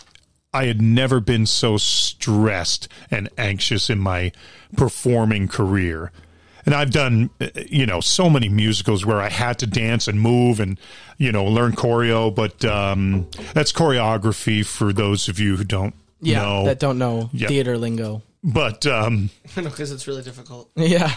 I 0.54 0.66
had 0.66 0.82
never 0.82 1.20
been 1.20 1.46
so 1.46 1.78
stressed 1.78 2.88
and 3.12 3.30
anxious 3.38 3.90
in 3.92 4.00
my 4.00 4.32
performing 4.76 5.48
career. 5.48 6.12
and 6.66 6.74
I've 6.74 6.90
done 6.90 7.30
you 7.68 7.86
know 7.86 8.00
so 8.00 8.30
many 8.30 8.50
musicals 8.50 9.06
where 9.06 9.22
I 9.22 9.30
had 9.30 9.60
to 9.60 9.68
dance 9.68 10.08
and 10.08 10.20
move 10.20 10.60
and 10.60 10.80
you 11.20 11.32
know 11.32 11.46
learn 11.46 11.74
choreo, 11.74 12.34
but 12.34 12.66
um, 12.66 13.28
that's 13.54 13.72
choreography 13.72 14.66
for 14.66 14.92
those 14.92 15.28
of 15.28 15.40
you 15.40 15.58
who 15.58 15.64
don't 15.64 15.94
Yeah, 16.22 16.42
know. 16.42 16.66
that 16.66 16.80
don't 16.80 16.98
know 16.98 17.30
Yeah. 17.34 17.48
theater 17.48 17.78
lingo. 17.78 18.22
but 18.44 18.86
um, 18.86 19.30
because 19.56 19.92
it's 19.92 20.08
really 20.08 20.24
difficult. 20.24 20.70
Yeah. 20.76 21.14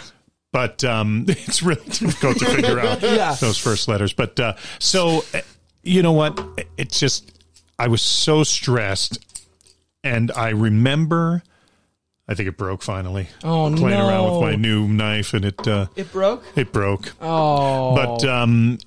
but 0.51 0.83
um, 0.83 1.25
it's 1.29 1.61
really 1.63 1.85
difficult 1.85 2.37
to 2.39 2.45
figure 2.45 2.79
out 2.79 3.01
Yeah. 3.01 3.35
those 3.39 3.57
first 3.57 3.87
letters. 3.87 4.13
But 4.13 4.39
uh, 4.39 4.53
so 4.79 5.23
uh, 5.33 5.41
you 5.83 6.01
know 6.03 6.11
what? 6.13 6.39
It's 6.77 6.99
just 6.99 7.31
I 7.79 7.87
was 7.87 8.01
so 8.01 8.43
stressed, 8.43 9.17
and 10.03 10.31
I 10.31 10.49
remember. 10.49 11.41
I 12.27 12.33
think 12.35 12.47
it 12.47 12.55
broke 12.55 12.81
finally. 12.81 13.27
Oh, 13.43 13.73
Playing 13.75 13.99
around 13.99 14.25
no. 14.27 14.39
with 14.39 14.51
my 14.51 14.55
new 14.55 14.87
knife, 14.87 15.33
and 15.33 15.43
it 15.43 15.67
uh, 15.67 15.87
It 15.97 16.11
broke. 16.13 16.43
it 16.55 16.71
broke. 16.71 17.11
Oh. 17.19 17.93
But 17.95 18.23
um, 18.23 18.77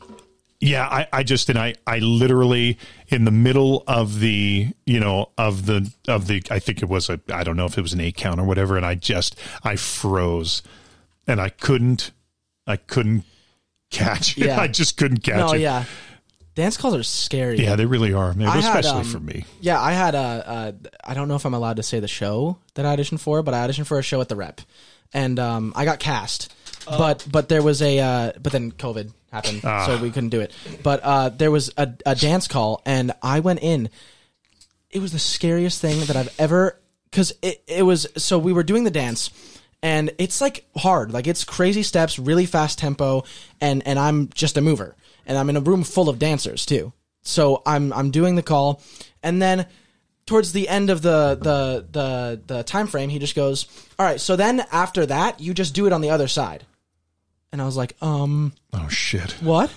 yeah, 0.60 0.86
I, 0.86 1.06
I 1.12 1.22
just 1.22 1.48
and 1.48 1.58
I 1.58 1.74
I 1.86 1.98
literally 1.98 2.78
in 3.08 3.24
the 3.24 3.30
middle 3.30 3.84
of 3.86 4.20
the 4.20 4.68
you 4.86 5.00
know 5.00 5.30
of 5.36 5.66
the 5.66 5.92
of 6.08 6.26
the 6.26 6.42
I 6.50 6.58
think 6.58 6.82
it 6.82 6.88
was 6.88 7.08
a 7.08 7.20
I 7.32 7.44
don't 7.44 7.56
know 7.56 7.66
if 7.66 7.76
it 7.76 7.82
was 7.82 7.92
an 7.92 8.00
eight 8.00 8.16
count 8.16 8.40
or 8.40 8.44
whatever, 8.44 8.76
and 8.76 8.86
I 8.86 8.94
just 8.94 9.38
I 9.62 9.76
froze, 9.76 10.62
and 11.26 11.40
I 11.40 11.48
couldn't 11.50 12.12
I 12.66 12.76
couldn't 12.76 13.24
catch 13.90 14.38
it. 14.38 14.46
Yeah. 14.46 14.60
I 14.60 14.68
just 14.68 14.96
couldn't 14.96 15.20
catch 15.20 15.36
no, 15.36 15.52
it. 15.52 15.60
yeah. 15.60 15.84
Dance 16.54 16.76
calls 16.76 16.94
are 16.94 17.02
scary. 17.02 17.58
Yeah, 17.58 17.74
they 17.74 17.84
really 17.84 18.12
are, 18.12 18.32
man. 18.32 18.46
I 18.46 18.60
had, 18.60 18.76
Especially 18.78 19.00
um, 19.00 19.06
for 19.06 19.18
me. 19.18 19.44
Yeah, 19.60 19.80
I 19.80 19.92
had 19.92 20.14
a. 20.14 20.72
Uh, 21.08 21.12
don't 21.12 21.26
know 21.26 21.34
if 21.34 21.44
I'm 21.44 21.54
allowed 21.54 21.76
to 21.76 21.82
say 21.82 21.98
the 21.98 22.06
show 22.06 22.58
that 22.74 22.86
I 22.86 22.94
auditioned 22.94 23.18
for, 23.18 23.42
but 23.42 23.54
I 23.54 23.66
auditioned 23.66 23.86
for 23.86 23.98
a 23.98 24.02
show 24.02 24.20
at 24.20 24.28
the 24.28 24.36
Rep, 24.36 24.60
and 25.12 25.40
um, 25.40 25.72
I 25.74 25.84
got 25.84 25.98
cast. 25.98 26.54
But 26.86 27.26
but 27.30 27.48
there 27.48 27.62
was 27.62 27.82
a 27.82 27.98
uh, 27.98 28.32
but 28.40 28.52
then 28.52 28.72
COVID 28.72 29.12
happened, 29.32 29.60
so 29.86 29.98
we 29.98 30.10
couldn't 30.10 30.30
do 30.30 30.40
it. 30.40 30.52
But 30.82 31.00
uh, 31.02 31.28
there 31.30 31.50
was 31.50 31.72
a, 31.76 31.92
a 32.06 32.14
dance 32.14 32.48
call, 32.48 32.82
and 32.84 33.12
I 33.22 33.40
went 33.40 33.60
in. 33.62 33.90
It 34.90 35.00
was 35.00 35.12
the 35.12 35.18
scariest 35.18 35.80
thing 35.80 36.00
that 36.06 36.16
I've 36.16 36.34
ever 36.38 36.78
because 37.10 37.32
it 37.42 37.62
it 37.66 37.82
was 37.82 38.06
so 38.16 38.38
we 38.38 38.52
were 38.52 38.62
doing 38.62 38.84
the 38.84 38.90
dance. 38.90 39.30
And 39.82 40.12
it's 40.16 40.40
like 40.40 40.64
hard, 40.74 41.12
like 41.12 41.26
it's 41.26 41.44
crazy 41.44 41.82
steps, 41.82 42.18
really 42.18 42.46
fast 42.46 42.78
tempo, 42.78 43.24
and 43.60 43.86
and 43.86 43.98
I'm 43.98 44.30
just 44.32 44.56
a 44.56 44.62
mover, 44.62 44.96
and 45.26 45.36
I'm 45.36 45.50
in 45.50 45.58
a 45.58 45.60
room 45.60 45.84
full 45.84 46.08
of 46.08 46.18
dancers 46.18 46.64
too. 46.64 46.94
So 47.20 47.62
I'm 47.66 47.92
I'm 47.92 48.10
doing 48.10 48.34
the 48.34 48.42
call, 48.42 48.80
and 49.22 49.42
then 49.42 49.66
towards 50.26 50.52
the 50.52 50.68
end 50.68 50.90
of 50.90 51.02
the 51.02 51.34
the 51.34 51.86
the 51.90 52.40
the 52.46 52.62
time 52.62 52.86
frame, 52.86 53.10
he 53.10 53.18
just 53.18 53.34
goes, 53.34 53.66
"All 53.98 54.06
right, 54.06 54.20
so 54.20 54.36
then 54.36 54.64
after 54.72 55.04
that, 55.06 55.40
you 55.40 55.52
just 55.52 55.74
do 55.74 55.86
it 55.86 55.92
on 55.92 56.00
the 56.00 56.10
other 56.10 56.28
side." 56.28 56.64
And 57.54 57.62
I 57.62 57.66
was 57.66 57.76
like, 57.76 57.94
"Um, 58.02 58.52
Oh 58.72 58.88
shit. 58.88 59.30
what?" 59.40 59.70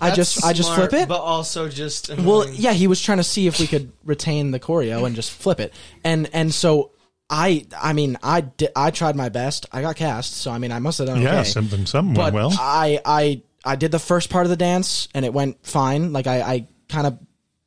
I 0.00 0.10
That's 0.10 0.16
just 0.16 0.44
I 0.44 0.52
just 0.52 0.72
smart, 0.72 0.90
flip 0.90 1.02
it. 1.02 1.08
but 1.08 1.20
also 1.20 1.68
just 1.68 2.08
Well, 2.08 2.42
annoying. 2.42 2.54
yeah, 2.56 2.72
he 2.72 2.86
was 2.86 3.00
trying 3.02 3.18
to 3.18 3.24
see 3.24 3.48
if 3.48 3.58
we 3.58 3.66
could 3.66 3.90
retain 4.04 4.52
the 4.52 4.60
choreo 4.60 5.04
and 5.04 5.16
just 5.16 5.32
flip 5.32 5.58
it. 5.58 5.74
And 6.04 6.30
and 6.32 6.54
so 6.54 6.92
I 7.28 7.66
I 7.80 7.94
mean, 7.94 8.16
I 8.22 8.42
di- 8.42 8.68
I 8.76 8.92
tried 8.92 9.16
my 9.16 9.28
best. 9.28 9.66
I 9.72 9.80
got 9.82 9.96
cast, 9.96 10.34
so 10.36 10.52
I 10.52 10.58
mean, 10.58 10.70
I 10.70 10.78
must 10.78 10.98
have 10.98 11.08
done 11.08 11.20
Yeah, 11.20 11.40
okay. 11.40 11.44
something 11.50 11.84
something 11.86 12.14
but 12.14 12.32
went 12.32 12.34
well. 12.34 12.54
I 12.60 13.00
I 13.04 13.42
I 13.64 13.74
did 13.74 13.90
the 13.90 13.98
first 13.98 14.30
part 14.30 14.46
of 14.46 14.50
the 14.50 14.56
dance 14.56 15.08
and 15.14 15.24
it 15.24 15.32
went 15.34 15.64
fine. 15.66 16.12
Like 16.12 16.28
I 16.28 16.40
I 16.42 16.66
kind 16.88 17.06
of 17.08 17.18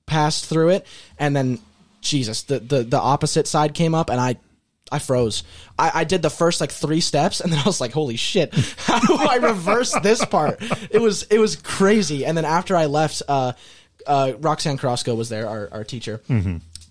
passed 0.05 0.45
through 0.45 0.69
it 0.69 0.87
and 1.19 1.35
then 1.35 1.59
Jesus, 2.01 2.43
the 2.43 2.59
the 2.59 2.83
the 2.83 2.99
opposite 2.99 3.45
side 3.47 3.73
came 3.73 3.93
up 3.93 4.09
and 4.09 4.21
I 4.21 4.37
I 4.91 4.99
froze. 4.99 5.43
I, 5.77 5.91
I 5.95 6.03
did 6.03 6.21
the 6.21 6.29
first 6.29 6.61
like 6.61 6.71
three 6.71 7.01
steps 7.01 7.41
and 7.41 7.51
then 7.51 7.59
I 7.59 7.63
was 7.63 7.81
like, 7.81 7.91
"Holy 7.91 8.15
shit! 8.15 8.53
How 8.77 8.99
do 8.99 9.15
I 9.15 9.35
reverse 9.35 9.93
this 10.01 10.23
part?" 10.25 10.57
It 10.91 11.01
was 11.01 11.23
it 11.23 11.39
was 11.39 11.55
crazy. 11.55 12.25
And 12.25 12.37
then 12.37 12.45
after 12.45 12.75
I 12.75 12.85
left, 12.85 13.21
uh, 13.27 13.53
uh, 14.05 14.33
Roxanne 14.39 14.77
Carrasco 14.77 15.15
was 15.15 15.29
there, 15.29 15.47
our 15.47 15.69
our 15.71 15.83
teacher, 15.83 16.21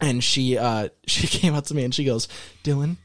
and 0.00 0.22
she 0.22 0.59
uh, 0.59 0.88
she 1.06 1.26
came 1.26 1.54
up 1.54 1.66
to 1.66 1.74
me 1.74 1.85
and 1.85 1.94
she 1.94 2.04
goes, 2.04 2.28
"Dylan, 2.64 2.96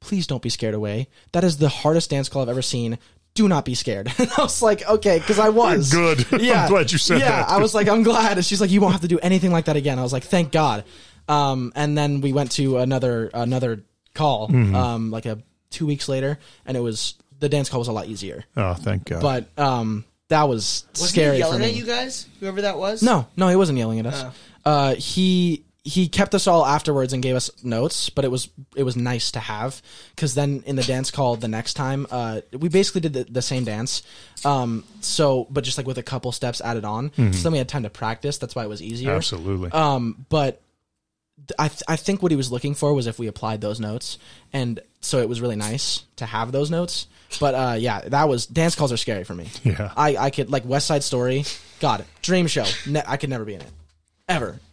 please 0.00 0.26
don't 0.26 0.42
be 0.42 0.50
scared 0.50 0.74
away. 0.74 1.08
That 1.32 1.44
is 1.44 1.58
the 1.58 1.68
hardest 1.68 2.10
dance 2.10 2.28
call 2.28 2.42
I've 2.42 2.48
ever 2.48 2.62
seen. 2.62 2.98
Do 3.34 3.48
not 3.48 3.64
be 3.64 3.74
scared." 3.74 4.12
And 4.18 4.30
I 4.38 4.42
was 4.42 4.62
like, 4.62 4.88
"Okay," 4.88 5.18
because 5.18 5.38
I 5.38 5.48
was 5.50 5.92
Good. 5.92 6.26
I'm 6.64 6.68
glad 6.68 6.92
you 6.92 6.98
said 6.98 7.20
yeah, 7.20 7.42
that. 7.42 7.50
I 7.50 7.58
was 7.58 7.74
like, 7.74 7.88
"I'm 7.88 8.02
glad." 8.02 8.38
And 8.38 8.46
she's 8.46 8.60
like, 8.60 8.70
"You 8.70 8.80
won't 8.80 8.92
have 8.92 9.02
to 9.02 9.08
do 9.08 9.18
anything 9.18 9.50
like 9.50 9.66
that 9.66 9.76
again." 9.76 9.98
I 9.98 10.02
was 10.02 10.12
like, 10.12 10.24
"Thank 10.24 10.52
God." 10.52 10.84
Um, 11.28 11.72
and 11.74 11.98
then 11.98 12.20
we 12.20 12.32
went 12.32 12.52
to 12.52 12.78
another 12.78 13.30
another 13.34 13.84
call, 14.16 14.48
Mm-hmm. 14.48 14.74
um, 14.74 15.10
like 15.12 15.26
a 15.26 15.38
two 15.70 15.86
weeks 15.86 16.08
later, 16.08 16.38
and 16.64 16.76
it 16.76 16.80
was 16.80 17.14
the 17.38 17.48
dance 17.48 17.68
call 17.68 17.78
was 17.80 17.88
a 17.88 17.92
lot 17.92 18.06
easier. 18.08 18.44
oh, 18.56 18.74
thank 18.74 19.04
God. 19.04 19.22
But 19.22 19.62
um, 19.62 20.04
that 20.28 20.48
was, 20.48 20.86
was 20.98 21.10
scary 21.10 21.36
he 21.36 21.42
for 21.42 21.46
yelling 21.48 21.60
me. 21.60 21.66
at 21.66 21.74
you 21.74 21.84
guys? 21.84 22.26
Whoever 22.40 22.62
that 22.62 22.78
was. 22.78 23.02
No, 23.02 23.26
no, 23.36 23.48
he 23.48 23.56
wasn't 23.56 23.78
yelling 23.78 24.00
at 24.00 24.06
us. 24.06 24.24
Oh. 24.24 24.32
Uh, 24.70 24.94
he 24.96 25.62
he 25.84 26.08
kept 26.08 26.34
us 26.34 26.48
all 26.48 26.66
afterwards 26.66 27.12
and 27.12 27.22
gave 27.22 27.36
us 27.36 27.48
notes, 27.62 28.10
but 28.10 28.24
it 28.24 28.28
was 28.30 28.48
it 28.74 28.82
was 28.82 28.96
nice 28.96 29.30
to 29.32 29.38
have 29.38 29.80
because 30.16 30.34
then 30.34 30.64
in 30.66 30.74
the 30.74 30.82
dance 30.82 31.12
call 31.12 31.36
the 31.36 31.46
next 31.46 31.74
time, 31.74 32.06
uh, 32.10 32.40
we 32.58 32.68
basically 32.68 33.02
did 33.02 33.12
the, 33.12 33.22
the 33.24 33.42
same 33.42 33.62
dance, 33.62 34.02
um, 34.44 34.82
so 35.00 35.46
but 35.50 35.62
just 35.62 35.78
like 35.78 35.86
with 35.86 35.98
a 35.98 36.02
couple 36.02 36.32
steps 36.32 36.60
added 36.60 36.84
on. 36.84 37.12
So 37.14 37.22
then 37.44 37.52
we 37.52 37.58
had 37.58 37.68
time 37.68 37.84
to 37.84 37.90
practice. 37.90 38.38
That's 38.38 38.56
why 38.56 38.64
it 38.64 38.68
was 38.68 38.82
easier. 38.82 39.12
Absolutely. 39.12 39.70
Um, 39.70 40.26
but 40.28 40.54
th- 40.54 40.60
I 41.58 41.68
th- 41.68 41.82
I 41.88 41.96
think 41.96 42.22
what 42.22 42.32
he 42.32 42.36
was 42.36 42.50
looking 42.52 42.74
for 42.74 42.92
was 42.94 43.06
if 43.06 43.18
we 43.18 43.26
applied 43.26 43.60
those 43.60 43.78
notes, 43.80 44.18
and 44.52 44.80
so 45.00 45.18
it 45.18 45.28
was 45.28 45.40
really 45.40 45.56
nice 45.56 46.02
to 46.16 46.26
have 46.26 46.52
those 46.52 46.70
notes. 46.70 47.06
But 47.40 47.54
uh, 47.54 47.76
yeah, 47.78 48.00
that 48.08 48.28
was 48.28 48.46
dance 48.46 48.74
calls 48.74 48.92
are 48.92 48.96
scary 48.96 49.24
for 49.24 49.34
me. 49.34 49.48
Yeah. 49.64 49.92
I 49.96 50.16
I 50.16 50.30
could 50.30 50.50
like 50.50 50.64
West 50.64 50.86
Side 50.86 51.02
Story, 51.04 51.44
God, 51.80 52.04
dream 52.22 52.46
show. 52.46 52.64
Ne- 52.86 53.02
I 53.06 53.16
could 53.16 53.30
never 53.30 53.44
be 53.44 53.54
in 53.54 53.60
it, 53.62 53.70
ever. 54.28 54.58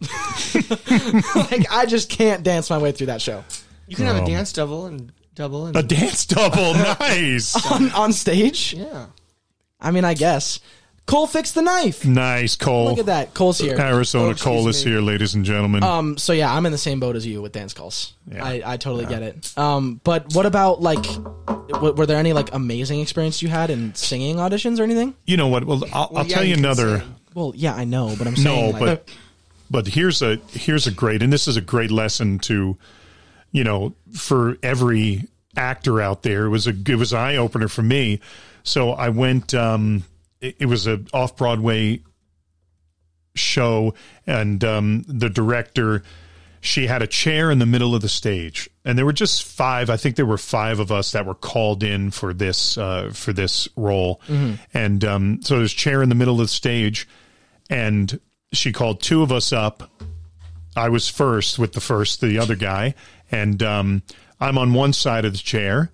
like 0.90 1.70
I 1.70 1.86
just 1.88 2.08
can't 2.10 2.42
dance 2.42 2.70
my 2.70 2.78
way 2.78 2.92
through 2.92 3.06
that 3.06 3.20
show 3.22 3.44
You 3.86 3.96
can 3.96 4.06
have 4.06 4.16
Um, 4.16 4.24
a 4.24 4.26
dance 4.26 4.52
double 4.52 4.86
and 4.86 5.12
double 5.34 5.66
and 5.66 5.76
a 5.76 5.82
dance 5.82 6.26
double. 6.26 6.74
nice. 7.00 7.54
on 7.72 7.90
on 7.92 8.12
stage. 8.12 8.74
yeah. 8.74 9.06
I 9.80 9.90
mean, 9.90 10.04
I 10.04 10.14
guess 10.14 10.60
Cole 11.06 11.26
fixed 11.26 11.54
the 11.54 11.60
knife. 11.62 12.06
Nice, 12.06 12.56
Cole. 12.56 12.86
Look 12.86 12.98
at 12.98 13.06
that, 13.06 13.34
Cole's 13.34 13.58
here. 13.58 13.78
Arizona 13.78 14.30
Oh, 14.30 14.34
Cole 14.34 14.66
is 14.68 14.84
me. 14.84 14.92
here, 14.92 15.00
ladies 15.02 15.34
and 15.34 15.44
gentlemen. 15.44 15.82
Um, 15.82 16.16
so 16.16 16.32
yeah, 16.32 16.52
I'm 16.52 16.64
in 16.64 16.72
the 16.72 16.78
same 16.78 16.98
boat 16.98 17.14
as 17.14 17.26
you 17.26 17.42
with 17.42 17.52
dance 17.52 17.74
calls. 17.74 18.14
Yeah. 18.26 18.42
I, 18.42 18.62
I 18.64 18.76
totally 18.78 19.04
get 19.04 19.22
it. 19.22 19.52
Um, 19.58 20.00
but 20.02 20.34
what 20.34 20.46
about 20.46 20.80
like, 20.80 21.02
w- 21.02 21.92
were 21.94 22.06
there 22.06 22.16
any 22.16 22.32
like 22.32 22.54
amazing 22.54 23.00
experience 23.00 23.42
you 23.42 23.48
had 23.48 23.68
in 23.68 23.94
singing 23.94 24.36
auditions 24.36 24.80
or 24.80 24.82
anything? 24.84 25.14
you 25.26 25.36
know 25.36 25.48
what? 25.48 25.64
Well, 25.66 25.84
I'll, 25.92 26.08
Well, 26.10 26.22
I'll 26.22 26.26
yeah, 26.26 26.34
tell 26.36 26.44
you 26.44 26.54
can 26.54 26.64
another. 26.64 27.00
sing. 27.00 27.14
Well, 27.34 27.52
yeah, 27.54 27.74
I 27.74 27.84
know, 27.84 28.14
but 28.16 28.26
I'm 28.26 28.34
No, 28.42 28.70
like, 28.70 28.80
but 28.80 29.08
but 29.70 29.86
here's 29.88 30.22
a 30.22 30.36
here's 30.52 30.86
a 30.86 30.90
great, 30.90 31.22
and 31.22 31.30
this 31.32 31.46
is 31.48 31.56
a 31.56 31.60
great 31.60 31.90
lesson 31.90 32.38
to, 32.40 32.78
you 33.52 33.62
know, 33.64 33.92
for 34.14 34.56
every 34.62 35.24
actor 35.56 36.00
out 36.00 36.22
there. 36.22 36.46
It 36.46 36.50
was 36.50 36.66
a 36.66 36.70
it 36.70 36.94
was 36.96 37.12
eye 37.12 37.36
opener 37.36 37.68
for 37.68 37.82
me. 37.82 38.20
So 38.62 38.92
I 38.92 39.10
went. 39.10 39.52
Um, 39.52 40.04
it, 40.44 40.56
it 40.60 40.66
was 40.66 40.86
a 40.86 41.00
off 41.12 41.36
Broadway 41.36 42.02
show, 43.34 43.94
and 44.26 44.62
um, 44.64 45.02
the 45.08 45.28
director. 45.30 46.02
She 46.60 46.86
had 46.86 47.02
a 47.02 47.06
chair 47.06 47.50
in 47.50 47.58
the 47.58 47.66
middle 47.66 47.94
of 47.94 48.00
the 48.00 48.08
stage, 48.08 48.70
and 48.86 48.96
there 48.96 49.04
were 49.04 49.12
just 49.12 49.44
five. 49.44 49.90
I 49.90 49.98
think 49.98 50.16
there 50.16 50.24
were 50.24 50.38
five 50.38 50.80
of 50.80 50.90
us 50.90 51.12
that 51.12 51.26
were 51.26 51.34
called 51.34 51.82
in 51.82 52.10
for 52.10 52.32
this 52.32 52.78
uh, 52.78 53.10
for 53.12 53.34
this 53.34 53.68
role, 53.76 54.22
and 54.72 55.04
um, 55.04 55.42
so 55.42 55.58
there's 55.58 55.74
a 55.74 55.76
chair 55.76 56.02
in 56.02 56.08
the 56.08 56.14
middle 56.14 56.40
of 56.40 56.46
the 56.46 56.48
stage, 56.48 57.06
and 57.68 58.18
she 58.52 58.72
called 58.72 59.02
two 59.02 59.22
of 59.22 59.30
us 59.30 59.52
up. 59.52 59.90
I 60.74 60.88
was 60.88 61.06
first 61.08 61.58
with 61.58 61.74
the 61.74 61.80
first, 61.80 62.22
the 62.22 62.38
other 62.38 62.56
guy, 62.56 62.94
and 63.30 63.62
um, 63.62 64.02
I'm 64.40 64.56
on 64.56 64.72
one 64.72 64.94
side 64.94 65.26
of 65.26 65.32
the 65.32 65.38
chair, 65.38 65.90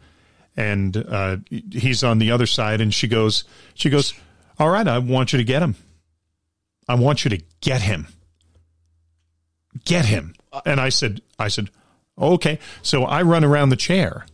and 0.56 0.96
uh, 0.96 1.38
he's 1.72 2.04
on 2.04 2.18
the 2.18 2.30
other 2.30 2.46
side. 2.46 2.80
And 2.80 2.94
she 2.94 3.08
goes, 3.08 3.44
she 3.74 3.90
goes, 3.90 4.14
all 4.61 4.68
right, 4.70 4.87
I 4.87 4.99
want 4.99 5.33
you 5.33 5.38
to 5.38 5.44
get 5.44 5.62
him. 5.62 5.75
I 6.88 6.94
want 6.94 7.25
you 7.25 7.31
to 7.31 7.40
get 7.61 7.83
him. 7.83 8.07
Get 9.85 10.05
him. 10.05 10.35
And 10.66 10.81
I 10.81 10.88
said, 10.88 11.20
I 11.38 11.49
said, 11.49 11.70
okay. 12.18 12.59
So 12.83 13.05
I 13.05 13.23
run 13.23 13.44
around 13.44 13.70
the 13.70 13.77
chair, 13.77 14.27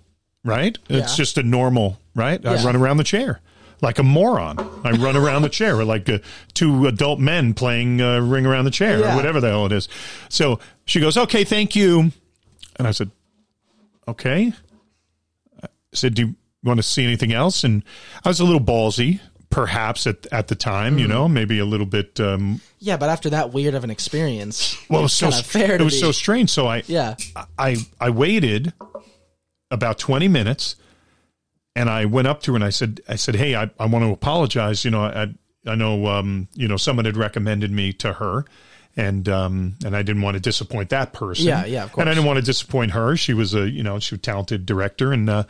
right? 0.45 0.77
It's 0.89 1.17
just 1.17 1.39
a 1.39 1.43
normal, 1.43 2.01
right? 2.15 2.45
I 2.45 2.63
run 2.65 2.77
around 2.77 2.97
the 2.99 3.05
chair 3.05 3.41
like 3.83 3.99
a 3.99 4.03
moron. 4.03 4.59
I 4.85 4.93
run 4.93 5.17
around 5.17 5.43
the 5.43 5.51
chair 5.51 5.85
like 5.85 6.09
uh, 6.09 6.19
two 6.55 6.87
adult 6.87 7.21
men 7.21 7.53
playing 7.53 8.01
uh, 8.01 8.21
ring 8.21 8.47
around 8.47 8.65
the 8.65 8.71
chair 8.71 9.01
Yeah. 9.01 9.13
or 9.13 9.17
whatever 9.17 9.39
the 9.41 9.49
hell 9.49 9.67
it 9.67 9.73
is. 9.73 9.89
So 10.31 10.59
she 10.87 10.99
goes, 11.01 11.17
okay, 11.19 11.45
thank 11.45 11.77
you. 11.77 12.11
And 12.77 12.89
I 12.89 12.93
said, 12.93 13.11
okay. 14.09 14.53
I 15.63 15.69
said, 15.93 16.15
do 16.15 16.23
you 16.29 16.35
want 16.65 16.79
to 16.79 16.83
see 16.83 17.05
anything 17.05 17.35
else? 17.35 17.65
And 17.65 17.85
I 18.25 18.29
was 18.31 18.41
a 18.41 18.45
little 18.45 18.61
ballsy, 18.61 19.21
perhaps 19.57 20.07
at 20.07 20.27
at 20.31 20.49
the 20.49 20.55
time, 20.55 20.93
Mm-hmm. 20.93 20.99
you 21.01 21.09
know, 21.09 21.29
maybe 21.29 21.59
a 21.59 21.65
little 21.65 21.87
bit. 21.87 22.21
Um, 22.21 22.61
yeah, 22.79 22.99
but 22.99 23.09
after 23.09 23.31
that 23.31 23.55
weird 23.55 23.75
of 23.75 23.85
an 23.85 23.91
experience, 23.91 24.77
well, 24.91 25.01
it 25.01 25.05
was 25.05 25.15
so 25.15 25.31
kinda 25.31 25.43
fair 25.43 25.75
it 25.77 25.81
was 25.83 25.95
be. 25.95 26.01
so 26.01 26.13
strange. 26.13 26.51
So 26.51 26.67
I 26.67 26.83
yeah, 26.87 27.15
I 27.59 27.77
I 27.99 28.11
waited 28.11 28.75
about 29.71 29.99
twenty 29.99 30.29
minutes, 30.29 30.77
and 31.75 31.89
I 31.89 32.05
went 32.05 32.29
up 32.29 32.43
to 32.43 32.53
her 32.53 32.57
and 32.57 32.65
I 32.65 32.69
said, 32.71 33.01
I 33.09 33.17
said, 33.17 33.35
hey, 33.37 33.57
I, 33.57 33.71
I 33.81 33.87
want 33.87 34.05
to 34.05 34.11
apologize. 34.13 34.85
You 34.85 34.91
know, 34.91 35.03
I 35.05 35.29
I 35.67 35.75
know 35.75 36.07
um, 36.07 36.49
you 36.55 36.69
know 36.69 36.77
someone 36.77 37.07
had 37.07 37.17
recommended 37.17 37.71
me 37.73 37.93
to 37.95 38.13
her. 38.13 38.45
And 38.99 39.29
um, 39.29 39.75
and 39.85 39.95
I 39.95 40.01
didn't 40.03 40.23
want 40.23 40.37
to 40.37 40.41
disappoint 40.41 40.89
that 40.89 41.13
person. 41.13 41.47
Yeah, 41.47 41.67
yeah, 41.67 41.85
of 41.85 41.99
And 41.99 42.09
I 42.09 42.15
didn't 42.15 42.25
want 42.27 42.39
to 42.39 42.43
disappoint 42.43 42.93
her. 42.93 43.15
She 43.15 43.35
was 43.35 43.53
a 43.55 43.69
you 43.69 43.83
know 43.83 43.99
she 44.01 44.15
was 44.15 44.21
a 44.21 44.23
talented 44.23 44.65
director, 44.65 45.13
and 45.13 45.29
uh, 45.29 45.45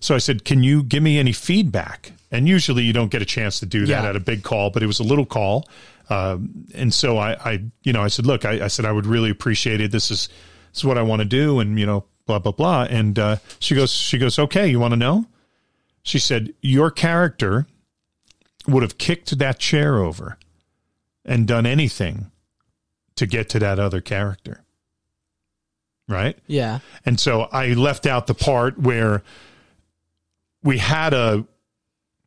so 0.00 0.14
I 0.14 0.18
said, 0.18 0.44
"Can 0.44 0.62
you 0.62 0.82
give 0.82 1.02
me 1.02 1.18
any 1.18 1.32
feedback?" 1.32 2.12
And 2.32 2.48
usually 2.48 2.82
you 2.84 2.92
don't 2.92 3.10
get 3.10 3.22
a 3.22 3.26
chance 3.26 3.58
to 3.60 3.66
do 3.66 3.86
that 3.86 4.02
Yeah. 4.04 4.08
at 4.10 4.16
a 4.16 4.20
big 4.20 4.42
call, 4.42 4.70
but 4.70 4.82
it 4.82 4.86
was 4.86 5.00
a 5.00 5.04
little 5.04 5.26
call, 5.26 5.68
um, 6.08 6.50
and 6.74 6.92
so 6.94 7.18
I, 7.18 7.32
I, 7.50 7.62
you 7.82 7.92
know, 7.92 8.02
I 8.02 8.08
said, 8.08 8.26
"Look, 8.26 8.44
I, 8.44 8.64
I 8.64 8.68
said 8.68 8.84
I 8.84 8.92
would 8.92 9.06
really 9.06 9.30
appreciate 9.30 9.80
it. 9.80 9.90
This 9.92 10.10
is 10.10 10.28
this 10.72 10.78
is 10.78 10.84
what 10.84 10.98
I 10.98 11.02
want 11.02 11.20
to 11.20 11.26
do," 11.26 11.60
and 11.60 11.78
you 11.78 11.86
know, 11.86 12.04
blah 12.26 12.38
blah 12.38 12.52
blah. 12.52 12.84
And 12.88 13.18
uh, 13.18 13.36
she 13.58 13.74
goes, 13.74 13.90
she 13.92 14.18
goes, 14.18 14.38
"Okay, 14.38 14.68
you 14.68 14.78
want 14.80 14.92
to 14.92 14.96
know?" 14.98 15.26
She 16.02 16.18
said, 16.18 16.54
"Your 16.62 16.90
character 16.90 17.66
would 18.68 18.82
have 18.82 18.96
kicked 18.98 19.38
that 19.38 19.58
chair 19.58 19.98
over 19.98 20.38
and 21.24 21.46
done 21.46 21.66
anything 21.66 22.30
to 23.16 23.26
get 23.26 23.48
to 23.50 23.58
that 23.58 23.78
other 23.78 24.00
character." 24.00 24.62
Right? 26.08 26.36
Yeah. 26.48 26.80
And 27.06 27.20
so 27.20 27.42
I 27.52 27.68
left 27.74 28.04
out 28.06 28.26
the 28.26 28.34
part 28.34 28.78
where 28.78 29.22
we 30.62 30.78
had 30.78 31.12
a 31.14 31.44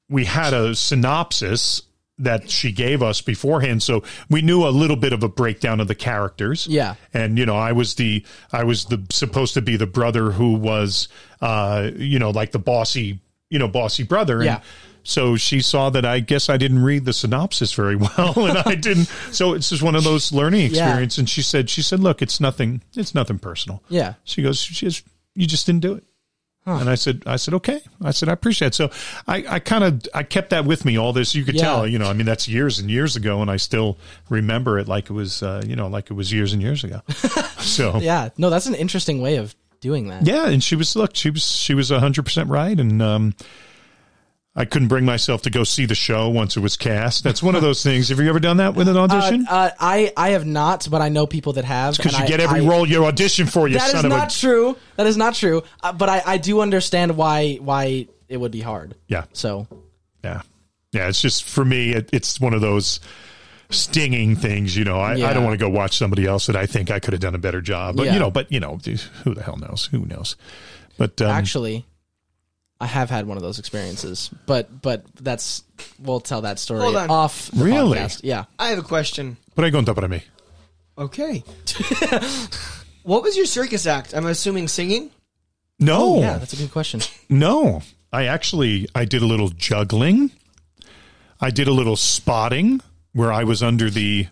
we 0.09 0.25
had 0.25 0.53
a 0.53 0.75
synopsis 0.75 1.81
that 2.19 2.49
she 2.49 2.71
gave 2.71 3.01
us 3.01 3.21
beforehand 3.21 3.81
so 3.81 4.03
we 4.29 4.41
knew 4.41 4.63
a 4.65 4.69
little 4.69 4.95
bit 4.95 5.13
of 5.13 5.23
a 5.23 5.29
breakdown 5.29 5.79
of 5.79 5.87
the 5.87 5.95
characters 5.95 6.67
Yeah. 6.67 6.93
and 7.13 7.39
you 7.39 7.45
know 7.45 7.55
i 7.55 7.71
was 7.71 7.95
the 7.95 8.23
i 8.51 8.63
was 8.63 8.85
the 8.85 9.03
supposed 9.09 9.55
to 9.55 9.61
be 9.63 9.77
the 9.77 9.87
brother 9.87 10.31
who 10.31 10.53
was 10.53 11.07
uh 11.41 11.89
you 11.95 12.19
know 12.19 12.29
like 12.29 12.51
the 12.51 12.59
bossy 12.59 13.19
you 13.49 13.57
know 13.57 13.67
bossy 13.67 14.03
brother 14.03 14.37
and 14.37 14.45
Yeah. 14.45 14.61
so 15.01 15.35
she 15.37 15.59
saw 15.61 15.89
that 15.89 16.05
i 16.05 16.19
guess 16.19 16.49
i 16.49 16.57
didn't 16.57 16.83
read 16.83 17.03
the 17.05 17.13
synopsis 17.13 17.73
very 17.73 17.95
well 18.17 18.45
and 18.45 18.59
i 18.59 18.75
didn't 18.75 19.05
so 19.31 19.53
it's 19.53 19.69
just 19.69 19.81
one 19.81 19.95
of 19.95 20.03
those 20.03 20.31
learning 20.31 20.69
Yeah. 20.71 20.99
and 20.99 21.27
she 21.27 21.41
said 21.41 21.67
she 21.69 21.81
said 21.81 21.99
look 21.99 22.21
it's 22.21 22.39
nothing 22.39 22.83
it's 22.95 23.15
nothing 23.15 23.39
personal 23.39 23.81
Yeah. 23.89 24.13
she 24.23 24.43
goes, 24.43 24.59
she 24.61 24.85
just, 24.85 25.03
you 25.35 25.47
just 25.47 25.65
didn't 25.65 25.81
do 25.81 25.93
it. 25.95 26.03
And 26.65 26.89
I 26.89 26.95
said, 26.95 27.23
I 27.25 27.35
said, 27.35 27.53
okay. 27.55 27.81
I 28.01 28.11
said, 28.11 28.29
I 28.29 28.33
appreciate 28.33 28.69
it. 28.69 28.75
So 28.75 28.89
I, 29.27 29.43
I 29.49 29.59
kind 29.59 29.83
of, 29.83 30.01
I 30.13 30.23
kept 30.23 30.51
that 30.51 30.63
with 30.65 30.85
me 30.85 30.97
all 30.97 31.11
this. 31.11 31.35
You 31.35 31.43
could 31.43 31.55
Yeah. 31.55 31.61
tell, 31.63 31.87
you 31.87 31.99
know, 31.99 32.05
I 32.09 32.13
mean, 32.13 32.25
that's 32.25 32.47
years 32.47 32.79
and 32.79 32.89
years 32.89 33.15
ago, 33.17 33.41
and 33.41 33.51
I 33.51 33.57
still 33.57 33.97
remember 34.29 34.79
it 34.79 34.87
like 34.87 35.09
it 35.09 35.13
was, 35.13 35.43
uh, 35.43 35.61
you 35.67 35.75
know, 35.75 35.87
like 35.87 36.09
it 36.09 36.13
was 36.13 36.31
years 36.31 36.53
and 36.53 36.61
years 36.61 36.83
ago. 36.83 37.01
so 37.59 37.95
yeah. 37.97 38.23
Yeah. 38.23 38.29
No, 38.37 38.49
that's 38.49 38.65
an 38.67 38.75
interesting 38.75 39.21
way 39.21 39.35
of 39.37 39.53
doing 39.81 40.07
that. 40.07 40.25
Yeah. 40.25 40.47
And 40.47 40.63
she 40.63 40.75
was, 40.77 40.95
look, 40.95 41.15
she 41.15 41.29
was, 41.29 41.43
she 41.45 41.73
was 41.73 41.89
hundred 41.89 42.23
percent 42.23 42.49
right, 42.49 42.79
and 42.79 43.01
um, 43.01 43.33
I 44.55 44.65
couldn't 44.65 44.87
bring 44.87 45.03
myself 45.03 45.41
to 45.43 45.49
go 45.49 45.63
see 45.63 45.85
the 45.87 45.95
show 45.95 46.29
once 46.29 46.55
it 46.55 46.59
was 46.59 46.77
cast. 46.77 47.23
That's 47.23 47.41
one 47.41 47.55
of 47.55 47.63
those 47.63 47.81
things. 47.81 48.09
Have 48.09 48.19
you 48.19 48.29
ever 48.29 48.39
done 48.39 48.57
that 48.57 48.75
with 48.75 48.87
an 48.87 48.95
Uh, 48.95 49.01
audition? 49.01 49.47
uh, 49.49 49.71
I 49.79 50.13
I 50.15 50.29
have 50.29 50.45
not, 50.45 50.87
but 50.91 51.01
I 51.01 51.09
know 51.09 51.25
people 51.25 51.53
that 51.53 51.65
have. 51.65 51.97
Because 51.97 52.13
you 52.17 52.23
I- 52.23 52.27
get 52.27 52.39
every 52.39 52.59
I- 52.59 52.63
role 52.69 52.87
you 52.87 53.05
audition 53.05 53.47
for, 53.47 53.67
you 53.67 53.79
That 53.79 53.95
is 53.95 54.03
not 54.03 54.35
a. 54.35 54.39
true. 54.39 54.77
That 54.95 55.07
is 55.07 55.17
not 55.17 55.33
true. 55.33 55.63
Uh, 55.81 55.91
but 55.93 56.07
I, 56.07 56.21
I 56.25 56.37
do 56.37 56.61
understand 56.61 57.17
why 57.17 57.55
why 57.55 58.07
it 58.29 58.37
would 58.37 58.51
be 58.51 58.61
hard. 58.61 58.93
Yeah. 59.07 59.23
So 59.33 59.67
Yeah. 60.23 60.41
Yeah. 60.91 61.07
It's 61.07 61.21
just 61.21 61.43
for 61.45 61.65
me, 61.65 61.93
it, 61.93 62.09
it's 62.13 62.39
one 62.39 62.53
of 62.53 62.61
those 62.61 62.99
stinging 63.71 64.35
things. 64.35 64.77
You 64.77 64.85
know, 64.85 64.99
I, 64.99 65.13
I 65.13 65.33
don't 65.33 65.43
want 65.43 65.57
to 65.59 65.65
go 65.65 65.69
watch 65.69 65.97
somebody 65.97 66.25
else 66.27 66.45
that 66.45 66.55
I 66.55 66.67
think 66.67 66.91
I 66.91 66.99
could 66.99 67.13
have 67.13 67.21
done 67.21 67.33
a 67.33 67.39
better 67.39 67.59
job. 67.61 67.95
But, 67.95 68.05
Yeah. 68.05 68.13
you 68.13 68.19
know, 68.19 68.29
but, 68.29 68.51
you 68.51 68.59
know, 68.59 68.79
who 69.23 69.33
the 69.33 69.41
hell 69.41 69.57
knows? 69.57 69.85
Who 69.91 70.05
knows? 70.05 70.35
But, 70.97 71.19
um, 71.21 71.31
actually, 71.31 71.85
I 72.83 72.87
have 72.87 73.09
had 73.09 73.25
one 73.25 73.37
of 73.37 73.43
those 73.43 73.59
experiences. 73.59 74.29
But 74.45 74.81
but 74.81 75.05
that's 75.15 75.63
we'll 75.99 76.19
tell 76.19 76.41
that 76.41 76.59
story 76.59 76.81
Hold 76.81 76.95
on. 76.97 77.09
off. 77.09 77.49
The 77.51 77.63
Really? 77.63 77.97
podcast. 77.97 78.21
Yeah. 78.23 78.45
I 78.59 78.69
have 78.69 78.79
a 78.79 78.83
question. 78.83 79.37
but 79.55 79.63
I 79.65 79.69
go 79.69 79.77
on 79.77 79.85
top 79.85 79.97
of 79.97 80.09
me. 80.09 80.23
Okay. 80.97 81.43
what 83.03 83.23
was 83.23 83.35
your 83.37 83.45
circus 83.45 83.85
act? 83.87 84.13
I'm 84.13 84.25
assuming 84.25 84.67
singing. 84.67 85.11
No, 85.79 86.15
Oh, 86.17 86.19
Yeah, 86.21 86.37
that's 86.37 86.53
a 86.53 86.57
good 86.57 86.71
question. 86.71 87.01
no. 87.29 87.81
I 88.11 88.25
actually, 88.25 88.87
I 88.93 89.05
did 89.05 89.23
a 89.23 89.25
little 89.25 89.49
juggling. 89.49 90.31
I 91.41 91.49
did 91.49 91.67
a 91.67 91.71
little 91.71 91.95
spotting 91.95 92.79
where 93.13 93.33
I 93.33 93.43
was 93.43 93.63
under 93.63 93.89
the, 93.89 94.27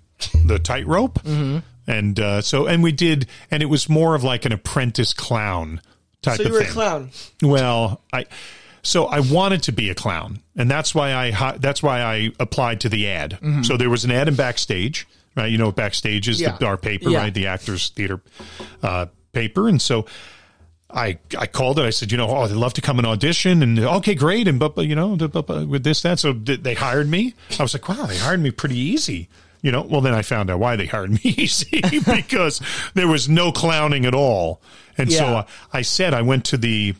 the 0.45 0.59
tightrope. 0.59 1.15
Mm-hmm. 1.23 1.59
And, 1.87 2.19
uh, 2.19 2.41
so, 2.43 2.67
and 2.67 2.83
we 2.83 2.91
did, 2.91 3.25
and 3.49 3.63
it 3.63 3.65
was 3.65 3.89
more 3.89 4.13
of 4.13 4.23
like 4.23 4.45
an 4.45 4.51
apprentice 4.51 5.13
clown 5.15 5.81
type 6.21 6.37
So 6.37 6.43
of 6.43 6.47
you 6.49 6.53
were 6.53 6.59
thing. 6.61 6.69
a 6.69 6.73
clown. 6.73 7.09
Well, 7.41 8.01
I 8.13 8.25
so 8.83 9.05
I 9.05 9.19
wanted 9.19 9.63
to 9.63 9.71
be 9.71 9.89
a 9.89 9.95
clown, 9.95 10.41
and 10.55 10.69
that's 10.69 10.95
why 10.95 11.13
I 11.13 11.57
that's 11.57 11.83
why 11.83 12.01
I 12.01 12.31
applied 12.39 12.81
to 12.81 12.89
the 12.89 13.07
ad. 13.09 13.37
So 13.63 13.77
there 13.77 13.89
was 13.89 14.05
an 14.05 14.11
ad 14.11 14.27
in 14.27 14.35
backstage, 14.35 15.07
right? 15.35 15.51
You 15.51 15.57
know, 15.57 15.71
backstage 15.71 16.27
is 16.27 16.41
Yeah. 16.41 16.57
the 16.57 16.65
our 16.65 16.77
paper, 16.77 17.09
Yeah. 17.09 17.19
right? 17.19 17.33
The 17.33 17.47
actors 17.47 17.89
theater 17.89 18.21
uh, 18.83 19.07
paper, 19.33 19.67
and 19.67 19.81
so. 19.81 20.05
I, 20.93 21.19
I 21.39 21.47
called 21.47 21.79
it. 21.79 21.83
I 21.83 21.89
said, 21.89 22.11
you 22.11 22.17
know, 22.17 22.27
oh, 22.27 22.41
I'd 22.41 22.51
love 22.51 22.73
to 22.73 22.81
come 22.81 22.97
and 22.99 23.07
audition, 23.07 23.63
and 23.63 23.79
okay, 23.79 24.13
great, 24.13 24.45
and 24.49 24.59
but, 24.59 24.75
but 24.75 24.87
you 24.87 24.95
know, 24.95 25.15
but, 25.15 25.47
but 25.47 25.65
with 25.69 25.85
this 25.85 26.01
that, 26.01 26.19
so 26.19 26.33
they 26.33 26.73
hired 26.73 27.07
me. 27.07 27.33
I 27.57 27.63
was 27.63 27.73
like, 27.73 27.87
wow, 27.87 28.07
they 28.07 28.17
hired 28.17 28.41
me 28.41 28.51
pretty 28.51 28.77
easy, 28.77 29.29
you 29.61 29.71
know. 29.71 29.83
Well, 29.83 30.01
then 30.01 30.13
I 30.13 30.21
found 30.21 30.49
out 30.49 30.59
why 30.59 30.75
they 30.75 30.87
hired 30.87 31.11
me 31.11 31.19
easy 31.23 31.79
because 32.05 32.59
there 32.93 33.07
was 33.07 33.29
no 33.29 33.53
clowning 33.53 34.05
at 34.05 34.13
all, 34.13 34.61
and 35.01 35.11
so 35.11 35.25
uh, 35.25 35.45
I 35.73 35.81
said 35.81 36.13
I 36.13 36.21
went 36.21 36.45
to 36.45 36.57
the 36.57 36.95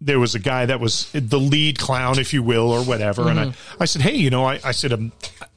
there 0.00 0.18
was 0.18 0.34
a 0.34 0.40
guy 0.40 0.66
that 0.66 0.80
was 0.80 1.10
the 1.12 1.38
lead 1.38 1.78
clown, 1.78 2.18
if 2.18 2.32
you 2.34 2.42
will, 2.42 2.70
or 2.70 2.82
whatever. 2.82 3.28
And 3.28 3.38
I, 3.38 3.52
I 3.78 3.84
said, 3.84 4.02
hey, 4.02 4.16
you 4.16 4.30
know, 4.30 4.44
I, 4.44 4.58
I 4.64 4.72
said, 4.72 4.92
um, 4.92 5.12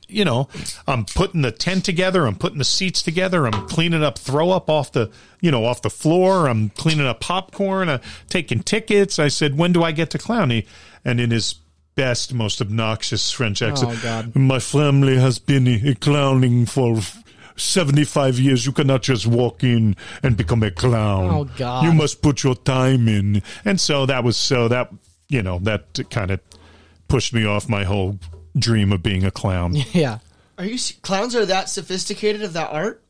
you 0.08 0.24
know, 0.24 0.50
I'm 0.88 1.04
putting 1.06 1.41
the 1.41 1.52
tent 1.52 1.84
together. 1.84 2.28
I'm 2.28 2.36
putting 2.36 2.60
the 2.60 2.64
seats 2.64 3.02
together. 3.02 3.48
I'm 3.48 3.68
cleaning 3.68 4.04
up 4.04 4.20
throw 4.20 4.52
up 4.52 4.70
off 4.70 4.91
the, 4.91 5.10
you 5.41 5.50
know, 5.50 5.66
off 5.66 5.82
the 5.82 5.89
floor. 5.89 6.48
I'm 6.48 6.70
cleaning 6.70 7.08
up 7.08 7.22
popcorn. 7.22 7.89
I'm 7.89 8.02
taking 8.30 8.62
tickets. 8.62 9.18
I 9.18 9.30
said, 9.30 9.58
when 9.58 9.74
do 9.74 9.84
I 9.84 9.91
get 9.91 10.12
to 10.12 10.20
clown? 10.20 10.52
He, 10.52 10.68
and 11.04 11.20
in 11.20 11.32
his 11.32 11.56
best, 11.96 12.34
most 12.34 12.62
obnoxious 12.62 13.32
French 13.32 13.64
accent, 13.64 13.91
Oh, 14.36 14.39
my 14.39 14.60
family 14.60 15.18
has 15.18 15.39
been 15.39 15.68
uh, 15.68 15.93
clowning 16.00 16.68
for 16.68 17.00
75 17.58 18.39
years. 18.39 18.66
You 18.66 18.72
cannot 18.72 19.01
just 19.03 19.26
walk 19.28 19.64
in 19.64 19.95
and 20.24 20.36
become 20.38 20.64
a 20.64 20.72
clown. 20.72 21.30
Oh, 21.32 21.43
God. 21.58 21.84
You 21.86 21.93
must 21.93 22.22
put 22.22 22.43
your 22.43 22.56
time 22.56 23.08
in. 23.08 23.41
And 23.64 23.80
so 23.80 24.06
that 24.06 24.24
was 24.24 24.38
so 24.38 24.68
that, 24.68 24.91
you 25.30 25.41
know, 25.41 25.60
that 25.60 26.10
kind 26.10 26.32
of 26.32 26.39
pushed 27.08 27.34
me 27.34 27.45
off 27.45 27.70
my 27.70 27.84
whole 27.84 28.20
dream 28.58 28.91
of 28.91 29.01
being 29.03 29.24
a 29.24 29.32
clown. 29.32 29.76
Yeah. 29.93 30.20
Are 30.58 30.64
you 30.66 30.78
clowns 31.01 31.36
are 31.36 31.45
that 31.45 31.68
sophisticated 31.70 32.41
of 32.41 32.53
that 32.53 32.72
art? 32.72 33.01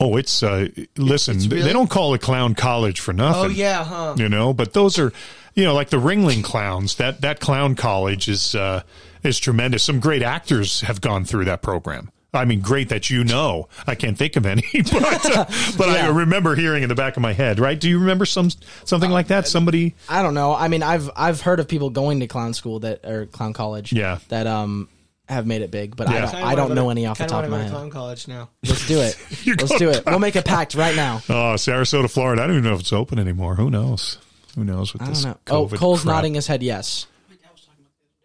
Oh, 0.00 0.16
it's, 0.16 0.42
uh, 0.42 0.66
listen, 0.96 1.36
It's 1.36 1.46
really- 1.46 1.62
they 1.62 1.72
don't 1.72 1.88
call 1.88 2.12
a 2.12 2.18
clown 2.18 2.56
college 2.56 2.98
for 2.98 3.12
nothing. 3.12 3.44
Oh 3.44 3.48
yeah, 3.48 3.84
huh? 3.84 4.14
you 4.18 4.28
know 4.28 4.52
but 4.52 4.72
those 4.72 4.98
are 4.98 5.12
you 5.54 5.62
know 5.64 5.74
like 5.74 5.90
the 5.90 5.98
ringling 5.98 6.42
clowns 6.42 6.96
that 6.96 7.20
that 7.20 7.38
clown 7.38 7.76
college 7.76 8.26
is 8.28 8.56
uh 8.56 8.82
is 9.22 9.38
tremendous 9.38 9.84
some 9.84 10.00
great 10.00 10.22
actors 10.22 10.80
have 10.80 11.00
gone 11.00 11.24
through 11.24 11.44
that 11.44 11.62
program 11.62 12.10
I 12.34 12.46
mean, 12.46 12.60
great 12.60 12.88
that 12.88 13.10
you 13.10 13.24
know. 13.24 13.68
I 13.86 13.94
can't 13.94 14.16
think 14.16 14.36
of 14.36 14.46
any, 14.46 14.62
but 14.90 15.36
uh, 15.36 15.44
but 15.76 15.88
I 15.90 16.08
remember 16.08 16.54
hearing 16.54 16.82
in 16.82 16.88
the 16.88 16.94
back 16.94 17.16
of 17.16 17.22
my 17.22 17.34
head. 17.34 17.58
Right? 17.60 17.78
Do 17.78 17.90
you 17.90 17.98
remember 17.98 18.24
some 18.24 18.48
something 18.84 19.10
like 19.10 19.26
that? 19.26 19.46
Somebody? 19.46 19.94
I 20.08 20.22
don't 20.22 20.32
know. 20.34 20.54
I 20.54 20.68
mean, 20.68 20.82
I've 20.82 21.10
I've 21.14 21.42
heard 21.42 21.60
of 21.60 21.68
people 21.68 21.90
going 21.90 22.20
to 22.20 22.26
clown 22.26 22.54
school 22.54 22.80
that 22.80 23.04
or 23.04 23.26
clown 23.26 23.52
college. 23.52 23.92
Yeah. 23.92 24.18
That 24.28 24.46
um 24.46 24.88
have 25.28 25.46
made 25.46 25.62
it 25.62 25.70
big, 25.70 25.94
but 25.94 26.08
Yeah. 26.10 26.26
I 26.28 26.32
don't, 26.32 26.34
I 26.42 26.54
don't 26.54 26.74
know 26.74 26.84
to- 26.84 26.90
any 26.90 27.06
off 27.06 27.18
the 27.18 27.26
top 27.26 27.44
of 27.44 27.50
my 27.50 27.62
head. 27.62 27.70
clown 27.70 27.90
college 27.90 28.26
now. 28.28 28.48
Let's 28.66 28.86
do 28.86 29.00
it. 29.00 29.16
Let's 29.46 29.78
do 29.78 29.90
it. 29.90 30.02
We'll 30.06 30.18
make 30.18 30.34
a 30.36 30.42
pact 30.42 30.74
right 30.74 30.96
now. 30.96 31.20
Oh, 31.28 31.54
Sarasota, 31.56 32.10
Florida. 32.10 32.42
I 32.42 32.46
don't 32.46 32.56
even 32.56 32.68
know 32.68 32.74
if 32.74 32.80
it's 32.80 32.92
open 32.92 33.18
anymore. 33.18 33.54
Who 33.56 33.70
knows? 33.70 34.18
Who 34.56 34.64
knows 34.64 34.92
with 34.94 35.00
this? 35.02 35.08
I 35.08 35.12
this? 35.12 35.24
know. 35.24 35.38
Oh, 35.48 35.68
Cole's 35.68 36.02
crap. 36.02 36.16
nodding 36.16 36.34
his 36.34 36.46
head 36.46 36.62
yes. 36.62 37.06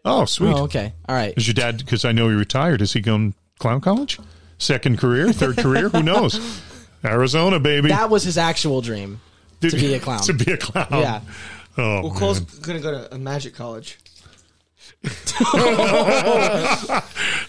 Oh, 0.06 0.24
sweet. 0.26 0.54
Oh, 0.54 0.64
okay. 0.64 0.94
All 1.10 1.16
right. 1.16 1.34
Is 1.36 1.48
your 1.48 1.54
dad? 1.54 1.78
Because 1.78 2.06
I 2.06 2.14
know 2.14 2.30
he 2.30 2.36
retired. 2.36 2.82
Is 2.82 2.94
he 2.94 3.02
going 3.02 3.34
clown 3.60 3.82
college? 3.82 4.20
Second 4.60 4.98
career, 4.98 5.32
third 5.34 5.58
career? 5.58 5.90
Who 5.90 6.02
knows? 6.04 6.62
Arizona, 7.06 7.60
baby. 7.60 7.90
That 7.90 8.10
was 8.10 8.24
his 8.24 8.38
actual 8.38 8.82
dream 8.82 9.22
to 9.62 9.70
be 9.72 9.94
a 9.94 10.00
clown. 10.00 10.20
to 10.24 10.34
be 10.34 10.52
a 10.52 10.58
clown. 10.58 10.88
Yeah. 10.92 11.22
Oh, 11.78 12.02
Well, 12.02 12.10
man. 12.10 12.20
Cole's 12.20 12.40
gonna 12.40 12.80
go 12.80 12.92
to 12.92 13.14
a 13.14 13.18
magic 13.20 13.54
college. 13.56 13.98
For 15.08 15.58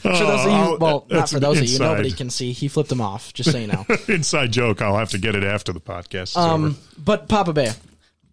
those 0.09 0.45
of 0.45 0.51
you, 0.53 0.59
Oh, 0.59 0.77
well, 0.81 0.91
not 0.93 1.09
that's 1.09 1.33
for 1.33 1.41
those 1.41 1.59
of 1.59 1.65
you, 1.65 1.73
inside. 1.73 1.85
nobody 1.85 2.13
can 2.13 2.31
see. 2.31 2.53
He 2.53 2.69
flipped 2.69 2.89
them 2.91 3.01
off, 3.01 3.33
just 3.33 3.51
so 3.53 3.59
you 3.59 3.67
know. 3.69 3.87
inside 4.09 4.53
joke. 4.53 4.83
I'll 4.83 4.97
have 4.99 5.11
to 5.11 5.19
get 5.19 5.35
it 5.35 5.45
after 5.45 5.73
the 5.73 5.81
podcast. 5.81 6.23
Is 6.31 6.37
over. 6.37 6.53
Um, 6.55 6.77
but 6.99 7.29
Papa 7.29 7.53
Bear, 7.53 7.75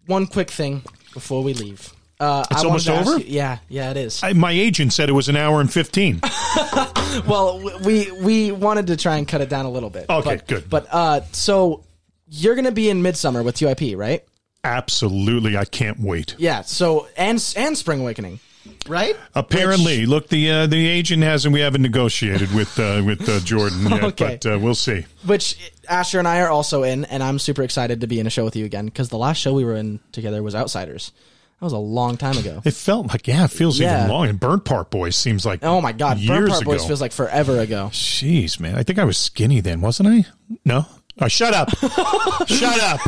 one 0.06 0.26
quick 0.26 0.50
thing 0.50 0.82
before 1.14 1.42
we 1.42 1.54
leave. 1.54 1.92
Uh, 2.18 2.44
It's 2.50 2.64
almost 2.64 2.88
over? 2.88 3.18
you- 3.18 3.24
yeah, 3.28 3.58
yeah, 3.68 3.90
it 3.90 3.96
is. 3.98 4.22
I, 4.22 4.32
my 4.32 4.50
agent 4.52 4.92
said 4.92 5.08
it 5.08 5.12
was 5.12 5.28
an 5.28 5.36
hour 5.36 5.60
and 5.60 5.70
fifteen. 5.72 6.20
well, 7.26 7.60
we 7.84 8.10
we 8.12 8.52
wanted 8.52 8.86
to 8.88 8.96
try 8.96 9.16
and 9.16 9.26
cut 9.28 9.40
it 9.40 9.48
down 9.48 9.66
a 9.66 9.70
little 9.70 9.90
bit. 9.90 10.06
Okay, 10.08 10.36
but, 10.36 10.46
good. 10.48 10.70
But 10.70 10.86
uh, 10.90 11.20
so 11.32 11.84
you're 12.28 12.54
gonna 12.54 12.72
be 12.72 12.88
in 12.90 13.02
Midsummer 13.02 13.42
with 13.42 13.56
2IP, 13.56 13.96
right? 13.96 14.24
Absolutely, 14.64 15.56
I 15.56 15.64
can't 15.64 16.00
wait. 16.00 16.34
Yeah. 16.38 16.62
So 16.62 17.06
and 17.16 17.42
and 17.56 17.76
Spring 17.78 18.00
Awakening. 18.00 18.40
right? 18.88 19.14
Apparently, 19.34 20.06
look, 20.06 20.28
the 20.28 20.50
uh, 20.50 20.66
the 20.66 20.86
agent 20.88 21.22
hasn't. 21.22 21.52
We 21.54 21.60
haven't 21.60 21.82
negotiated 21.82 22.52
with 22.54 22.78
uh, 22.78 23.02
with 23.04 23.28
uh, 23.28 23.38
Jordan 23.40 23.82
yet, 23.88 24.02
Okay. 24.12 24.38
but 24.42 24.54
uh, 24.54 24.58
we'll 24.58 24.74
see. 24.74 25.04
which 25.24 25.72
Asher 25.88 26.18
and 26.18 26.26
I 26.26 26.40
are 26.40 26.48
also 26.48 26.82
in, 26.82 27.04
and 27.04 27.22
I'm 27.22 27.38
super 27.38 27.62
excited 27.62 28.00
to 28.00 28.06
be 28.08 28.18
in 28.18 28.26
a 28.26 28.30
show 28.30 28.44
with 28.44 28.56
you 28.56 28.64
again 28.64 28.86
because 28.86 29.08
the 29.08 29.18
last 29.18 29.36
show 29.38 29.52
we 29.52 29.64
were 29.64 29.76
in 29.76 30.00
together 30.12 30.42
was 30.42 30.54
Outsiders. 30.54 31.12
That 31.60 31.64
was 31.64 31.72
a 31.72 31.78
long 31.78 32.16
time 32.18 32.36
ago. 32.36 32.60
It 32.64 32.74
felt 32.74 33.06
like 33.08 33.26
yeah, 33.26 33.44
it 33.44 33.50
feels 33.50 33.78
Yeah. 33.80 34.00
even 34.04 34.10
long. 34.10 34.28
And 34.28 34.38
Burnt 34.38 34.64
Part 34.66 34.90
Boys 34.90 35.16
seems 35.16 35.46
like 35.46 35.60
Oh 35.62 35.80
my 35.80 35.92
god, 35.92 36.18
years 36.18 36.28
Burn 36.38 36.48
Part 36.50 36.62
ago. 36.62 36.70
Boys 36.72 36.86
feels 36.86 37.00
like 37.00 37.12
forever 37.12 37.58
ago. 37.60 37.88
Jeez, 37.92 38.60
man, 38.60 38.74
I 38.74 38.82
think 38.82 38.98
I 38.98 39.04
was 39.04 39.16
skinny 39.16 39.60
then, 39.60 39.80
wasn't 39.80 40.08
I? 40.10 40.26
No, 40.64 40.84
oh, 41.20 41.28
shut 41.28 41.54
up, 41.54 41.70
shut 42.46 42.80
up. 42.80 43.00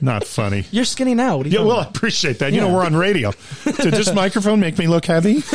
Not 0.00 0.24
funny. 0.24 0.64
You're 0.72 0.84
skinny 0.84 1.14
now. 1.14 1.36
What 1.38 1.46
are 1.46 1.48
you 1.48 1.58
Yeah, 1.60 1.64
well, 1.64 1.78
I 1.80 1.84
appreciate 1.84 2.40
that. 2.40 2.52
You 2.52 2.60
know, 2.60 2.72
we're 2.74 2.84
on 2.84 2.94
radio. 2.96 3.32
Did 3.64 3.94
this 3.94 4.12
microphone 4.14 4.60
make 4.60 4.76
me 4.78 4.86
look 4.88 5.06
heavy? 5.06 5.42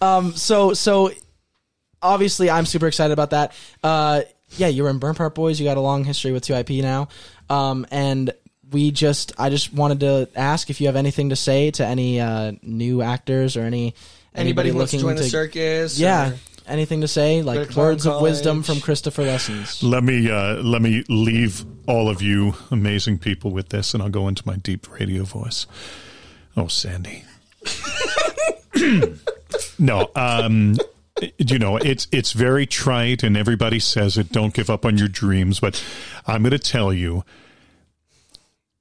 Um. 0.00 0.32
So 0.36 0.74
so 0.74 1.10
obviously 2.02 2.50
I'm 2.50 2.66
super 2.66 2.86
excited 2.86 3.12
about 3.14 3.30
that. 3.30 3.52
Uh, 3.82 4.22
yeah, 4.58 4.66
you 4.68 4.82
were 4.82 4.90
in 4.90 4.98
Burnt 4.98 5.16
Part 5.16 5.34
Boys. 5.34 5.58
You 5.58 5.64
got 5.66 5.78
a 5.78 5.80
long 5.80 6.04
history 6.04 6.32
with 6.32 6.44
2IP 6.44 6.82
now, 6.82 7.08
um, 7.48 7.86
and 7.90 8.30
we 8.76 8.90
just 8.90 9.32
I 9.38 9.48
just 9.48 9.72
wanted 9.72 10.00
to 10.00 10.28
ask 10.36 10.68
if 10.68 10.82
you 10.82 10.86
have 10.88 10.96
anything 10.96 11.30
to 11.30 11.36
say 11.36 11.70
to 11.70 11.86
any 11.86 12.20
uh, 12.20 12.52
new 12.62 13.00
actors 13.00 13.56
or 13.56 13.62
any 13.62 13.94
Anybody 14.34 14.68
who 14.68 14.76
wants 14.76 14.90
to 14.90 14.98
looking 14.98 15.08
join 15.08 15.16
the 15.16 15.30
circus? 15.30 15.98
Yeah, 15.98 16.32
or- 16.32 16.34
anything 16.66 17.00
to 17.00 17.08
say 17.08 17.40
like 17.40 17.70
clown 17.70 17.86
words 17.86 18.06
of 18.06 18.20
wisdom 18.20 18.62
from 18.62 18.80
Christopher 18.80 19.22
Lessons. 19.22 19.82
Let 19.82 20.04
me 20.04 20.30
uh, 20.30 20.56
let 20.56 20.82
me 20.82 21.04
leave 21.08 21.64
all 21.86 22.10
of 22.10 22.20
you 22.20 22.52
amazing 22.70 23.18
people 23.18 23.50
with 23.50 23.70
this, 23.70 23.94
and 23.94 24.02
I'll 24.02 24.10
go 24.10 24.28
into 24.28 24.42
my 24.44 24.56
deep 24.56 24.86
radio 25.00 25.24
voice. 25.24 25.66
Oh, 26.54 26.68
Sandy. 26.68 27.24
no, 29.78 30.10
um, 30.14 30.76
you 31.38 31.58
know 31.58 31.78
it's 31.78 32.08
it's 32.12 32.32
very 32.32 32.66
trite, 32.66 33.22
and 33.22 33.38
everybody 33.38 33.80
says 33.80 34.18
it. 34.18 34.32
Don't 34.32 34.52
give 34.52 34.68
up 34.68 34.84
on 34.84 34.98
your 34.98 35.08
dreams, 35.08 35.60
but 35.60 35.82
I'm 36.26 36.42
going 36.42 36.50
to 36.50 36.58
tell 36.58 36.92
you, 36.92 37.24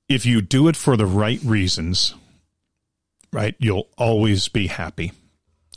if 0.09 0.25
you 0.25 0.41
do 0.41 0.67
it 0.67 0.75
for 0.75 0.95
the 0.97 1.05
right 1.05 1.39
reasons, 1.43 2.13
right, 3.31 3.55
you'll 3.59 3.87
always 3.97 4.47
be 4.47 4.67
happy. 4.67 5.11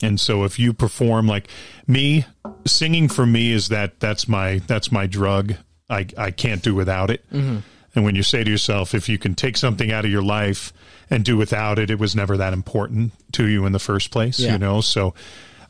And 0.03 0.21
so 0.21 0.45
if 0.45 0.59
you 0.59 0.73
perform 0.73 1.27
like 1.27 1.49
me, 1.87 2.25
singing 2.67 3.09
for 3.09 3.27
me 3.27 3.51
is 3.53 3.69
that 3.69 3.99
that's 4.01 4.29
my 4.29 4.61
that's 4.67 4.93
my 4.93 5.07
drug. 5.07 5.55
I 5.91 6.07
I 6.17 6.31
can't 6.31 6.63
do 6.63 6.75
without 6.75 7.11
it. 7.11 7.29
Mm-hmm. 7.33 7.59
And 7.95 8.05
when 8.05 8.15
you 8.15 8.23
say 8.23 8.45
to 8.45 8.51
yourself, 8.51 8.95
if 8.95 9.09
you 9.09 9.19
can 9.19 9.35
take 9.35 9.57
something 9.57 9.91
out 9.91 10.05
of 10.05 10.11
your 10.11 10.23
life 10.23 10.73
and 11.11 11.25
do 11.25 11.37
without 11.37 11.79
it, 11.81 11.91
it 11.91 11.99
was 11.99 12.15
never 12.15 12.37
that 12.37 12.53
important 12.53 13.13
to 13.33 13.47
you 13.47 13.67
in 13.67 13.73
the 13.73 13.79
first 13.81 14.11
place, 14.13 14.39
Yeah. 14.39 14.53
you 14.53 14.59
know? 14.59 14.81
So 14.83 15.15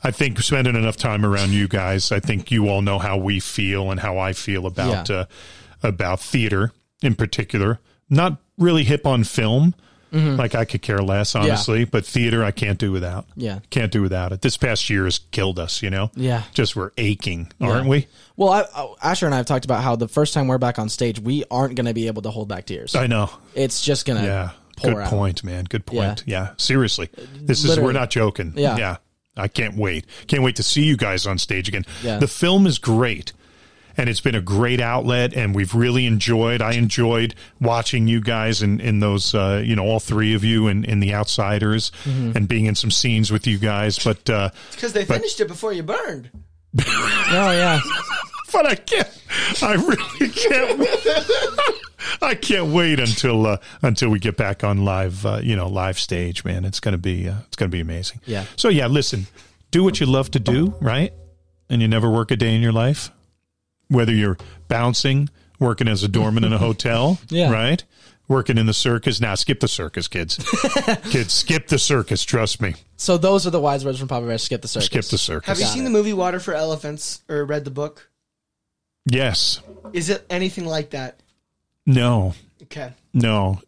I 0.04 0.10
think 0.10 0.38
spending 0.40 0.76
enough 0.76 0.96
time 0.96 1.24
around 1.24 1.52
you 1.52 1.68
guys, 1.68 2.12
I 2.12 2.20
think 2.20 2.50
you 2.50 2.68
all 2.68 2.82
know 2.82 2.98
how 2.98 3.16
we 3.16 3.40
feel 3.40 3.90
and 3.90 4.00
how 4.00 4.18
I 4.18 4.32
feel 4.34 4.66
about 4.66 5.08
Yeah. 5.08 5.16
uh, 5.16 5.24
about 5.82 6.20
theater 6.20 6.72
in 7.02 7.14
particular. 7.14 7.78
Not 8.10 8.38
really 8.56 8.84
hip 8.84 9.06
on 9.06 9.24
film. 9.24 9.74
Like 10.10 10.54
I 10.54 10.64
could 10.64 10.80
care 10.80 11.02
less, 11.02 11.34
honestly, 11.34 11.84
but 11.84 12.06
theater 12.06 12.42
I 12.42 12.50
can't 12.50 12.78
do 12.78 12.90
without. 12.90 13.26
Yeah. 13.36 13.58
Can't 13.68 13.92
do 13.92 14.00
without 14.00 14.32
it. 14.32 14.40
This 14.40 14.56
past 14.56 14.88
year 14.88 15.04
has 15.04 15.18
killed 15.18 15.58
us, 15.58 15.82
you 15.82 15.90
know? 15.90 16.10
Yeah. 16.14 16.44
Just 16.54 16.74
we're 16.74 16.92
aching, 16.96 17.52
aren't 17.60 17.86
we? 17.88 18.06
Well, 18.34 18.48
I, 18.48 18.64
I, 18.74 18.94
Asher 19.02 19.26
and 19.26 19.34
I 19.34 19.36
have 19.36 19.44
talked 19.44 19.66
about 19.66 19.82
how 19.82 19.96
the 19.96 20.08
first 20.08 20.32
time 20.32 20.48
we're 20.48 20.56
back 20.56 20.78
on 20.78 20.88
stage, 20.88 21.20
we 21.20 21.44
aren't 21.50 21.74
going 21.74 21.84
to 21.86 21.92
be 21.92 22.06
able 22.06 22.22
to 22.22 22.30
hold 22.30 22.48
back 22.48 22.64
tears. 22.64 22.94
I 22.94 23.06
know. 23.06 23.28
It's 23.54 23.82
just 23.82 24.06
going 24.06 24.18
to 24.22 24.26
Yeah. 24.26 24.50
Good 24.82 24.96
out. 24.96 25.10
point, 25.10 25.44
man. 25.44 25.64
Good 25.64 25.84
point. 25.84 26.24
Yeah. 26.26 26.54
Seriously. 26.56 27.10
This 27.34 27.64
is 27.64 27.78
we're 27.78 27.92
not 27.92 28.08
joking. 28.08 28.54
Yeah. 28.56 28.78
Yeah. 28.78 28.96
I 29.36 29.48
can't 29.48 29.76
wait. 29.76 30.06
Can't 30.26 30.42
wait 30.42 30.56
to 30.56 30.62
see 30.62 30.84
you 30.84 30.96
guys 30.96 31.26
on 31.26 31.36
stage 31.36 31.68
again. 31.68 31.84
Yeah. 32.02 32.18
The 32.18 32.28
film 32.28 32.66
is 32.66 32.78
great. 32.78 33.32
And 33.98 34.08
it's 34.08 34.20
been 34.20 34.36
a 34.36 34.40
great 34.40 34.80
outlet, 34.80 35.34
and 35.34 35.54
we've 35.54 35.74
really 35.74 36.06
enjoyed. 36.06 36.62
I 36.62 36.72
enjoyed 36.74 37.34
watching 37.60 38.06
you 38.06 38.20
guys 38.20 38.62
in, 38.62 38.78
in 38.80 39.00
those, 39.00 39.34
uh, 39.34 39.60
you 39.64 39.74
know, 39.74 39.84
all 39.84 39.98
three 39.98 40.34
of 40.34 40.44
you 40.44 40.68
in, 40.68 40.84
in 40.84 41.00
The 41.00 41.12
Outsiders 41.12 41.90
Mm-hmm. 42.04 42.36
and 42.36 42.46
being 42.48 42.66
in 42.66 42.74
some 42.76 42.90
scenes 42.92 43.30
with 43.32 43.46
you 43.46 43.58
guys. 43.58 43.98
But, 43.98 44.30
uh, 44.30 44.50
Because 44.70 44.92
they 44.92 45.04
finished 45.04 45.40
it 45.40 45.48
before 45.48 45.72
you 45.72 45.82
burned. 45.82 46.30
Oh, 46.80 47.50
yeah. 47.50 47.80
but 48.52 48.66
I 48.66 48.74
can't. 48.76 49.08
I 49.62 49.74
really 49.74 50.30
can't. 50.32 50.80
I 52.22 52.34
can't 52.34 52.68
wait 52.72 53.00
until 53.00 53.46
uh, 53.46 53.56
until 53.82 54.08
we 54.10 54.18
get 54.18 54.36
back 54.36 54.64
on 54.64 54.84
live. 54.84 55.24
Uh, 55.26 55.40
you 55.42 55.56
know, 55.56 55.68
live 55.68 55.98
stage, 55.98 56.44
man. 56.44 56.64
It's 56.64 56.80
gonna 56.80 56.98
be 56.98 57.28
uh, 57.28 57.34
it's 57.46 57.56
gonna 57.56 57.68
be 57.68 57.80
amazing. 57.80 58.20
Yeah. 58.26 58.44
So 58.56 58.68
yeah, 58.68 58.86
listen. 58.86 59.26
Do 59.70 59.84
what 59.84 60.00
you 60.00 60.06
love 60.06 60.30
to 60.32 60.38
do, 60.40 60.74
right? 60.80 61.12
And 61.68 61.82
you 61.82 61.88
never 61.88 62.08
work 62.10 62.30
a 62.30 62.36
day 62.36 62.54
in 62.54 62.62
your 62.62 62.72
life, 62.72 63.10
whether 63.88 64.12
you're 64.12 64.36
bouncing, 64.68 65.28
working 65.58 65.88
as 65.88 66.02
a 66.02 66.08
doorman 66.08 66.44
in 66.44 66.52
a 66.52 66.58
hotel, 66.58 67.18
Yeah. 67.28 67.50
right? 67.50 67.82
Working 68.28 68.58
in 68.58 68.66
the 68.66 68.74
circus. 68.74 69.20
Now, 69.22 69.34
skip 69.36 69.60
the 69.60 69.68
circus, 69.68 70.06
kids. 70.06 70.36
kids, 71.10 71.32
skip 71.32 71.68
the 71.68 71.78
circus. 71.78 72.22
Trust 72.24 72.60
me. 72.60 72.74
So 72.98 73.16
those 73.16 73.46
are 73.46 73.50
the 73.50 73.60
wise 73.60 73.84
words 73.86 73.98
from 73.98 74.08
Papa 74.08 74.26
Bear. 74.26 74.36
Skip 74.36 74.60
the 74.60 74.68
circus. 74.68 74.86
Skip 74.86 75.04
the 75.06 75.16
circus. 75.16 75.46
Have 75.48 75.58
you 75.58 75.64
Got 75.64 75.72
seen 75.72 75.82
it. 75.82 75.84
the 75.84 75.90
movie 75.90 76.12
Water 76.12 76.38
for 76.38 76.52
Elephants 76.52 77.22
or 77.28 77.44
read 77.46 77.64
the 77.64 77.70
book? 77.70 78.10
Yes. 79.06 79.60
Is 79.94 80.10
it 80.10 80.26
anything 80.28 80.66
like 80.66 80.90
that? 80.90 81.20
No. 81.86 82.34
Okay. 82.64 82.92
No. 83.14 83.62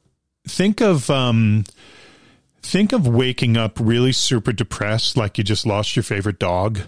Think 0.46 0.82
of 0.82 1.08
um 1.08 1.64
think 2.62 2.92
of 2.92 3.06
waking 3.06 3.56
up 3.56 3.78
really 3.80 4.12
super 4.12 4.52
depressed 4.52 5.16
like 5.16 5.38
you 5.38 5.44
just 5.44 5.64
lost 5.64 5.96
your 5.96 6.02
favorite 6.02 6.38
dog 6.38 6.80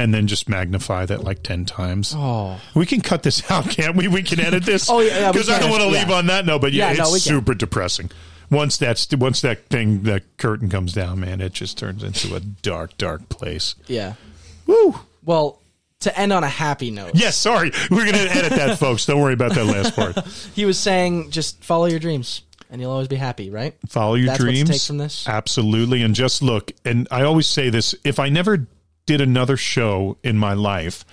and 0.00 0.12
then 0.14 0.26
just 0.26 0.48
magnify 0.48 1.06
that 1.06 1.22
like 1.24 1.42
10 1.42 1.64
times. 1.64 2.14
Oh. 2.16 2.60
We 2.74 2.86
can 2.86 3.00
cut 3.00 3.22
this 3.22 3.48
out, 3.50 3.68
can't 3.68 3.96
we? 3.96 4.08
We 4.08 4.22
can 4.22 4.40
edit 4.40 4.64
this. 4.64 4.88
Oh, 4.90 5.00
yeah, 5.00 5.18
yeah, 5.20 5.32
Cuz 5.32 5.48
I 5.48 5.58
don't 5.58 5.70
want 5.70 5.82
to 5.82 5.88
leave 5.88 6.08
Yeah. 6.08 6.16
on 6.16 6.26
that 6.26 6.46
note, 6.46 6.60
but 6.60 6.72
yeah, 6.72 6.90
Yeah, 6.92 7.02
no, 7.04 7.14
it's 7.14 7.24
can. 7.24 7.34
super 7.36 7.54
depressing. 7.54 8.10
Once 8.50 8.76
that's 8.76 9.06
once 9.14 9.40
that 9.42 9.68
thing 9.68 10.02
that 10.02 10.22
curtain 10.36 10.68
comes 10.68 10.92
down, 10.92 11.20
man, 11.20 11.40
it 11.40 11.52
just 11.52 11.78
turns 11.78 12.02
into 12.02 12.34
a 12.34 12.40
dark 12.40 12.98
dark 12.98 13.28
place. 13.28 13.76
Yeah. 13.86 14.14
Woo. 14.66 14.98
Well, 15.24 15.60
to 16.00 16.18
end 16.18 16.32
on 16.32 16.42
a 16.42 16.48
happy 16.48 16.90
note, 16.90 17.12
Yes, 17.14 17.36
sorry. 17.36 17.70
We're 17.90 18.04
going 18.10 18.14
to 18.14 18.34
edit 18.34 18.50
that 18.52 18.78
folks. 18.78 19.04
Don't 19.06 19.20
worry 19.20 19.34
about 19.34 19.52
that 19.54 19.66
last 19.66 19.94
part. 19.94 20.16
he 20.54 20.64
was 20.64 20.78
saying 20.78 21.30
just 21.30 21.62
follow 21.62 21.84
your 21.86 21.98
dreams 21.98 22.40
and 22.70 22.80
you'll 22.80 22.90
always 22.90 23.08
be 23.08 23.16
happy, 23.16 23.50
right? 23.50 23.74
follow 23.88 24.14
your 24.14 24.28
That's 24.28 24.40
dreams 24.40 24.70
take 24.70 24.80
from 24.80 24.98
this? 24.98 25.28
absolutely 25.28 26.02
and 26.02 26.14
just 26.14 26.40
look 26.42 26.70
and 26.84 27.06
i 27.10 27.22
always 27.22 27.46
say 27.48 27.68
this 27.68 27.94
if 28.04 28.18
i 28.20 28.28
never 28.28 28.66
did 29.10 29.20
another 29.20 29.56
show 29.56 30.16
in 30.22 30.36
my 30.38 30.52
life 30.54 31.04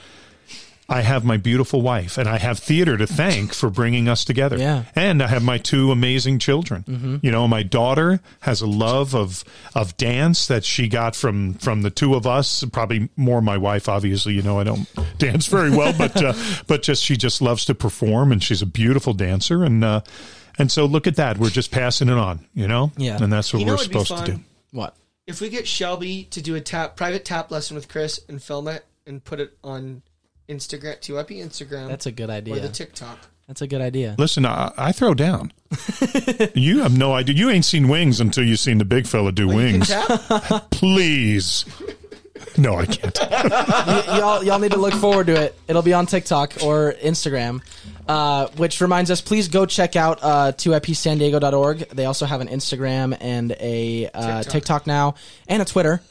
i 0.90 1.02
have 1.02 1.26
my 1.26 1.36
beautiful 1.36 1.82
wife 1.82 2.18
and 2.18 2.30
i 2.30 2.38
have 2.38 2.58
theater 2.60 2.96
to 2.98 3.06
thank 3.08 3.54
for 3.54 3.70
bringing 3.70 4.08
us 4.08 4.24
together 4.24 4.58
Yeah. 4.58 4.84
and 4.96 5.22
i 5.22 5.28
have 5.28 5.44
my 5.44 5.58
two 5.58 5.92
amazing 5.92 6.40
children 6.40 6.84
Mm-hmm. 6.88 7.18
you 7.24 7.32
know 7.32 7.48
my 7.48 7.64
daughter 7.64 8.22
has 8.42 8.62
a 8.62 8.68
love 8.68 9.14
of 9.16 9.44
of 9.76 9.98
dance 9.98 10.48
that 10.48 10.64
she 10.64 10.88
got 10.88 11.16
from 11.16 11.56
from 11.56 11.82
the 11.82 11.90
two 11.90 12.14
of 12.16 12.26
us 12.26 12.64
probably 12.72 13.10
more 13.18 13.42
my 13.42 13.58
wife 13.58 13.90
obviously 13.90 14.34
you 14.36 14.42
know 14.44 14.60
i 14.60 14.64
don't 14.64 14.88
dance 15.18 15.48
very 15.48 15.72
well 15.72 15.94
but 15.98 16.16
uh, 16.24 16.34
but 16.68 16.84
just 16.84 17.04
she 17.04 17.18
just 17.18 17.42
loves 17.42 17.66
to 17.66 17.76
perform 17.76 18.32
and 18.32 18.42
she's 18.44 18.62
a 18.62 18.66
beautiful 18.68 19.14
dancer 19.14 19.64
and 19.66 19.84
uh 19.84 20.00
and 20.60 20.72
so 20.72 20.86
look 20.86 21.06
at 21.08 21.16
that 21.18 21.38
we're 21.38 21.50
just 21.50 21.72
passing 21.72 22.08
it 22.10 22.18
on 22.18 22.46
you 22.54 22.68
know 22.68 22.92
Yeah. 22.98 23.18
and 23.22 23.34
that's 23.34 23.52
what 23.54 23.60
You 23.60 23.66
know 23.66 23.74
we're 23.74 23.78
supposed 23.90 24.16
to 24.18 24.24
do? 24.32 24.40
What? 24.72 24.96
If 25.28 25.42
we 25.42 25.50
get 25.50 25.68
Shelby 25.68 26.24
to 26.32 26.42
do 26.42 26.56
a 26.56 26.62
tap 26.62 26.96
private 26.96 27.26
tap 27.26 27.52
lesson 27.52 27.76
with 27.76 27.90
Chris 27.90 28.22
and 28.30 28.42
film 28.42 28.70
it 28.70 28.86
and 29.06 29.22
put 29.22 29.42
it 29.42 29.58
on 29.62 30.02
Instagram, 30.48 31.02
2IP 31.02 31.44
Instagram, 31.46 31.90
That's 31.90 32.06
a 32.06 32.14
good 32.14 32.30
idea. 32.30 32.56
or 32.56 32.60
the 32.62 32.70
TikTok. 32.70 33.20
That's 33.46 33.62
a 33.62 33.68
good 33.68 33.82
idea. 33.82 34.16
Listen, 34.18 34.46
I, 34.46 34.72
I 34.78 34.92
throw 34.94 35.14
down. 35.14 35.52
you 36.56 36.82
have 36.82 36.98
no 36.98 37.14
idea. 37.14 37.36
You 37.36 37.50
ain't 37.50 37.66
seen 37.66 37.90
wings 37.90 38.22
until 38.22 38.46
you've 38.46 38.60
seen 38.60 38.78
the 38.78 38.86
big 38.86 39.06
fella 39.06 39.34
do 39.34 39.52
oh, 39.52 39.60
You 39.60 39.80
can 39.80 39.80
wings. 39.80 39.92
Please. 40.72 41.66
No, 42.58 42.76
I 42.76 42.86
can't. 42.86 43.18
Y- 43.32 44.18
y'all, 44.18 44.44
y'all 44.44 44.60
need 44.60 44.72
to 44.72 44.78
look 44.78 44.94
forward 44.96 45.28
to 45.28 45.42
it. 45.42 45.56
It'll 45.68 45.82
be 45.82 45.94
on 45.94 46.06
TikTok 46.06 46.64
or 46.64 46.94
Instagram. 46.94 47.62
Uh, 48.08 48.48
which 48.58 48.80
reminds 48.82 49.12
us, 49.12 49.22
please 49.22 49.48
go 49.50 49.66
check 49.66 49.96
out 49.96 50.20
uh, 50.22 50.52
2ipsandiego.org. 50.54 51.90
They 51.90 52.06
also 52.06 52.26
have 52.26 52.42
an 52.42 52.48
Instagram 52.48 53.16
and 53.20 53.52
a 53.60 54.10
uh, 54.14 54.38
TikTok. 54.44 54.52
TikTok 54.54 54.88
now 54.88 55.16
and 55.48 55.62
a 55.62 55.66
Twitter. 55.66 56.02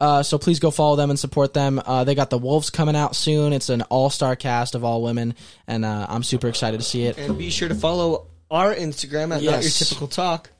Uh, 0.00 0.22
so 0.22 0.38
please 0.38 0.60
go 0.60 0.70
follow 0.70 0.94
them 0.94 1.10
and 1.10 1.18
support 1.18 1.54
them. 1.54 1.80
Uh, 1.84 2.04
they 2.04 2.14
got 2.14 2.30
the 2.30 2.38
Wolves 2.38 2.70
coming 2.70 2.94
out 2.94 3.16
soon. 3.16 3.52
It's 3.52 3.68
an 3.68 3.82
all-star 3.82 4.36
cast 4.36 4.74
of 4.76 4.84
all 4.84 5.02
women, 5.02 5.34
and 5.66 5.84
uh, 5.84 6.06
I'm 6.08 6.22
super 6.22 6.46
excited 6.48 6.78
to 6.78 6.86
see 6.86 7.04
it. 7.06 7.18
and 7.18 7.36
be 7.36 7.50
sure 7.50 7.68
to 7.68 7.74
follow 7.74 8.28
our 8.50 8.72
Instagram 8.74 9.24
at 9.24 9.28
Not 9.28 9.42
Your 9.42 9.52
Yes. 9.54 9.78
Typical 9.80 10.06
Talk. 10.06 10.50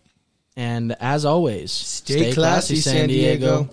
And 0.57 0.97
as 0.99 1.25
always, 1.25 1.71
Stay 1.71 2.33
classy, 2.33 2.77
San 2.77 3.07
Diego. 3.09 3.69